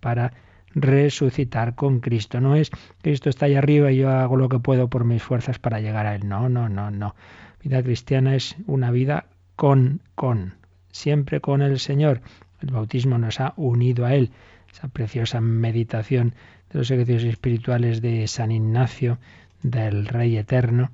para 0.00 0.32
resucitar 0.74 1.74
con 1.74 2.00
Cristo. 2.00 2.40
No 2.40 2.54
es 2.54 2.70
Cristo 3.02 3.30
está 3.30 3.46
ahí 3.46 3.54
arriba 3.54 3.90
y 3.90 3.96
yo 3.96 4.10
hago 4.10 4.36
lo 4.36 4.48
que 4.48 4.58
puedo 4.58 4.88
por 4.88 5.04
mis 5.04 5.22
fuerzas 5.22 5.58
para 5.58 5.80
llegar 5.80 6.06
a 6.06 6.14
Él. 6.14 6.28
No, 6.28 6.48
no, 6.48 6.68
no, 6.68 6.90
no. 6.90 7.14
Vida 7.62 7.82
cristiana 7.82 8.36
es 8.36 8.56
una 8.66 8.90
vida 8.90 9.26
con, 9.56 10.00
con, 10.14 10.54
siempre 10.92 11.40
con 11.40 11.62
el 11.62 11.78
Señor. 11.78 12.20
El 12.60 12.70
bautismo 12.70 13.18
nos 13.18 13.40
ha 13.40 13.54
unido 13.56 14.04
a 14.06 14.14
Él. 14.14 14.30
Esa 14.72 14.88
preciosa 14.88 15.40
meditación 15.40 16.34
de 16.72 16.78
los 16.78 16.90
ejercicios 16.90 17.24
espirituales 17.24 18.02
de 18.02 18.26
San 18.26 18.50
Ignacio, 18.52 19.18
del 19.62 20.06
Rey 20.06 20.36
Eterno, 20.36 20.90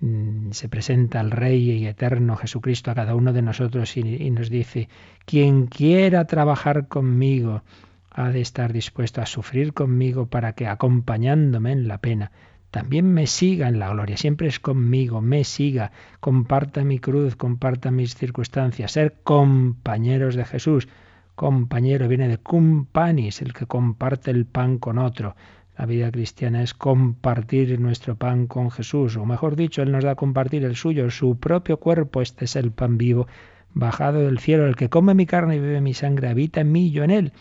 mm, 0.00 0.50
se 0.52 0.68
presenta 0.68 1.20
el 1.20 1.30
Rey 1.30 1.70
y 1.70 1.86
Eterno 1.86 2.36
Jesucristo 2.36 2.90
a 2.90 2.94
cada 2.94 3.14
uno 3.14 3.32
de 3.32 3.42
nosotros 3.42 3.96
y, 3.96 4.30
nos 4.30 4.50
dice, 4.50 4.88
quien 5.24 5.66
quiera 5.66 6.26
trabajar 6.26 6.88
conmigo 6.88 7.62
ha 8.10 8.30
de 8.30 8.40
estar 8.40 8.72
dispuesto 8.72 9.20
a 9.20 9.26
sufrir 9.26 9.72
conmigo 9.72 10.26
para 10.26 10.52
que 10.52 10.68
acompañándome 10.68 11.72
en 11.72 11.88
la 11.88 11.98
pena, 11.98 12.30
también 12.74 13.12
me 13.14 13.28
siga 13.28 13.68
en 13.68 13.78
la 13.78 13.90
gloria, 13.90 14.16
siempre 14.16 14.48
es 14.48 14.58
conmigo, 14.58 15.20
me 15.20 15.44
siga, 15.44 15.92
comparta 16.18 16.82
mi 16.82 16.98
cruz, 16.98 17.36
comparta 17.36 17.92
mis 17.92 18.16
circunstancias, 18.16 18.90
ser 18.90 19.14
compañeros 19.22 20.34
de 20.34 20.44
Jesús. 20.44 20.88
Compañero 21.34 22.06
viene 22.06 22.28
de 22.28 22.38
cumpanis, 22.38 23.42
el 23.42 23.52
que 23.52 23.66
comparte 23.66 24.30
el 24.30 24.46
pan 24.46 24.78
con 24.78 24.98
otro. 24.98 25.34
La 25.76 25.84
vida 25.84 26.10
cristiana 26.12 26.62
es 26.62 26.74
compartir 26.74 27.80
nuestro 27.80 28.14
pan 28.14 28.46
con 28.46 28.70
Jesús, 28.70 29.16
o 29.16 29.26
mejor 29.26 29.56
dicho, 29.56 29.82
Él 29.82 29.90
nos 29.90 30.04
da 30.04 30.12
a 30.12 30.14
compartir 30.14 30.64
el 30.64 30.76
suyo, 30.76 31.10
su 31.10 31.36
propio 31.38 31.78
cuerpo. 31.78 32.22
Este 32.22 32.44
es 32.44 32.54
el 32.54 32.70
pan 32.70 32.98
vivo, 32.98 33.26
bajado 33.72 34.20
del 34.20 34.38
cielo. 34.38 34.66
El 34.66 34.76
que 34.76 34.88
come 34.88 35.14
mi 35.14 35.26
carne 35.26 35.56
y 35.56 35.58
bebe 35.60 35.80
mi 35.80 35.92
sangre 35.92 36.28
habita 36.28 36.60
en 36.60 36.70
mí, 36.70 36.92
yo 36.92 37.02
en 37.02 37.10
Él. 37.10 37.32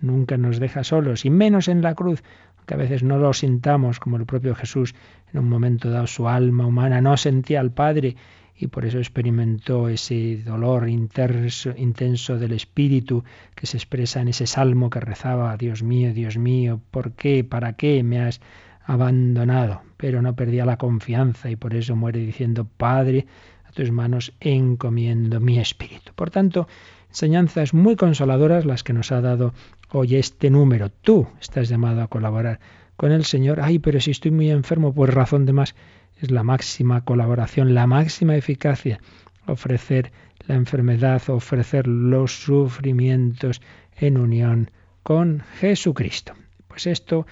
Nunca 0.00 0.36
nos 0.36 0.58
deja 0.58 0.82
solos, 0.82 1.24
y 1.24 1.30
menos 1.30 1.68
en 1.68 1.82
la 1.82 1.94
cruz, 1.94 2.24
que 2.66 2.74
a 2.74 2.76
veces 2.76 3.04
no 3.04 3.18
lo 3.18 3.32
sintamos, 3.32 4.00
como 4.00 4.16
el 4.16 4.26
propio 4.26 4.56
Jesús 4.56 4.94
en 5.32 5.38
un 5.38 5.48
momento 5.48 5.88
dado 5.88 6.08
su 6.08 6.28
alma 6.28 6.66
humana 6.66 7.00
no 7.00 7.16
sentía 7.16 7.60
al 7.60 7.70
Padre 7.70 8.16
y 8.58 8.68
por 8.68 8.86
eso 8.86 8.98
experimentó 8.98 9.88
ese 9.88 10.42
dolor 10.44 10.88
intenso, 10.88 12.38
del 12.38 12.52
espíritu 12.52 13.24
que 13.54 13.66
se 13.66 13.76
expresa 13.76 14.20
en 14.20 14.28
ese 14.28 14.46
salmo 14.46 14.88
que 14.88 15.00
rezaba, 15.00 15.56
Dios 15.56 15.82
mío, 15.82 16.14
Dios 16.14 16.38
mío, 16.38 16.80
¿por 16.90 17.12
qué, 17.12 17.44
para 17.44 17.74
qué 17.74 18.02
me 18.02 18.20
has 18.20 18.40
abandonado? 18.84 19.82
Pero 19.98 20.22
no 20.22 20.34
perdía 20.34 20.64
la 20.64 20.78
confianza 20.78 21.50
y 21.50 21.56
por 21.56 21.74
eso 21.74 21.96
muere 21.96 22.20
diciendo, 22.20 22.66
Padre, 22.76 23.26
a 23.64 23.72
tus 23.72 23.90
manos 23.90 24.32
encomiendo 24.40 25.38
mi 25.38 25.58
espíritu. 25.58 26.12
Por 26.14 26.30
tanto, 26.30 26.66
enseñanzas 27.10 27.74
muy 27.74 27.94
consoladoras 27.96 28.64
las 28.64 28.82
que 28.82 28.94
nos 28.94 29.12
ha 29.12 29.20
dado 29.20 29.52
hoy 29.90 30.16
este 30.16 30.48
número. 30.48 30.90
Tú 30.90 31.26
estás 31.40 31.68
llamado 31.68 32.02
a 32.02 32.08
colaborar 32.08 32.60
con 32.96 33.12
el 33.12 33.24
Señor. 33.24 33.60
Ay, 33.60 33.78
pero 33.78 34.00
si 34.00 34.10
estoy 34.10 34.30
muy 34.30 34.50
enfermo, 34.50 34.94
pues 34.94 35.12
razón 35.12 35.44
de 35.44 35.52
más 35.52 35.74
es 36.20 36.30
la 36.30 36.42
máxima 36.42 37.02
colaboración, 37.02 37.74
la 37.74 37.86
máxima 37.86 38.36
eficacia, 38.36 39.00
ofrecer 39.46 40.12
la 40.46 40.54
enfermedad, 40.54 41.22
ofrecer 41.28 41.86
los 41.86 42.42
sufrimientos 42.42 43.60
en 43.96 44.18
unión 44.18 44.70
con 45.02 45.42
Jesucristo. 45.60 46.34
Pues 46.68 46.86
esto 46.86 47.26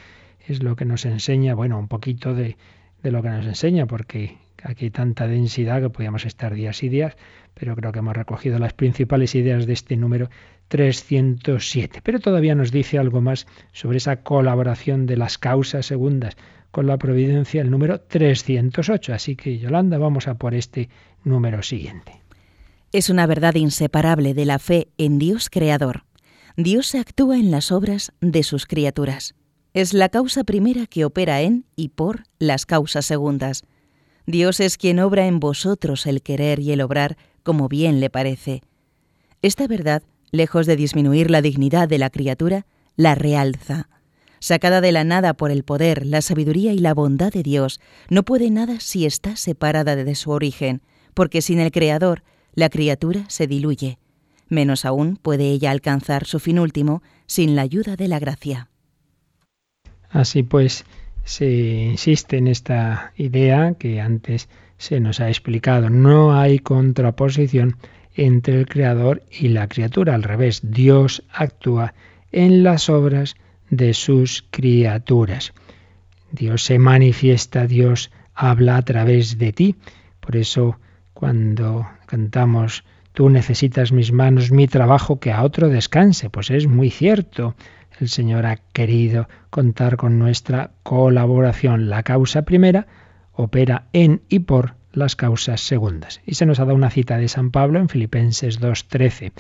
es 0.47 0.63
lo 0.63 0.77
que 0.77 0.85
nos 0.85 1.05
enseña, 1.05 1.55
bueno, 1.55 1.79
un 1.79 1.89
poquito 1.89 2.35
de, 2.35 2.57
de 3.03 3.11
lo 3.11 3.23
que 3.23 3.31
nos 3.31 3.47
enseña, 3.47 3.87
porque 3.87 4.39
aquí 4.63 4.87
hay 4.87 4.91
tanta 4.91 5.27
densidad 5.27 5.81
que 5.81 5.91
podíamos 5.91 6.25
estar 6.25 6.55
días 6.55 6.83
y 6.83 6.89
días, 6.89 7.17
pero 7.55 7.77
creo 7.77 7.93
que 7.93 8.01
hemos 8.01 8.17
recogido 8.17 8.59
las 8.59 8.73
principales 8.73 9.35
ideas 9.35 9.67
de 9.67 9.73
este 9.73 9.97
número 9.97 10.29
307. 10.69 12.01
Pero 12.03 12.21
todavía 12.21 12.55
nos 12.55 12.73
dice 12.73 12.99
algo 12.99 13.21
más 13.21 13.47
sobre 13.73 13.99
esa 13.99 14.17
colaboración 14.17 15.07
de 15.07 15.17
las 15.17 15.39
causas 15.39 15.87
segundas 15.87 16.37
con 16.75 16.89
la 16.89 16.99
providencia 16.99 17.63
el 17.63 17.71
número 17.71 18.01
308. 18.01 19.15
Así 19.15 19.37
que, 19.37 19.59
Yolanda, 19.61 19.97
vamos 19.97 20.27
a 20.27 20.35
por 20.35 20.55
este 20.55 20.89
número 21.23 21.63
siguiente. 21.63 22.21
Es 22.91 23.11
una 23.11 23.29
verdad 23.29 23.55
inseparable 23.55 24.35
de 24.35 24.45
la 24.45 24.59
fe 24.59 24.89
en 24.99 25.21
Dios 25.21 25.51
Creador. 25.51 26.03
Dios 26.57 26.89
se 26.89 26.99
actúa 26.99 27.39
en 27.39 27.53
las 27.53 27.71
obras 27.71 28.13
de 28.21 28.43
sus 28.43 28.67
criaturas. 28.67 29.37
Es 29.73 29.95
la 29.95 30.09
causa 30.09 30.43
primera 30.43 30.87
que 30.87 31.05
opera 31.05 31.43
en 31.43 31.65
y 31.77 31.91
por 31.91 32.25
las 32.41 32.67
causas 32.67 33.07
segundas. 33.07 33.63
Dios 34.27 34.59
es 34.59 34.77
quien 34.77 34.99
obra 34.99 35.29
en 35.29 35.39
vosotros 35.39 36.07
el 36.07 36.23
querer 36.23 36.59
y 36.59 36.73
el 36.73 36.81
obrar 36.81 37.17
como 37.45 37.69
bien 37.69 38.01
le 38.01 38.11
parece. 38.11 38.63
Esta 39.43 39.69
verdad, 39.69 40.03
lejos 40.33 40.67
de 40.67 40.75
disminuir 40.75 41.31
la 41.31 41.41
dignidad 41.41 41.89
de 41.89 41.99
la 41.99 42.11
criatura, 42.11 42.67
la 42.97 43.15
realza 43.15 43.89
sacada 44.45 44.83
de 44.83 44.93
la 44.93 45.05
nada 45.05 45.33
por 45.33 45.51
el 45.51 45.65
poder, 45.65 46.05
la 46.05 46.21
sabiduría 46.21 46.75
y 46.75 46.79
la 46.79 46.93
bondad 46.93 47.33
de 47.33 47.43
Dios, 47.43 47.81
no 48.11 48.25
puede 48.25 48.51
nada 48.51 48.79
si 48.79 49.07
está 49.07 49.37
separada 49.37 49.97
de 49.97 50.15
su 50.15 50.33
origen, 50.33 50.83
porque 51.15 51.41
sin 51.41 51.61
el 51.61 51.71
Creador, 51.71 52.25
la 52.53 52.69
criatura 52.69 53.25
se 53.29 53.47
diluye. 53.47 53.97
Menos 54.51 54.85
aún 54.85 55.17
puede 55.17 55.47
ella 55.47 55.71
alcanzar 55.71 56.27
su 56.27 56.41
fin 56.41 56.59
último 56.59 57.03
sin 57.25 57.57
la 57.57 57.63
ayuda 57.63 57.97
de 57.97 58.07
la 58.07 58.19
gracia. 58.19 58.69
Así 60.11 60.43
pues, 60.43 60.85
se 61.25 61.51
insiste 61.51 62.37
en 62.37 62.49
esta 62.49 63.15
idea 63.17 63.73
que 63.79 64.03
antes 64.03 64.51
se 64.77 65.01
nos 65.01 65.21
ha 65.21 65.29
explicado. 65.29 65.89
No 65.89 66.39
hay 66.39 66.59
contraposición 66.59 67.79
entre 68.15 68.59
el 68.61 68.67
Creador 68.67 69.23
y 69.31 69.49
la 69.49 69.69
criatura. 69.69 70.15
Al 70.15 70.23
revés, 70.23 70.61
Dios 70.63 71.25
actúa 71.33 71.95
en 72.31 72.63
las 72.63 72.91
obras 72.91 73.37
de 73.77 73.95
sus 73.95 74.45
criaturas. 74.51 75.53
Dios 76.33 76.65
se 76.65 76.79
manifiesta, 76.79 77.67
Dios 77.67 78.11
habla 78.35 78.77
a 78.77 78.83
través 78.83 79.39
de 79.39 79.53
ti. 79.53 79.77
Por 80.21 80.37
eso 80.37 80.79
cuando 81.13 81.87
cantamos, 82.07 82.85
tú 83.13 83.31
necesitas 83.31 83.93
mis 83.93 84.13
manos, 84.13 84.51
mi 84.51 84.67
trabajo, 84.67 85.21
que 85.21 85.33
a 85.33 85.45
otro 85.45 85.69
descanse, 85.69 86.31
pues 86.31 86.51
es 86.51 86.67
muy 86.67 86.91
cierto. 86.91 87.55
El 88.01 88.09
Señor 88.09 88.47
ha 88.47 88.57
querido 88.57 89.29
contar 89.51 89.97
con 89.97 90.19
nuestra 90.19 90.73
colaboración. 90.83 91.89
La 91.89 92.03
causa 92.03 92.43
primera 92.43 92.87
opera 93.33 93.87
en 93.93 94.23
y 94.29 94.41
por 94.41 94.75
las 94.93 95.17
causas 95.17 95.61
segundas. 95.61 96.21
Y 96.27 96.35
se 96.35 96.47
nos 96.47 96.59
ha 96.61 96.65
dado 96.65 96.77
una 96.77 96.91
cita 96.91 97.19
de 97.19 97.29
San 97.29 97.51
Pablo 97.51 97.79
en 97.79 97.89
Filipenses 97.89 98.61
2.13. 98.61 99.33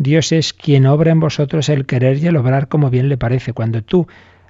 Dios 0.00 0.32
es 0.32 0.54
quien 0.54 0.86
obra 0.86 1.12
en 1.12 1.20
vosotros 1.20 1.68
el 1.68 1.84
querer 1.84 2.16
y 2.16 2.26
el 2.26 2.38
obrar 2.38 2.68
como 2.68 2.88
bien 2.88 3.10
le 3.10 3.18
parece. 3.18 3.52
Cuando 3.52 3.82
tú 3.82 4.06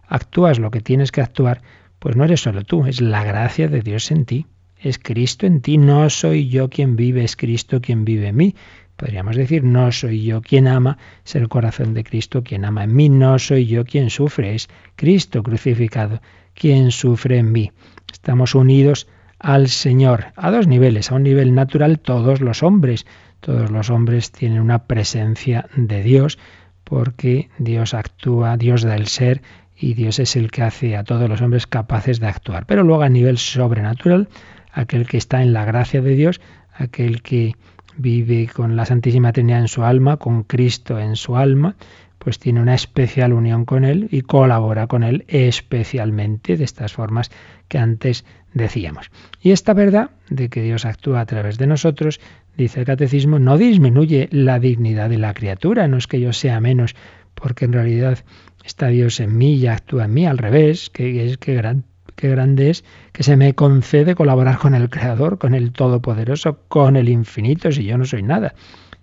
actúas 0.07 0.61
lo 0.61 0.70
que 0.70 0.80
tienes 0.80 1.11
que 1.11 1.22
actuar, 1.22 1.61
pues 1.98 2.14
no 2.14 2.22
eres 2.22 2.42
solo 2.42 2.62
tú, 2.62 2.86
es 2.86 3.01
la 3.01 3.24
gracia 3.24 3.66
de 3.66 3.80
Dios 3.80 4.12
en 4.12 4.26
ti. 4.26 4.46
Es 4.78 5.01
Cristo 5.01 5.46
en 5.46 5.61
ti, 5.61 5.76
no 5.76 6.09
soy 6.09 6.48
yo 6.48 6.70
quien 6.70 6.94
vive, 6.94 7.24
es 7.24 7.34
Cristo 7.34 7.80
quien 7.80 8.05
vive 8.05 8.28
en 8.28 8.36
mí. 8.36 8.55
Podríamos 8.94 9.34
decir, 9.34 9.64
no 9.64 9.90
soy 9.90 10.22
yo 10.22 10.40
quien 10.40 10.68
ama, 10.68 10.98
es 11.26 11.34
el 11.34 11.48
corazón 11.48 11.94
de 11.94 12.05
Cristo 12.05 12.44
quien 12.44 12.64
ama 12.64 12.84
en 12.84 12.94
mí, 12.94 13.09
no 13.09 13.36
soy 13.40 13.66
yo 13.66 13.84
quien 13.84 14.09
sufre, 14.09 14.55
es 14.55 14.68
Cristo 14.94 15.42
crucificado 15.42 16.22
quien 16.55 16.92
sufre 16.92 17.38
en 17.38 17.51
mí. 17.51 17.72
Estamos 18.12 18.55
unidos 18.55 19.09
al 19.40 19.68
Señor 19.68 20.26
a 20.36 20.53
dos 20.53 20.68
niveles, 20.68 21.11
a 21.11 21.16
un 21.16 21.24
nivel 21.24 21.57
natural 21.57 21.98
todos 21.98 22.40
los 22.40 22.62
hombres, 22.62 23.05
todos 23.41 23.70
los 23.70 23.91
hombres 23.91 24.32
tienen 24.32 24.61
una 24.61 24.84
presencia 24.84 25.66
de 25.74 26.03
Dios 26.03 26.38
porque 26.84 27.51
Dios 27.59 27.95
actúa, 27.95 28.57
Dios 28.57 28.82
da 28.82 28.97
el 28.97 29.07
ser 29.07 29.43
y 29.76 29.95
Dios 29.95 30.18
es 30.18 30.36
el 30.36 30.51
que 30.51 30.62
hace 30.62 30.97
a 30.97 31.05
todos 31.05 31.28
los 31.28 31.41
hombres 31.41 31.66
capaces 31.66 32.20
de 32.20 32.26
actuar. 32.26 32.66
Pero 32.66 32.82
luego 32.82 33.03
a 33.03 33.09
nivel 33.09 33.38
sobrenatural, 33.38 34.28
aquel 34.72 35.07
que 35.07 35.16
está 35.16 35.43
en 35.43 35.53
la 35.53 35.64
gracia 35.64 36.03
de 36.03 36.14
Dios, 36.14 36.41
aquel 36.74 37.22
que 37.22 37.57
vive 37.97 38.49
con 38.49 38.76
la 38.76 38.84
Santísima 38.84 39.32
Trinidad 39.32 39.61
en 39.61 39.68
su 39.68 39.84
alma, 39.84 40.16
con 40.16 40.43
Cristo 40.43 40.99
en 40.99 41.16
su 41.16 41.36
alma, 41.36 41.76
pues 42.18 42.38
tiene 42.38 42.61
una 42.61 42.74
especial 42.74 43.32
unión 43.32 43.64
con 43.64 43.84
Él 43.84 44.09
y 44.11 44.20
colabora 44.22 44.86
con 44.86 45.03
Él 45.03 45.24
especialmente 45.28 46.59
de 46.59 46.64
estas 46.64 46.93
formas 46.93 47.30
que 47.68 47.78
antes 47.78 48.26
decíamos. 48.53 49.11
Y 49.41 49.53
esta 49.53 49.72
verdad 49.72 50.11
de 50.28 50.51
que 50.51 50.61
Dios 50.61 50.84
actúa 50.84 51.20
a 51.20 51.26
través 51.26 51.57
de 51.57 51.66
nosotros 51.66 52.20
dice 52.62 52.80
el 52.80 52.86
catecismo, 52.86 53.38
no 53.38 53.58
disminuye 53.58 54.28
la 54.30 54.58
dignidad 54.58 55.11
de 55.11 55.18
la 55.18 55.34
criatura, 55.34 55.88
no 55.88 55.96
es 55.96 56.06
que 56.06 56.20
yo 56.20 56.32
sea 56.32 56.61
menos, 56.61 56.94
porque 57.34 57.64
en 57.64 57.72
realidad 57.72 58.18
está 58.64 58.88
Dios 58.88 59.20
en 59.20 59.36
mí 59.36 59.54
y 59.54 59.66
actúa 59.66 60.04
en 60.04 60.14
mí, 60.14 60.26
al 60.26 60.38
revés, 60.38 60.90
que 60.90 61.24
es 61.26 61.38
que 61.38 61.54
gran, 61.54 61.84
qué 62.16 62.28
grande 62.28 62.70
es 62.70 62.84
que 63.12 63.22
se 63.22 63.36
me 63.36 63.54
concede 63.54 64.14
colaborar 64.14 64.58
con 64.58 64.74
el 64.74 64.90
Creador, 64.90 65.38
con 65.38 65.54
el 65.54 65.72
Todopoderoso, 65.72 66.58
con 66.68 66.96
el 66.96 67.08
infinito, 67.08 67.72
si 67.72 67.84
yo 67.84 67.96
no 67.96 68.04
soy 68.04 68.22
nada. 68.22 68.54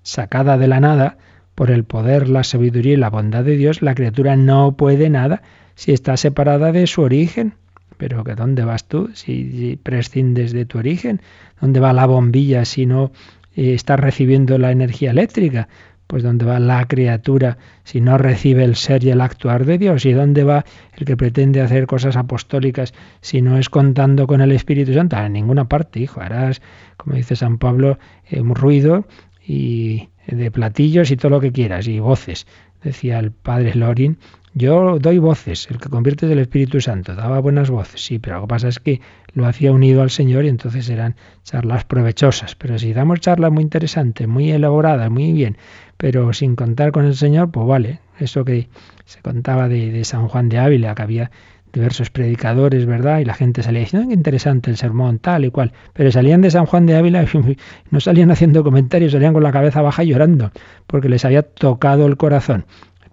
Sacada 0.04 0.58
de 0.58 0.68
la 0.68 0.80
nada, 0.80 1.18
por 1.56 1.72
el 1.72 1.84
poder, 1.84 2.30
la 2.30 2.44
sabiduría 2.44 2.94
y 2.94 2.98
la 2.98 3.10
bondad 3.10 3.44
de 3.44 3.58
Dios, 3.58 3.82
la 3.82 3.96
criatura 3.96 4.36
no 4.36 4.78
puede 4.78 5.10
nada 5.10 5.42
si 5.74 5.92
está 5.92 6.16
separada 6.16 6.72
de 6.72 6.86
su 6.86 7.02
origen. 7.02 7.56
Pero 7.98 8.24
que 8.24 8.36
¿dónde 8.36 8.64
vas 8.64 8.88
tú 8.88 9.10
si 9.16 9.80
prescindes 9.82 10.54
de 10.54 10.66
tu 10.66 10.78
origen? 10.78 11.20
¿Dónde 11.60 11.80
va 11.80 11.94
la 11.94 12.06
bombilla 12.06 12.64
si 12.64 12.86
no 12.86 13.12
está 13.58 13.98
recibiendo 13.98 14.58
la 14.58 14.72
energía 14.72 15.12
eléctrica. 15.12 15.68
Pues 16.08 16.24
dónde 16.24 16.46
va 16.46 16.58
la 16.60 16.86
criatura 16.86 17.58
si 17.84 18.00
no 18.00 18.18
recibe 18.18 18.64
el 18.64 18.78
ser 18.78 19.04
y 19.04 19.10
el 19.10 19.20
actuar 19.20 19.66
de 19.66 19.78
Dios. 19.78 20.06
Y 20.06 20.14
dónde 20.14 20.46
va 20.46 20.64
el 20.96 21.06
que 21.06 21.18
pretende 21.18 21.62
hacer 21.62 21.86
cosas 21.86 22.16
apostólicas 22.16 22.94
si 23.20 23.42
no 23.42 23.58
es 23.58 23.70
contando 23.70 24.26
con 24.26 24.40
el 24.40 24.54
Espíritu 24.54 24.94
Santo. 24.94 25.18
En 25.18 25.34
ninguna 25.34 25.68
parte, 25.68 26.00
hijo. 26.00 26.22
Harás, 26.22 26.62
como 26.96 27.16
dice 27.16 27.36
San 27.36 27.58
Pablo, 27.58 28.00
eh, 28.30 28.40
un 28.40 28.56
ruido 28.56 29.06
y 29.46 30.10
de 30.28 30.52
platillos 30.52 31.12
y 31.12 31.18
todo 31.18 31.32
lo 31.32 31.42
que 31.42 31.52
quieras 31.52 31.88
y 31.88 32.00
voces. 32.00 32.48
Decía 32.84 33.20
el 33.20 33.32
padre 33.32 33.74
Lorin, 33.76 34.18
Yo 34.60 34.98
doy 34.98 35.20
voces, 35.20 35.68
el 35.70 35.78
que 35.78 35.88
convierte 35.88 36.26
es 36.26 36.32
el 36.32 36.40
Espíritu 36.40 36.82
Santo, 36.82 37.14
daba 37.14 37.40
buenas 37.40 37.70
voces, 37.70 38.04
sí, 38.04 38.18
pero 38.18 38.38
lo 38.38 38.42
que 38.42 38.48
pasa 38.48 38.68
es 38.70 38.80
que 38.80 39.02
lo 39.34 39.46
hacía 39.46 39.72
unido 39.72 40.02
al 40.02 40.10
Señor 40.10 40.46
y 40.46 40.48
entonces 40.48 40.90
eran 40.90 41.16
charlas 41.44 41.86
provechosas. 41.86 42.56
Pero 42.56 42.80
si 42.80 42.92
damos 42.92 43.20
charlas 43.20 43.52
muy 43.52 43.62
interesantes, 43.62 44.28
muy 44.28 44.50
elaboradas, 44.50 45.12
muy 45.12 45.32
bien, 45.32 45.58
pero 45.98 46.34
sin 46.34 46.56
contar 46.56 46.92
con 46.92 47.06
el 47.06 47.14
Señor, 47.14 47.52
pues 47.52 47.68
vale, 47.68 48.00
eso 48.18 48.44
que 48.46 48.68
se 49.06 49.22
contaba 49.22 49.70
de, 49.70 49.92
de 49.92 50.04
San 50.04 50.28
Juan 50.28 50.50
de 50.50 50.58
Ávila, 50.58 50.96
que 50.96 51.04
había 51.04 51.32
diversos 51.72 52.10
predicadores, 52.10 52.88
¿verdad? 52.88 53.20
Y 53.20 53.26
la 53.26 53.36
gente 53.36 53.62
salía 53.62 53.82
diciendo, 53.82 54.08
qué 54.08 54.16
interesante 54.16 54.72
el 54.72 54.78
sermón, 54.78 55.20
tal 55.20 55.46
y 55.46 55.52
cual. 55.52 55.74
Pero 55.94 56.12
salían 56.12 56.42
de 56.42 56.50
San 56.50 56.66
Juan 56.66 56.88
de 56.88 56.96
Ávila 56.96 57.22
y 57.22 57.58
no 57.92 58.00
salían 58.00 58.32
haciendo 58.32 58.64
comentarios, 58.64 59.12
salían 59.12 59.34
con 59.34 59.44
la 59.44 59.52
cabeza 59.52 59.84
baja 59.84 60.04
llorando, 60.04 60.52
porque 60.88 61.10
les 61.10 61.26
había 61.26 61.44
tocado 61.44 62.08
el 62.08 62.18
corazón. 62.18 62.66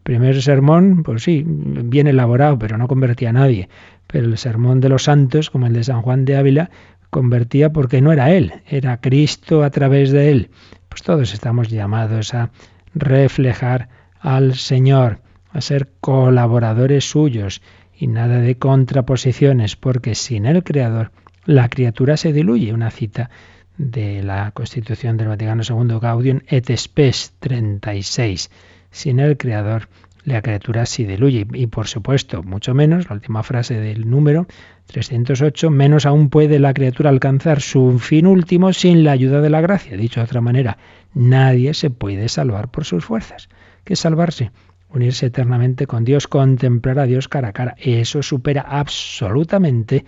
Primer 0.05 0.43
sermón, 0.43 1.03
pues 1.03 1.23
sí, 1.23 1.43
bien 1.47 2.07
elaborado, 2.07 2.59
pero 2.59 2.77
no 2.77 2.89
convertía 2.89 3.31
a 3.31 3.33
nadie. 3.33 3.71
Pero 4.07 4.27
el 4.27 4.37
sermón 4.37 4.81
de 4.81 4.91
los 4.91 5.05
santos, 5.05 5.49
como 5.49 5.67
el 5.67 5.73
de 5.73 5.83
San 5.83 6.03
Juan 6.03 6.27
de 6.27 6.37
Ávila, 6.37 6.71
convertía 7.09 7.73
porque 7.73 8.03
no 8.03 8.13
era 8.13 8.31
él, 8.31 8.53
era 8.69 9.01
Cristo 9.01 9.63
a 9.65 9.71
través 9.71 10.13
de 10.13 10.31
él. 10.31 10.51
Pues 10.91 11.03
todos 11.03 11.33
estamos 11.33 11.71
llamados 11.71 12.35
a 12.35 12.51
reflejar 12.95 13.89
al 14.21 14.57
Señor, 14.57 15.21
a 15.51 15.63
ser 15.63 15.89
colaboradores 16.01 17.09
suyos 17.09 17.63
y 17.97 18.07
nada 18.07 18.41
de 18.41 18.59
contraposiciones, 18.59 19.75
porque 19.75 20.15
sin 20.15 20.45
el 20.45 20.63
Creador 20.65 21.13
la 21.47 21.69
criatura 21.71 22.19
se 22.19 22.33
diluye. 22.33 22.75
Una 22.75 22.91
cita 22.91 23.31
de 23.79 24.23
la 24.23 24.51
Constitución 24.51 25.17
del 25.17 25.29
Vaticano 25.29 25.63
II 25.67 25.99
Gaudium 25.99 26.41
et 26.47 26.71
Spes 26.77 27.33
36. 27.41 28.51
Sin 28.95 29.19
el 29.19 29.37
Creador 29.37 29.89
la 30.23 30.41
criatura 30.41 30.87
se 30.87 31.05
diluye. 31.05 31.49
Y 31.53 31.67
por 31.67 31.89
supuesto, 31.89 32.45
mucho 32.45 32.75
menos, 32.75 33.09
la 33.11 33.17
última 33.17 33.43
frase 33.43 33.75
del 33.75 34.09
número 34.09 34.47
308, 34.87 35.69
menos 35.69 36.07
aún 36.07 36.31
puede 36.31 36.61
la 36.61 36.73
criatura 36.73 37.11
alcanzar 37.11 37.61
su 37.61 37.99
fin 37.99 38.25
último 38.25 38.73
sin 38.73 39.03
la 39.03 39.11
ayuda 39.11 39.41
de 39.41 39.51
la 39.51 39.61
gracia. 39.61 39.97
Dicho 39.97 40.21
de 40.21 40.25
otra 40.27 40.41
manera, 40.41 40.79
nadie 41.13 41.75
se 41.75 41.91
puede 41.91 42.29
salvar 42.29 42.71
por 42.71 42.85
sus 42.85 43.05
fuerzas. 43.05 43.49
¿Qué 43.83 43.95
es 43.95 43.99
salvarse? 43.99 44.53
unirse 44.91 45.27
eternamente 45.27 45.89
con 45.89 46.05
Dios, 46.05 46.29
contemplar 46.29 47.01
a 47.01 47.07
Dios 47.07 47.27
cara 47.27 47.49
a 47.49 47.53
cara. 47.53 47.75
Eso 47.79 48.23
supera 48.23 48.63
absolutamente 48.63 50.05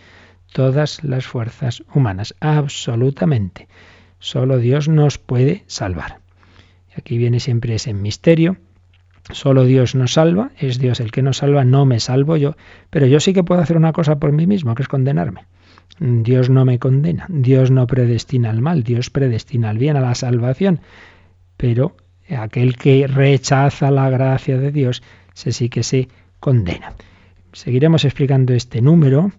todas 0.53 1.03
las 1.03 1.26
fuerzas 1.26 1.82
humanas, 1.93 2.37
absolutamente. 2.39 3.66
Solo 4.20 4.59
Dios 4.59 4.89
nos 4.89 5.18
puede 5.18 5.64
salvar. 5.66 6.20
Aquí 6.97 7.18
viene 7.18 7.41
siempre 7.41 7.74
ese 7.74 7.93
misterio. 7.93 8.59
Solo 9.33 9.64
Dios 9.64 9.95
nos 9.95 10.12
salva, 10.12 10.51
es 10.59 10.79
Dios 10.79 11.01
el 11.01 11.11
que 11.11 11.22
nos 11.22 11.39
salva, 11.39 11.64
no 11.64 11.85
me 11.85 11.99
salvo 11.99 12.37
yo, 12.37 12.57
pero 12.91 13.07
yo 13.07 13.18
sí 13.18 13.33
que 13.33 13.43
puedo 13.43 13.61
hacer 13.61 13.77
una 13.77 13.93
cosa 13.93 14.18
por 14.18 14.33
mí 14.33 14.47
mismo, 14.47 14.74
que 14.74 14.83
es 14.83 14.89
condenarme. 14.89 15.47
Dios 15.99 16.51
no 16.51 16.64
me 16.64 16.79
condena, 16.79 17.27
Dios 17.29 17.70
no 17.70 17.87
predestina 17.87 18.51
al 18.51 18.61
mal, 18.61 18.83
Dios 18.83 19.11
predestina 19.11 19.70
al 19.70 19.79
bien, 19.79 19.97
a 19.97 20.01
la 20.01 20.14
salvación, 20.14 20.81
pero 21.57 21.97
aquel 22.35 22.77
que 22.77 23.07
rechaza 23.07 23.91
la 23.91 24.11
gracia 24.11 24.59
de 24.59 24.72
Dios, 24.72 25.03
se 25.33 25.53
sí 25.53 25.68
que 25.68 25.83
se 25.83 26.09
condena. 26.39 26.93
Seguiremos 27.53 28.05
explicando 28.05 28.53
este 28.53 28.83
número 28.83 29.33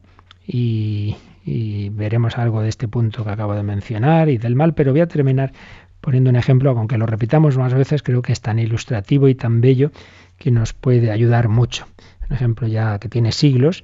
y, 0.46 1.16
y, 1.46 1.90
veremos 1.90 2.38
algo 2.38 2.62
de 2.62 2.70
este 2.70 2.88
punto 2.88 3.24
que 3.24 3.30
acabo 3.30 3.54
de 3.54 3.64
mencionar 3.64 4.30
y 4.30 4.38
del 4.38 4.56
mal, 4.56 4.74
pero 4.74 4.92
voy 4.92 5.02
a 5.02 5.08
terminar 5.08 5.54
poniendo 6.02 6.30
un 6.30 6.36
ejemplo, 6.36 6.72
aunque 6.72 6.98
lo 6.98 7.06
repitamos 7.06 7.58
más 7.58 7.74
veces, 7.74 8.04
creo 8.04 8.22
que 8.22 8.34
es 8.34 8.42
tan 8.42 8.60
ilustrativo 8.60 9.28
y 9.28 9.36
tan 9.36 9.62
bello 9.62 9.92
que 10.38 10.52
nos 10.52 10.74
puede 10.74 11.12
ayudar 11.12 11.50
mucho. 11.50 11.88
Un 12.30 12.36
ejemplo 12.36 12.68
ya 12.68 13.00
que 13.00 13.10
tiene 13.10 13.32
siglos, 13.32 13.84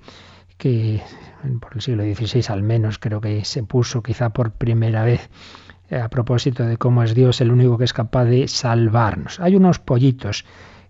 que 0.57 1.01
por 1.59 1.73
el 1.75 1.81
siglo 1.81 2.03
XVI 2.03 2.45
al 2.49 2.63
menos 2.63 2.99
creo 2.99 3.19
que 3.21 3.43
se 3.45 3.63
puso 3.63 4.01
quizá 4.01 4.29
por 4.29 4.51
primera 4.51 5.03
vez 5.03 5.29
eh, 5.89 5.99
a 5.99 6.09
propósito 6.09 6.63
de 6.65 6.77
cómo 6.77 7.03
es 7.03 7.13
Dios 7.13 7.41
el 7.41 7.51
único 7.51 7.77
que 7.77 7.83
es 7.83 7.93
capaz 7.93 8.25
de 8.25 8.47
salvarnos. 8.47 9.39
Hay 9.39 9.55
unos 9.55 9.79
pollitos 9.79 10.45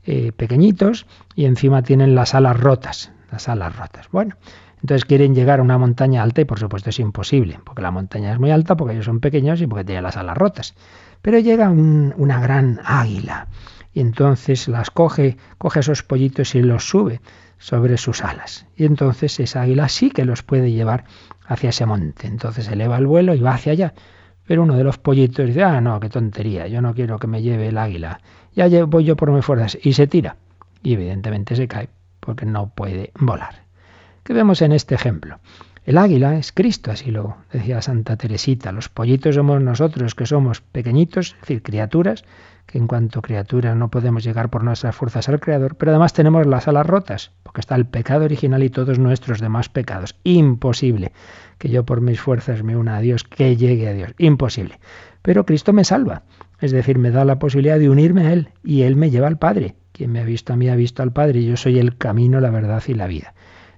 eh, 0.05 0.32
pequeñitos 0.32 1.05
y 1.36 1.45
encima 1.45 1.82
tienen 1.82 2.13
las 2.13 2.36
alas 2.36 2.59
rotas, 2.59 3.11
las 3.32 3.49
alas 3.49 3.76
rotas. 3.76 4.07
Bueno, 4.11 4.36
entonces 4.84 5.06
quieren 5.06 5.34
llegar 5.34 5.62
a 5.62 5.64
una 5.64 5.78
montaña 5.78 6.22
alta 6.22 6.42
y 6.42 6.46
por 6.46 6.60
supuesto 6.60 6.90
es 6.90 7.00
imposible, 7.00 7.58
porque 7.64 7.82
la 7.82 7.90
montaña 7.90 8.34
es 8.34 8.40
muy 8.40 8.52
alta, 8.52 8.76
porque 8.76 8.96
ellos 8.96 9.06
son 9.06 9.22
pequeños 9.22 9.62
y 9.62 9.68
porque 9.68 9.86
tienen 9.86 10.04
las 10.04 10.18
alas 10.18 10.38
rotas. 10.38 10.76
Pero 11.22 11.40
llega 11.40 11.70
una 11.70 12.42
gran 12.42 12.82
águila 12.84 13.48
y 13.94 14.02
entonces 14.02 14.68
las 14.68 14.92
coge, 14.92 15.38
coge 15.58 15.80
esos 15.80 16.04
pollitos 16.04 16.54
y 16.56 16.62
los 16.62 16.86
sube 16.86 17.22
sobre 17.60 17.96
sus 17.96 18.26
alas. 18.26 18.66
Y 18.76 18.84
entonces 18.84 19.40
esa 19.40 19.62
águila 19.62 19.88
sí 19.88 20.12
que 20.12 20.26
los 20.26 20.44
puede 20.44 20.74
llevar 20.74 21.06
hacia 21.48 21.70
ese 21.70 21.86
monte. 21.86 22.28
Entonces 22.28 22.68
eleva 22.68 22.98
el 22.98 23.08
vuelo 23.08 23.34
y 23.36 23.40
va 23.40 23.54
hacia 23.54 23.72
allá. 23.72 23.94
Pero 24.46 24.64
uno 24.64 24.76
de 24.76 24.84
los 24.84 24.98
pollitos 24.98 25.48
dice, 25.48 25.64
ah, 25.64 25.80
no, 25.80 26.02
qué 26.02 26.10
tontería, 26.10 26.68
yo 26.68 26.82
no 26.82 26.94
quiero 26.94 27.20
que 27.20 27.28
me 27.28 27.42
lleve 27.42 27.70
el 27.70 27.78
águila, 27.78 28.20
ya 28.54 28.68
voy 28.84 29.06
yo 29.06 29.16
por 29.16 29.32
mis 29.32 29.46
fuerzas, 29.46 29.78
y 29.82 29.94
se 29.94 30.08
tira. 30.08 30.36
Y 30.82 30.96
evidentemente 30.96 31.56
se 31.56 31.70
cae, 31.70 31.88
porque 32.20 32.46
no 32.46 32.68
puede 32.68 33.14
volar. 33.18 33.62
¿Qué 34.24 34.32
vemos 34.32 34.61
en 34.61 34.71
este 34.71 34.95
ejemplo? 34.95 35.39
El 35.86 35.97
águila 35.97 36.38
es 36.38 36.53
Cristo, 36.53 36.91
así 36.91 37.11
lo 37.11 37.36
decía 37.51 37.82
Santa 37.82 38.15
Teresita. 38.15 38.71
Los 38.71 38.88
pollitos 38.88 39.36
somos 39.36 39.61
nosotros, 39.61 40.15
que 40.15 40.26
somos 40.26 40.61
pequeñitos, 40.61 41.34
es 41.34 41.41
decir, 41.41 41.61
criaturas, 41.61 42.24
que 42.65 42.78
en 42.78 42.88
cuanto 42.88 43.21
criaturas 43.21 43.76
no 43.76 43.89
podemos 43.89 44.24
llegar 44.24 44.49
por 44.49 44.63
nuestras 44.63 44.95
fuerzas 44.95 45.28
al 45.28 45.41
Creador, 45.41 45.76
pero 45.76 45.91
además 45.91 46.13
tenemos 46.13 46.47
las 46.47 46.69
alas 46.69 46.88
rotas, 46.88 47.32
porque 47.43 47.59
está 47.59 47.76
el 47.76 47.86
pecado 47.86 48.24
original 48.24 48.63
y 48.63 48.69
todos 48.69 48.97
nuestros 48.97 49.41
demás 49.41 49.67
pecados. 49.67 50.15
Imposible 50.24 51.11
que 51.57 51.67
yo 51.67 51.86
por 51.86 51.99
mis 51.99 52.21
fuerzas 52.21 52.63
me 52.63 52.78
una 52.78 52.95
a 52.95 53.01
Dios, 53.01 53.26
que 53.26 53.57
llegue 53.57 53.89
a 53.89 53.93
Dios. 53.93 54.13
Imposible. 54.19 54.80
Pero 55.21 55.45
Cristo 55.45 55.74
me 55.74 55.84
salva, 55.84 56.24
es 56.61 56.71
decir, 56.71 56.97
me 56.97 57.11
da 57.11 57.26
la 57.26 57.39
posibilidad 57.39 57.78
de 57.78 57.89
unirme 57.89 58.28
a 58.28 58.32
Él 58.32 58.49
y 58.63 58.84
Él 58.84 58.95
me 58.95 59.09
lleva 59.09 59.28
al 59.28 59.38
Padre. 59.38 59.76
Quien 59.91 60.13
me 60.13 60.21
ha 60.21 60.24
visto 60.24 60.53
a 60.53 60.55
mí 60.55 60.69
ha 60.69 60.76
visto 60.76 61.03
al 61.03 61.11
Padre 61.11 61.39
y 61.39 61.45
yo 61.45 61.57
soy 61.57 61.78
el 61.78 61.97
camino, 61.97 62.39
la 62.39 62.51
verdad 62.51 62.82
y 62.88 62.93
la 62.93 63.07
vida. 63.07 63.34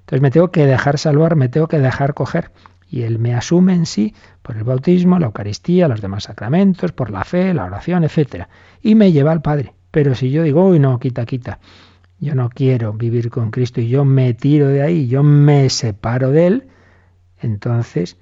Entonces 0.05 0.21
me 0.21 0.29
tengo 0.29 0.51
que 0.51 0.67
dejar 0.67 0.99
salvar, 0.99 1.35
me 1.35 1.49
tengo 1.49 1.67
que 1.67 1.79
dejar 1.79 2.13
coger. 2.13 2.51
Y 2.87 3.01
Él 3.01 3.17
me 3.17 3.33
asume 3.33 3.73
en 3.73 3.87
sí 3.87 4.13
por 4.43 4.55
el 4.55 4.63
bautismo, 4.63 5.17
la 5.17 5.25
Eucaristía, 5.25 5.87
los 5.87 6.01
demás 6.01 6.25
sacramentos, 6.25 6.91
por 6.91 7.09
la 7.09 7.23
fe, 7.23 7.55
la 7.55 7.65
oración, 7.65 8.03
etc. 8.03 8.45
Y 8.81 8.93
me 8.93 9.11
lleva 9.11 9.31
al 9.31 9.41
Padre. 9.41 9.73
Pero 9.89 10.13
si 10.13 10.29
yo 10.29 10.43
digo, 10.43 10.67
uy, 10.67 10.77
no, 10.77 10.99
quita, 10.99 11.25
quita, 11.25 11.59
yo 12.19 12.35
no 12.35 12.49
quiero 12.49 12.93
vivir 12.93 13.31
con 13.31 13.49
Cristo 13.49 13.81
y 13.81 13.87
yo 13.87 14.05
me 14.05 14.33
tiro 14.35 14.67
de 14.67 14.83
ahí, 14.83 15.07
yo 15.07 15.23
me 15.23 15.69
separo 15.69 16.31
de 16.31 16.47
Él, 16.47 16.67
entonces 17.39 18.17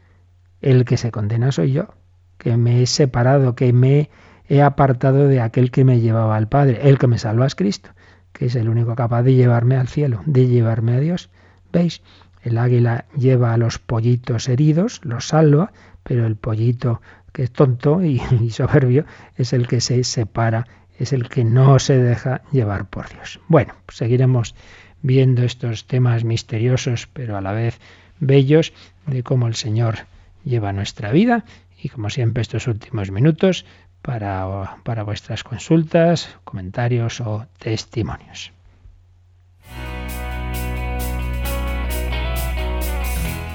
el 0.62 0.86
que 0.86 0.98
se 0.98 1.12
condena 1.12 1.52
soy 1.52 1.74
yo, 1.74 1.90
que 2.38 2.56
me 2.56 2.82
he 2.82 2.86
separado, 2.86 3.56
que 3.56 3.74
me 3.74 4.10
he 4.48 4.62
apartado 4.62 5.28
de 5.28 5.42
aquel 5.42 5.72
que 5.72 5.84
me 5.84 6.00
llevaba 6.00 6.38
al 6.38 6.48
Padre. 6.48 6.88
El 6.88 6.98
que 6.98 7.08
me 7.08 7.18
salva 7.18 7.46
es 7.46 7.56
Cristo, 7.56 7.90
que 8.32 8.46
es 8.46 8.56
el 8.56 8.70
único 8.70 8.96
capaz 8.96 9.24
de 9.24 9.34
llevarme 9.34 9.76
al 9.76 9.88
cielo, 9.88 10.22
de 10.26 10.48
llevarme 10.48 10.96
a 10.96 11.00
Dios. 11.00 11.30
¿Veis? 11.74 12.02
El 12.44 12.58
águila 12.58 13.06
lleva 13.18 13.54
a 13.54 13.58
los 13.58 13.80
pollitos 13.80 14.48
heridos, 14.48 15.02
los 15.04 15.28
salva, 15.30 15.74
pero 16.04 16.28
el 16.28 16.36
pollito 16.36 17.02
que 17.34 17.44
es 17.44 17.52
tonto 17.52 18.04
y, 18.04 18.20
soberbio 18.52 19.06
es 19.36 19.52
el 19.54 19.68
que 19.68 19.82
se 19.82 20.04
separa, 20.04 20.68
es 21.00 21.12
el 21.12 21.28
que 21.28 21.44
no 21.44 21.80
se 21.80 21.98
deja 21.98 22.44
llevar 22.52 22.86
por 22.86 23.10
Dios. 23.10 23.40
Bueno, 23.48 23.74
pues 23.86 23.98
seguiremos 23.98 24.56
viendo 25.02 25.44
estos 25.44 25.86
temas 25.86 26.24
misteriosos, 26.24 27.10
pero 27.12 27.36
a 27.36 27.42
la 27.42 27.52
vez 27.52 27.80
bellos, 28.20 28.72
de 29.08 29.24
cómo 29.24 29.48
el 29.48 29.56
Señor 29.56 30.06
lleva 30.46 30.72
nuestra 30.72 31.12
vida 31.12 31.44
y 31.82 31.90
como 31.90 32.10
siempre 32.10 32.42
estos 32.42 32.68
últimos 32.68 33.10
minutos 33.12 33.66
para, 34.02 34.78
para 34.84 35.04
vuestras 35.04 35.44
consultas, 35.44 36.30
comentarios 36.44 37.20
o 37.20 37.48
testimonios. 37.58 38.54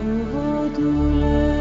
Heureux 0.00 0.70
douleur. 0.70 1.51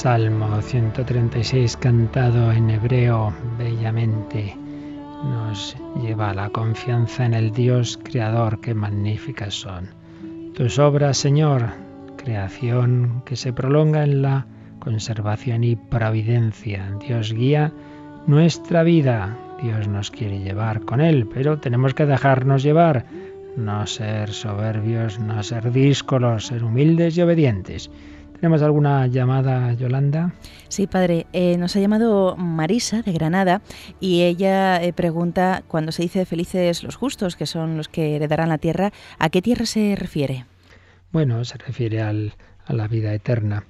Salmo 0.00 0.62
136 0.62 1.76
cantado 1.76 2.52
en 2.52 2.70
hebreo 2.70 3.34
bellamente 3.58 4.56
nos 5.22 5.76
lleva 6.02 6.30
a 6.30 6.34
la 6.34 6.48
confianza 6.48 7.26
en 7.26 7.34
el 7.34 7.50
Dios 7.50 8.00
creador, 8.02 8.62
qué 8.62 8.72
magníficas 8.72 9.52
son. 9.52 9.90
Tus 10.54 10.78
obras, 10.78 11.18
Señor, 11.18 11.66
creación 12.16 13.22
que 13.26 13.36
se 13.36 13.52
prolonga 13.52 14.02
en 14.02 14.22
la 14.22 14.46
conservación 14.78 15.64
y 15.64 15.76
providencia. 15.76 16.96
Dios 17.06 17.34
guía 17.34 17.70
nuestra 18.26 18.82
vida, 18.82 19.36
Dios 19.62 19.86
nos 19.86 20.10
quiere 20.10 20.38
llevar 20.38 20.80
con 20.80 21.02
Él, 21.02 21.28
pero 21.30 21.58
tenemos 21.58 21.92
que 21.92 22.06
dejarnos 22.06 22.62
llevar, 22.62 23.04
no 23.54 23.86
ser 23.86 24.30
soberbios, 24.30 25.20
no 25.20 25.42
ser 25.42 25.70
díscolos, 25.70 26.46
ser 26.46 26.64
humildes 26.64 27.18
y 27.18 27.20
obedientes. 27.20 27.90
¿Tenemos 28.40 28.62
alguna 28.62 29.06
llamada, 29.06 29.74
Yolanda? 29.74 30.32
Sí, 30.68 30.86
padre. 30.86 31.26
Eh, 31.34 31.58
nos 31.58 31.76
ha 31.76 31.80
llamado 31.80 32.36
Marisa 32.38 33.02
de 33.02 33.12
Granada 33.12 33.60
y 34.00 34.22
ella 34.22 34.82
eh, 34.82 34.94
pregunta, 34.94 35.62
cuando 35.68 35.92
se 35.92 36.00
dice 36.00 36.24
felices 36.24 36.82
los 36.82 36.96
justos, 36.96 37.36
que 37.36 37.44
son 37.44 37.76
los 37.76 37.90
que 37.90 38.16
heredarán 38.16 38.48
la 38.48 38.56
tierra, 38.56 38.92
¿a 39.18 39.28
qué 39.28 39.42
tierra 39.42 39.66
se 39.66 39.94
refiere? 39.94 40.46
Bueno, 41.12 41.44
se 41.44 41.58
refiere 41.58 42.00
a 42.00 42.14
la 42.68 42.88
vida 42.88 43.12
eterna, 43.12 43.64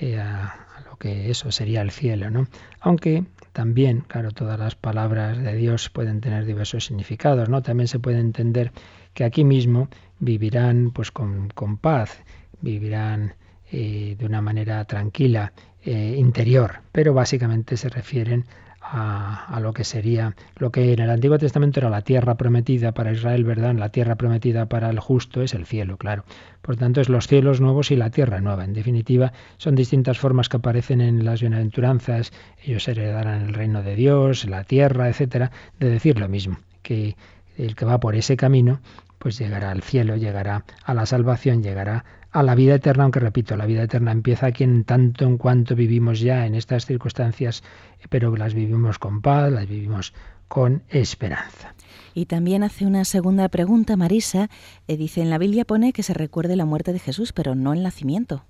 eh, 0.00 0.18
a, 0.18 0.46
a, 0.76 0.80
lo 0.90 0.96
que 0.96 1.30
eso 1.30 1.52
sería 1.52 1.80
el 1.80 1.92
cielo, 1.92 2.28
¿no? 2.28 2.48
Aunque 2.80 3.22
también, 3.52 4.00
claro, 4.00 4.32
todas 4.32 4.58
las 4.58 4.74
palabras 4.74 5.38
de 5.38 5.54
Dios 5.54 5.88
pueden 5.88 6.20
tener 6.20 6.46
diversos 6.46 6.86
significados, 6.86 7.48
¿no? 7.48 7.62
También 7.62 7.86
se 7.86 8.00
puede 8.00 8.18
entender 8.18 8.72
que 9.14 9.22
aquí 9.22 9.44
mismo 9.44 9.88
vivirán 10.18 10.90
pues 10.90 11.12
con, 11.12 11.48
con 11.50 11.76
paz, 11.76 12.24
vivirán 12.60 13.34
eh, 13.70 14.16
de 14.18 14.26
una 14.26 14.40
manera 14.40 14.84
tranquila, 14.84 15.52
eh, 15.82 16.16
interior, 16.18 16.80
pero 16.90 17.14
básicamente 17.14 17.76
se 17.76 17.88
refieren 17.88 18.44
a, 18.80 19.44
a, 19.46 19.60
lo 19.60 19.72
que 19.72 19.84
sería, 19.84 20.34
lo 20.56 20.70
que 20.70 20.92
en 20.92 21.00
el 21.00 21.10
Antiguo 21.10 21.38
Testamento 21.38 21.80
era 21.80 21.90
la 21.90 22.02
tierra 22.02 22.36
prometida 22.36 22.92
para 22.92 23.12
Israel, 23.12 23.44
¿verdad? 23.44 23.74
La 23.74 23.90
tierra 23.90 24.16
prometida 24.16 24.66
para 24.66 24.90
el 24.90 24.98
justo 24.98 25.42
es 25.42 25.54
el 25.54 25.64
cielo, 25.64 25.96
claro. 25.96 26.24
Por 26.60 26.76
tanto, 26.76 27.00
es 27.00 27.08
los 27.08 27.28
cielos 27.28 27.60
nuevos 27.60 27.92
y 27.92 27.96
la 27.96 28.10
tierra 28.10 28.40
nueva. 28.40 28.64
En 28.64 28.72
definitiva, 28.72 29.32
son 29.58 29.76
distintas 29.76 30.18
formas 30.18 30.48
que 30.48 30.56
aparecen 30.56 31.00
en 31.00 31.24
las 31.24 31.40
bienaventuranzas. 31.40 32.32
Ellos 32.64 32.88
heredarán 32.88 33.42
el 33.42 33.54
reino 33.54 33.84
de 33.84 33.94
Dios, 33.94 34.44
la 34.46 34.64
tierra, 34.64 35.08
etcétera, 35.08 35.52
de 35.78 35.88
decir 35.88 36.18
lo 36.18 36.28
mismo, 36.28 36.58
que 36.82 37.16
el 37.56 37.76
que 37.76 37.84
va 37.84 38.00
por 38.00 38.16
ese 38.16 38.36
camino, 38.36 38.80
pues 39.18 39.38
llegará 39.38 39.70
al 39.70 39.82
cielo, 39.82 40.16
llegará 40.16 40.64
a 40.84 40.94
la 40.94 41.06
salvación, 41.06 41.62
llegará 41.62 42.04
a 42.36 42.42
la 42.42 42.54
vida 42.54 42.74
eterna, 42.74 43.04
aunque 43.04 43.18
repito, 43.18 43.56
la 43.56 43.64
vida 43.64 43.84
eterna 43.84 44.12
empieza 44.12 44.46
aquí 44.46 44.62
en 44.62 44.84
tanto 44.84 45.24
en 45.24 45.38
cuanto 45.38 45.74
vivimos 45.74 46.20
ya 46.20 46.44
en 46.44 46.54
estas 46.54 46.84
circunstancias, 46.84 47.62
pero 48.10 48.36
las 48.36 48.52
vivimos 48.52 48.98
con 48.98 49.22
paz, 49.22 49.50
las 49.50 49.66
vivimos 49.66 50.12
con 50.46 50.82
esperanza. 50.90 51.74
Y 52.12 52.26
también 52.26 52.62
hace 52.62 52.84
una 52.84 53.06
segunda 53.06 53.48
pregunta, 53.48 53.96
Marisa. 53.96 54.50
Eh, 54.86 54.98
dice, 54.98 55.22
en 55.22 55.30
la 55.30 55.38
Biblia 55.38 55.64
pone 55.64 55.94
que 55.94 56.02
se 56.02 56.12
recuerde 56.12 56.56
la 56.56 56.66
muerte 56.66 56.92
de 56.92 56.98
Jesús, 56.98 57.32
pero 57.32 57.54
no 57.54 57.72
el 57.72 57.82
nacimiento. 57.82 58.44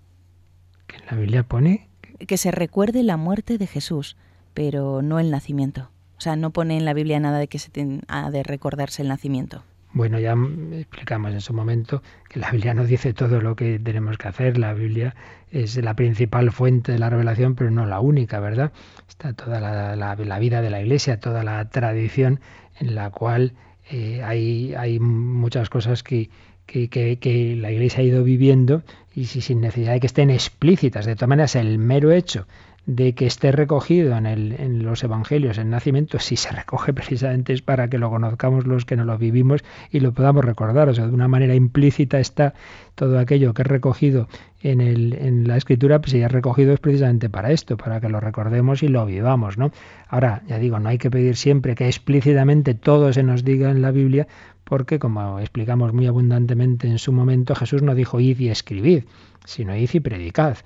¿Que 0.88 0.96
en 0.96 1.06
la 1.08 1.16
Biblia 1.16 1.44
pone? 1.44 1.88
Que 2.26 2.38
se 2.38 2.50
recuerde 2.50 3.04
la 3.04 3.16
muerte 3.16 3.56
de 3.56 3.68
Jesús, 3.68 4.16
pero 4.52 5.00
no 5.00 5.20
el 5.20 5.30
nacimiento. 5.30 5.90
O 6.18 6.20
sea, 6.20 6.34
no 6.34 6.50
pone 6.50 6.76
en 6.76 6.84
la 6.84 6.92
Biblia 6.92 7.20
nada 7.20 7.38
de 7.38 7.46
que 7.46 7.60
se 7.60 7.70
ha 8.08 8.32
de 8.32 8.42
recordarse 8.42 9.02
el 9.02 9.08
nacimiento. 9.08 9.62
Bueno, 9.96 10.18
ya 10.18 10.36
explicamos 10.72 11.32
en 11.32 11.40
su 11.40 11.54
momento 11.54 12.02
que 12.28 12.38
la 12.38 12.50
Biblia 12.50 12.74
no 12.74 12.84
dice 12.84 13.14
todo 13.14 13.40
lo 13.40 13.56
que 13.56 13.78
tenemos 13.78 14.18
que 14.18 14.28
hacer. 14.28 14.58
La 14.58 14.74
Biblia 14.74 15.14
es 15.50 15.78
la 15.78 15.96
principal 15.96 16.52
fuente 16.52 16.92
de 16.92 16.98
la 16.98 17.08
revelación, 17.08 17.54
pero 17.54 17.70
no 17.70 17.86
la 17.86 18.00
única, 18.00 18.38
¿verdad? 18.38 18.72
Está 19.08 19.32
toda 19.32 19.58
la, 19.58 20.38
vida 20.38 20.60
de 20.60 20.68
la 20.68 20.82
Iglesia, 20.82 21.18
toda 21.18 21.42
la 21.44 21.70
tradición 21.70 22.40
en 22.78 22.94
la 22.94 23.08
cual 23.08 23.54
eh, 23.90 24.22
hay, 24.22 24.98
muchas 25.00 25.70
cosas 25.70 26.02
que, 26.02 26.28
que, 26.66 27.56
la 27.58 27.72
Iglesia 27.72 28.00
ha 28.00 28.02
ido 28.02 28.22
viviendo 28.22 28.82
y 29.14 29.24
si, 29.24 29.40
sin 29.40 29.62
necesidad 29.62 29.94
de 29.94 30.00
que 30.00 30.08
estén 30.08 30.28
explícitas. 30.28 31.06
De 31.06 31.14
todas 31.14 31.30
maneras, 31.30 31.56
el 31.56 31.78
mero 31.78 32.12
hecho 32.12 32.46
de 32.86 33.14
que 33.14 33.26
esté 33.26 33.50
recogido 33.50 34.16
en, 34.16 34.26
el, 34.26 34.52
en 34.52 34.84
los 34.84 35.02
evangelios 35.02 35.58
el 35.58 35.68
nacimiento, 35.68 36.20
si 36.20 36.36
se 36.36 36.50
recoge 36.50 36.92
precisamente 36.92 37.52
es 37.52 37.60
para 37.60 37.88
que 37.88 37.98
lo 37.98 38.10
conozcamos 38.10 38.66
los 38.66 38.84
que 38.84 38.96
no 38.96 39.04
lo 39.04 39.18
vivimos 39.18 39.64
y 39.90 40.00
lo 40.00 40.12
podamos 40.12 40.44
recordar. 40.44 40.88
O 40.88 40.94
sea, 40.94 41.06
de 41.06 41.12
una 41.12 41.26
manera 41.26 41.54
implícita 41.54 42.20
está 42.20 42.54
todo 42.94 43.18
aquello 43.18 43.54
que 43.54 43.62
es 43.62 43.68
recogido 43.68 44.28
en, 44.62 44.80
el, 44.80 45.14
en 45.14 45.48
la 45.48 45.56
escritura, 45.56 46.00
pues 46.00 46.12
si 46.12 46.22
es 46.22 46.30
recogido 46.30 46.72
es 46.72 46.80
precisamente 46.80 47.28
para 47.28 47.50
esto, 47.50 47.76
para 47.76 48.00
que 48.00 48.08
lo 48.08 48.20
recordemos 48.20 48.82
y 48.84 48.88
lo 48.88 49.04
vivamos, 49.04 49.58
¿no? 49.58 49.72
Ahora, 50.08 50.42
ya 50.48 50.58
digo, 50.58 50.78
no 50.78 50.88
hay 50.88 50.98
que 50.98 51.10
pedir 51.10 51.36
siempre 51.36 51.74
que 51.74 51.86
explícitamente 51.86 52.74
todo 52.74 53.12
se 53.12 53.24
nos 53.24 53.44
diga 53.44 53.70
en 53.70 53.82
la 53.82 53.90
Biblia, 53.90 54.28
porque 54.62 54.98
como 54.98 55.40
explicamos 55.40 55.92
muy 55.92 56.06
abundantemente 56.06 56.88
en 56.88 56.98
su 56.98 57.12
momento, 57.12 57.54
Jesús 57.54 57.82
no 57.82 57.94
dijo 57.94 58.20
id 58.20 58.38
y 58.40 58.48
escribid, 58.48 59.04
sino 59.44 59.76
id 59.76 59.90
y 59.92 60.00
predicad. 60.00 60.56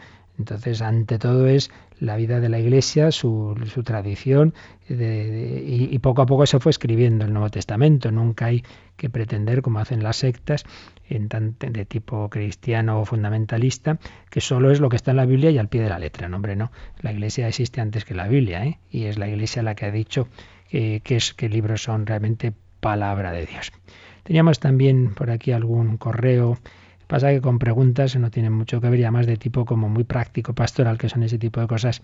Entonces, 0.40 0.80
ante 0.80 1.18
todo 1.18 1.46
es 1.46 1.70
la 1.98 2.16
vida 2.16 2.40
de 2.40 2.48
la 2.48 2.58
Iglesia, 2.58 3.12
su, 3.12 3.54
su 3.72 3.82
tradición, 3.82 4.54
de, 4.88 5.62
y, 5.92 5.98
poco 5.98 6.22
a 6.22 6.26
poco 6.26 6.46
se 6.46 6.58
fue 6.58 6.70
escribiendo 6.70 7.26
el 7.26 7.32
Nuevo 7.34 7.50
Testamento. 7.50 8.10
Nunca 8.10 8.46
hay 8.46 8.64
que 8.96 9.10
pretender, 9.10 9.60
como 9.60 9.80
hacen 9.80 10.02
las 10.02 10.16
sectas, 10.16 10.64
en 11.10 11.28
de 11.28 11.84
tipo 11.84 12.30
cristiano 12.30 13.00
o 13.00 13.04
fundamentalista, 13.04 13.98
que 14.30 14.40
solo 14.40 14.70
es 14.70 14.80
lo 14.80 14.88
que 14.88 14.96
está 14.96 15.10
en 15.10 15.18
la 15.18 15.26
Biblia 15.26 15.50
y 15.50 15.58
al 15.58 15.68
pie 15.68 15.82
de 15.82 15.90
la 15.90 15.98
letra. 15.98 16.26
No, 16.28 16.36
hombre, 16.36 16.56
no. 16.56 16.72
La 17.02 17.12
Iglesia 17.12 17.46
existe 17.46 17.82
antes 17.82 18.06
que 18.06 18.14
la 18.14 18.28
Biblia, 18.28 18.64
¿eh? 18.64 18.78
y 18.90 19.04
es 19.04 19.18
la 19.18 19.28
Iglesia 19.28 19.62
la 19.62 19.74
que 19.74 19.84
ha 19.84 19.90
dicho 19.90 20.26
eh, 20.72 21.00
que, 21.04 21.16
es, 21.16 21.34
que 21.34 21.50
libros 21.50 21.82
son 21.82 22.06
realmente 22.06 22.54
palabra 22.80 23.30
de 23.30 23.44
Dios. 23.44 23.72
Teníamos 24.22 24.58
también 24.58 25.12
por 25.14 25.30
aquí 25.30 25.52
algún 25.52 25.98
correo 25.98 26.58
Pasa 27.10 27.32
que 27.32 27.40
con 27.40 27.58
preguntas 27.58 28.14
no 28.14 28.30
tienen 28.30 28.52
mucho 28.52 28.80
que 28.80 28.88
ver, 28.88 29.00
ya 29.00 29.10
más 29.10 29.26
de 29.26 29.36
tipo 29.36 29.64
como 29.64 29.88
muy 29.88 30.04
práctico, 30.04 30.54
pastoral, 30.54 30.96
que 30.96 31.08
son 31.08 31.24
ese 31.24 31.38
tipo 31.38 31.60
de 31.60 31.66
cosas 31.66 32.02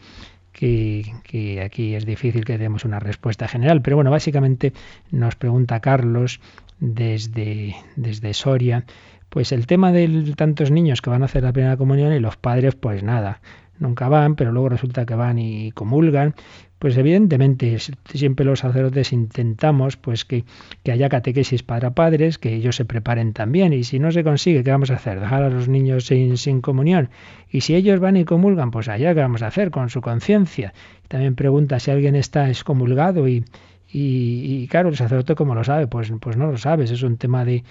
que, 0.51 1.05
que, 1.23 1.63
aquí 1.63 1.95
es 1.95 2.05
difícil 2.05 2.45
que 2.45 2.59
demos 2.59 2.85
una 2.85 2.99
respuesta 2.99 3.47
general. 3.47 3.83
Pero 3.83 3.95
bueno, 3.95 4.11
básicamente 4.11 4.73
nos 5.13 5.37
pregunta 5.37 5.79
Carlos 5.79 6.41
desde, 6.81 7.77
desde 7.95 8.35
Soria, 8.35 8.85
pues 9.29 9.53
el 9.53 9.69
tema 9.69 9.93
de 9.93 10.35
tantos 10.37 10.73
niños 10.73 11.01
que 11.01 11.11
van 11.11 11.23
a 11.23 11.27
hacer 11.27 11.45
la 11.45 11.53
primera 11.53 11.77
comunión 11.77 12.13
y 12.13 12.19
los 12.19 12.37
padres, 12.37 12.75
pues 12.75 13.05
nada, 13.05 13.41
nunca 13.79 14.09
van, 14.09 14.35
pero 14.35 14.51
luego 14.51 14.71
resulta 14.71 15.07
que 15.07 15.15
van 15.15 15.39
y 15.39 15.71
comulgan. 15.71 16.35
Pues 16.79 16.97
evidentemente 16.99 17.79
siempre 18.13 18.45
los 18.45 18.61
sacerdotes 18.61 19.13
intentamos 19.13 19.97
pues 19.97 20.25
que, 20.27 20.45
que, 20.83 20.93
haya 20.93 21.09
catequesis 21.09 21.63
para 21.63 21.95
padres, 21.95 22.37
que 22.39 22.55
ellos 22.55 22.77
se 22.77 22.85
preparen 22.85 23.33
también. 23.33 23.73
Y 23.73 23.85
si 23.85 23.99
no 23.99 24.13
se 24.13 24.23
consigue, 24.23 24.63
¿qué 24.63 24.71
vamos 24.71 24.91
a 24.91 24.95
hacer? 24.97 25.19
Dejar 25.21 25.43
a 25.43 25.51
los 25.51 25.69
niños 25.69 26.07
sin, 26.07 26.37
sin 26.37 26.61
comunión. 26.61 27.09
Y 27.51 27.63
si 27.63 27.75
ellos 27.75 27.99
van 27.99 28.17
y 28.17 28.25
comulgan, 28.25 28.71
pues 28.71 28.89
allá 28.89 29.15
qué 29.15 29.21
vamos 29.21 29.43
a 29.43 29.47
hacer 29.47 29.71
con 29.71 29.89
su 29.89 30.03
conciencia. 30.03 30.75
También 31.09 31.35
pregunta 31.35 31.81
si 31.81 31.91
alguien 31.91 32.15
está 32.15 32.49
excomulgado 32.49 33.27
y, 33.27 33.45
y, 33.91 34.63
y, 34.63 34.69
claro, 34.69 34.91
el 34.91 34.97
sacerdote 34.97 35.35
como 35.35 35.55
lo 35.55 35.65
sabe, 35.65 35.87
pues, 35.87 36.13
pues 36.21 36.37
no 36.37 36.51
lo 36.51 36.59
sabes. 36.59 36.91
Es 36.91 37.03
un 37.03 37.17
tema 37.17 37.47
de 37.47 37.65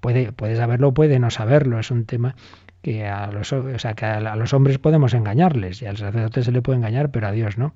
puede, 0.00 0.32
puede 0.32 0.56
saberlo, 0.56 0.94
puede 0.94 1.18
no 1.18 1.30
saberlo. 1.30 1.78
Es 1.78 1.90
un 1.90 2.06
tema 2.06 2.34
que 2.82 3.06
a 3.06 3.30
los, 3.30 3.52
o 3.52 3.78
sea, 3.78 3.94
que 3.94 4.04
a 4.04 4.36
los 4.36 4.52
hombres 4.52 4.78
podemos 4.78 5.14
engañarles 5.14 5.82
y 5.82 5.86
al 5.86 5.96
sacerdote 5.96 6.42
se 6.42 6.52
le 6.52 6.62
puede 6.62 6.78
engañar, 6.78 7.10
pero 7.10 7.28
a 7.28 7.32
Dios 7.32 7.58
no. 7.58 7.74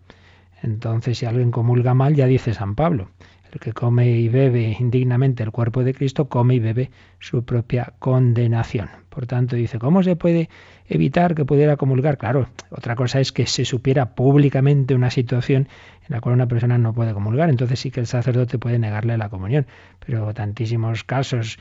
Entonces, 0.63 1.19
si 1.19 1.27
alguien 1.27 1.51
comulga 1.51 1.95
mal, 1.95 2.15
ya 2.15 2.27
dice 2.27 2.55
San 2.55 2.75
Pablo, 2.75 3.09
el 3.53 3.61
que 3.61 3.73
come 3.73 4.11
y 4.11 4.29
bebe 4.29 4.77
indignamente 4.79 5.43
el 5.43 5.51
cuerpo 5.51 5.85
de 5.85 5.93
Cristo, 5.93 6.29
come 6.29 6.55
y 6.55 6.59
bebe 6.59 6.91
su 7.19 7.45
propia 7.45 7.93
condenación. 7.99 8.89
Por 9.11 9.27
tanto, 9.27 9.57
dice, 9.57 9.79
¿cómo 9.79 10.03
se 10.03 10.17
puede 10.17 10.49
evitar 10.89 11.35
que 11.35 11.45
pudiera 11.45 11.77
comulgar? 11.77 12.17
Claro, 12.17 12.49
otra 12.71 12.97
cosa 12.97 13.21
es 13.21 13.31
que 13.31 13.47
se 13.47 13.67
supiera 13.67 14.15
públicamente 14.15 14.95
una 14.95 15.11
situación 15.11 15.69
en 16.09 16.15
la 16.15 16.21
cual 16.21 16.35
una 16.35 16.49
persona 16.49 16.79
no 16.79 16.95
puede 16.95 17.13
comulgar. 17.13 17.51
Entonces 17.51 17.79
sí 17.79 17.91
que 17.91 18.01
el 18.01 18.07
sacerdote 18.07 18.59
puede 18.59 18.79
negarle 18.79 19.19
la 19.19 19.29
comunión. 19.29 19.67
Pero 20.07 20.33
tantísimos 20.33 21.05
casos 21.05 21.59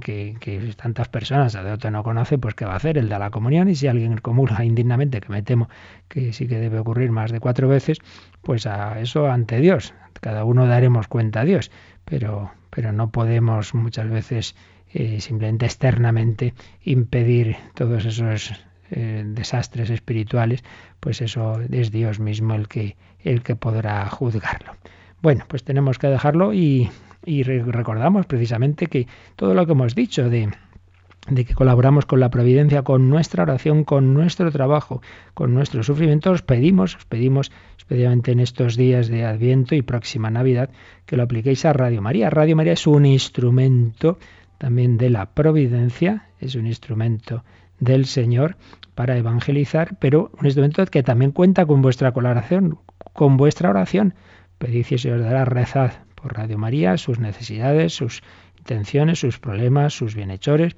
que, 0.00 0.36
que, 0.40 0.58
tantas 0.76 1.08
personas 1.08 1.52
sacerdote 1.52 1.90
no 1.90 2.02
conoce, 2.02 2.38
pues 2.38 2.54
¿qué 2.54 2.64
va 2.64 2.72
a 2.72 2.76
hacer? 2.76 2.98
El 2.98 3.08
de 3.08 3.18
la 3.18 3.30
comunión 3.30 3.68
y 3.68 3.74
si 3.74 3.86
alguien 3.86 4.18
comulga 4.18 4.64
indignamente, 4.64 5.20
que 5.20 5.28
me 5.28 5.42
temo 5.42 5.68
que 6.08 6.32
sí 6.32 6.46
que 6.46 6.58
debe 6.58 6.78
ocurrir 6.78 7.10
más 7.10 7.32
de 7.32 7.40
cuatro 7.40 7.68
veces, 7.68 7.98
pues 8.42 8.66
a 8.66 9.00
eso 9.00 9.30
ante 9.30 9.60
Dios. 9.60 9.94
Cada 10.20 10.44
uno 10.44 10.66
daremos 10.66 11.08
cuenta 11.08 11.40
a 11.40 11.44
Dios, 11.44 11.70
pero, 12.04 12.50
pero 12.70 12.92
no 12.92 13.10
podemos 13.10 13.74
muchas 13.74 14.08
veces 14.08 14.54
eh, 14.92 15.20
simplemente 15.20 15.66
externamente 15.66 16.52
impedir 16.82 17.56
todos 17.74 18.04
esos 18.04 18.52
eh, 18.90 19.22
desastres 19.24 19.88
espirituales, 19.88 20.64
pues 20.98 21.20
eso 21.20 21.60
es 21.70 21.92
Dios 21.92 22.18
mismo 22.18 22.54
el 22.54 22.66
que, 22.66 22.96
el 23.20 23.42
que 23.42 23.54
podrá 23.54 24.08
juzgarlo. 24.10 24.74
Bueno, 25.22 25.44
pues 25.46 25.62
tenemos 25.62 25.98
que 25.98 26.08
dejarlo 26.08 26.52
y 26.52 26.90
y 27.24 27.42
recordamos 27.42 28.26
precisamente 28.26 28.86
que 28.86 29.06
todo 29.36 29.54
lo 29.54 29.66
que 29.66 29.72
hemos 29.72 29.94
dicho 29.94 30.28
de 30.28 30.50
de 31.28 31.44
que 31.44 31.54
colaboramos 31.54 32.06
con 32.06 32.20
la 32.20 32.30
providencia, 32.30 32.82
con 32.82 33.08
nuestra 33.10 33.42
oración, 33.42 33.84
con 33.84 34.14
nuestro 34.14 34.50
trabajo, 34.50 35.02
con 35.34 35.54
nuestro 35.54 35.82
sufrimiento, 35.82 36.30
os 36.30 36.42
pedimos, 36.42 36.96
os 36.96 37.04
pedimos 37.04 37.52
especialmente 37.78 38.32
en 38.32 38.40
estos 38.40 38.76
días 38.76 39.08
de 39.08 39.24
Adviento 39.24 39.74
y 39.74 39.82
próxima 39.82 40.30
Navidad, 40.30 40.70
que 41.06 41.16
lo 41.16 41.22
apliquéis 41.22 41.64
a 41.64 41.72
Radio 41.72 42.00
María. 42.02 42.30
Radio 42.30 42.56
María 42.56 42.72
es 42.72 42.86
un 42.86 43.04
instrumento 43.04 44.18
también 44.58 44.96
de 44.96 45.10
la 45.10 45.26
providencia, 45.34 46.28
es 46.40 46.54
un 46.54 46.66
instrumento 46.66 47.44
del 47.78 48.06
Señor 48.06 48.56
para 48.94 49.16
evangelizar, 49.16 49.96
pero 49.98 50.30
un 50.38 50.46
instrumento 50.46 50.84
que 50.86 51.02
también 51.02 51.32
cuenta 51.32 51.66
con 51.66 51.82
vuestra 51.82 52.12
colaboración, 52.12 52.78
con 53.12 53.36
vuestra 53.36 53.70
oración. 53.70 54.14
Pedid 54.58 54.86
os 54.92 55.04
dará 55.04 55.44
rezad 55.44 55.92
por 56.20 56.36
Radio 56.36 56.58
María 56.58 56.96
sus 56.96 57.18
necesidades, 57.18 57.94
sus 57.94 58.22
intenciones, 58.58 59.20
sus 59.20 59.38
problemas, 59.38 59.94
sus 59.94 60.14
bienhechores. 60.14 60.76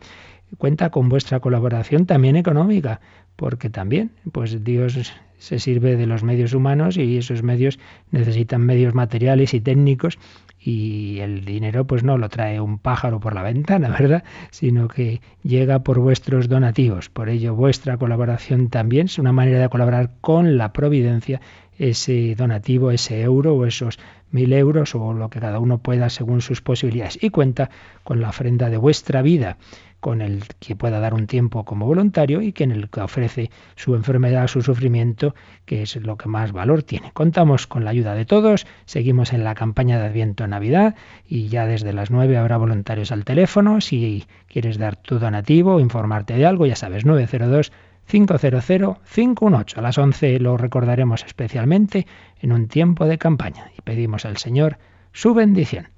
Cuenta 0.58 0.90
con 0.90 1.08
vuestra 1.08 1.40
colaboración 1.40 2.06
también 2.06 2.36
económica, 2.36 3.00
porque 3.36 3.70
también, 3.70 4.12
pues 4.32 4.62
Dios 4.62 5.12
se 5.38 5.58
sirve 5.58 5.96
de 5.96 6.06
los 6.06 6.22
medios 6.22 6.52
humanos 6.52 6.96
y 6.96 7.16
esos 7.16 7.42
medios 7.42 7.78
necesitan 8.10 8.60
medios 8.64 8.94
materiales 8.94 9.54
y 9.54 9.60
técnicos 9.60 10.18
y 10.64 11.18
el 11.20 11.44
dinero 11.44 11.86
pues 11.86 12.04
no 12.04 12.18
lo 12.18 12.28
trae 12.28 12.60
un 12.60 12.78
pájaro 12.78 13.20
por 13.20 13.34
la 13.34 13.42
ventana, 13.42 13.88
¿verdad? 13.98 14.24
Sino 14.50 14.88
que 14.88 15.20
llega 15.42 15.80
por 15.80 15.98
vuestros 15.98 16.48
donativos. 16.48 17.08
Por 17.08 17.28
ello 17.28 17.54
vuestra 17.54 17.96
colaboración 17.96 18.68
también 18.68 19.06
es 19.06 19.18
una 19.18 19.32
manera 19.32 19.60
de 19.60 19.68
colaborar 19.68 20.10
con 20.20 20.56
la 20.56 20.72
providencia, 20.72 21.40
ese 21.78 22.34
donativo, 22.36 22.90
ese 22.90 23.22
euro 23.22 23.54
o 23.54 23.66
esos 23.66 23.98
mil 24.30 24.52
euros 24.52 24.94
o 24.94 25.12
lo 25.12 25.30
que 25.30 25.40
cada 25.40 25.58
uno 25.58 25.78
pueda 25.78 26.10
según 26.10 26.40
sus 26.40 26.60
posibilidades. 26.60 27.18
Y 27.20 27.30
cuenta 27.30 27.70
con 28.04 28.20
la 28.20 28.28
ofrenda 28.28 28.70
de 28.70 28.76
vuestra 28.76 29.22
vida 29.22 29.56
con 30.02 30.20
el 30.20 30.42
que 30.58 30.74
pueda 30.74 30.98
dar 30.98 31.14
un 31.14 31.28
tiempo 31.28 31.64
como 31.64 31.86
voluntario 31.86 32.42
y 32.42 32.52
que 32.52 32.64
en 32.64 32.72
el 32.72 32.90
que 32.90 33.00
ofrece 33.00 33.52
su 33.76 33.94
enfermedad, 33.94 34.48
su 34.48 34.60
sufrimiento, 34.60 35.36
que 35.64 35.82
es 35.82 35.94
lo 35.94 36.16
que 36.16 36.28
más 36.28 36.50
valor 36.50 36.82
tiene. 36.82 37.12
Contamos 37.12 37.68
con 37.68 37.84
la 37.84 37.92
ayuda 37.92 38.14
de 38.14 38.24
todos, 38.24 38.66
seguimos 38.84 39.32
en 39.32 39.44
la 39.44 39.54
campaña 39.54 40.00
de 40.00 40.06
Adviento 40.06 40.48
Navidad 40.48 40.96
y 41.24 41.46
ya 41.46 41.66
desde 41.66 41.92
las 41.92 42.10
9 42.10 42.36
habrá 42.36 42.56
voluntarios 42.56 43.12
al 43.12 43.24
teléfono. 43.24 43.80
Si 43.80 44.26
quieres 44.48 44.76
dar 44.76 44.96
tu 44.96 45.20
donativo 45.20 45.76
o 45.76 45.80
informarte 45.80 46.34
de 46.34 46.46
algo, 46.46 46.66
ya 46.66 46.74
sabes, 46.74 47.04
902 47.04 47.70
500 48.08 48.98
518. 49.04 49.78
A 49.78 49.82
las 49.82 49.98
11 49.98 50.40
lo 50.40 50.56
recordaremos 50.56 51.24
especialmente 51.24 52.08
en 52.40 52.50
un 52.50 52.66
tiempo 52.66 53.06
de 53.06 53.18
campaña 53.18 53.70
y 53.78 53.82
pedimos 53.82 54.24
al 54.24 54.36
Señor 54.38 54.78
su 55.12 55.32
bendición. 55.32 55.90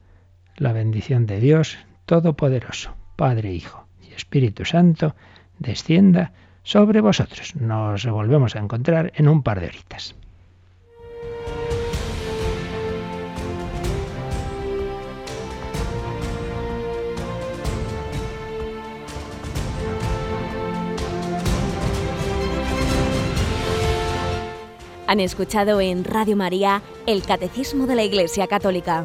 La 0.59 0.74
bendición 0.74 1.24
de 1.24 1.40
Dios 1.40 1.78
Todopoderoso, 2.05 2.94
Padre, 3.16 3.55
Hijo 3.55 3.84
Espíritu 4.17 4.65
Santo 4.65 5.15
descienda 5.59 6.33
sobre 6.62 7.01
vosotros. 7.01 7.55
Nos 7.57 8.07
volvemos 8.07 8.57
a 8.57 8.61
encontrar 8.61 9.12
en 9.15 9.29
un 9.29 9.43
par 9.43 9.61
de 9.61 9.67
horitas. 9.67 10.15
Han 25.07 25.21
escuchado 25.21 25.81
en 25.81 26.03
Radio 26.03 26.35
María 26.35 26.83
el 27.07 27.23
Catecismo 27.23 27.87
de 27.87 27.95
la 27.95 28.03
Iglesia 28.03 28.47
Católica 28.47 29.05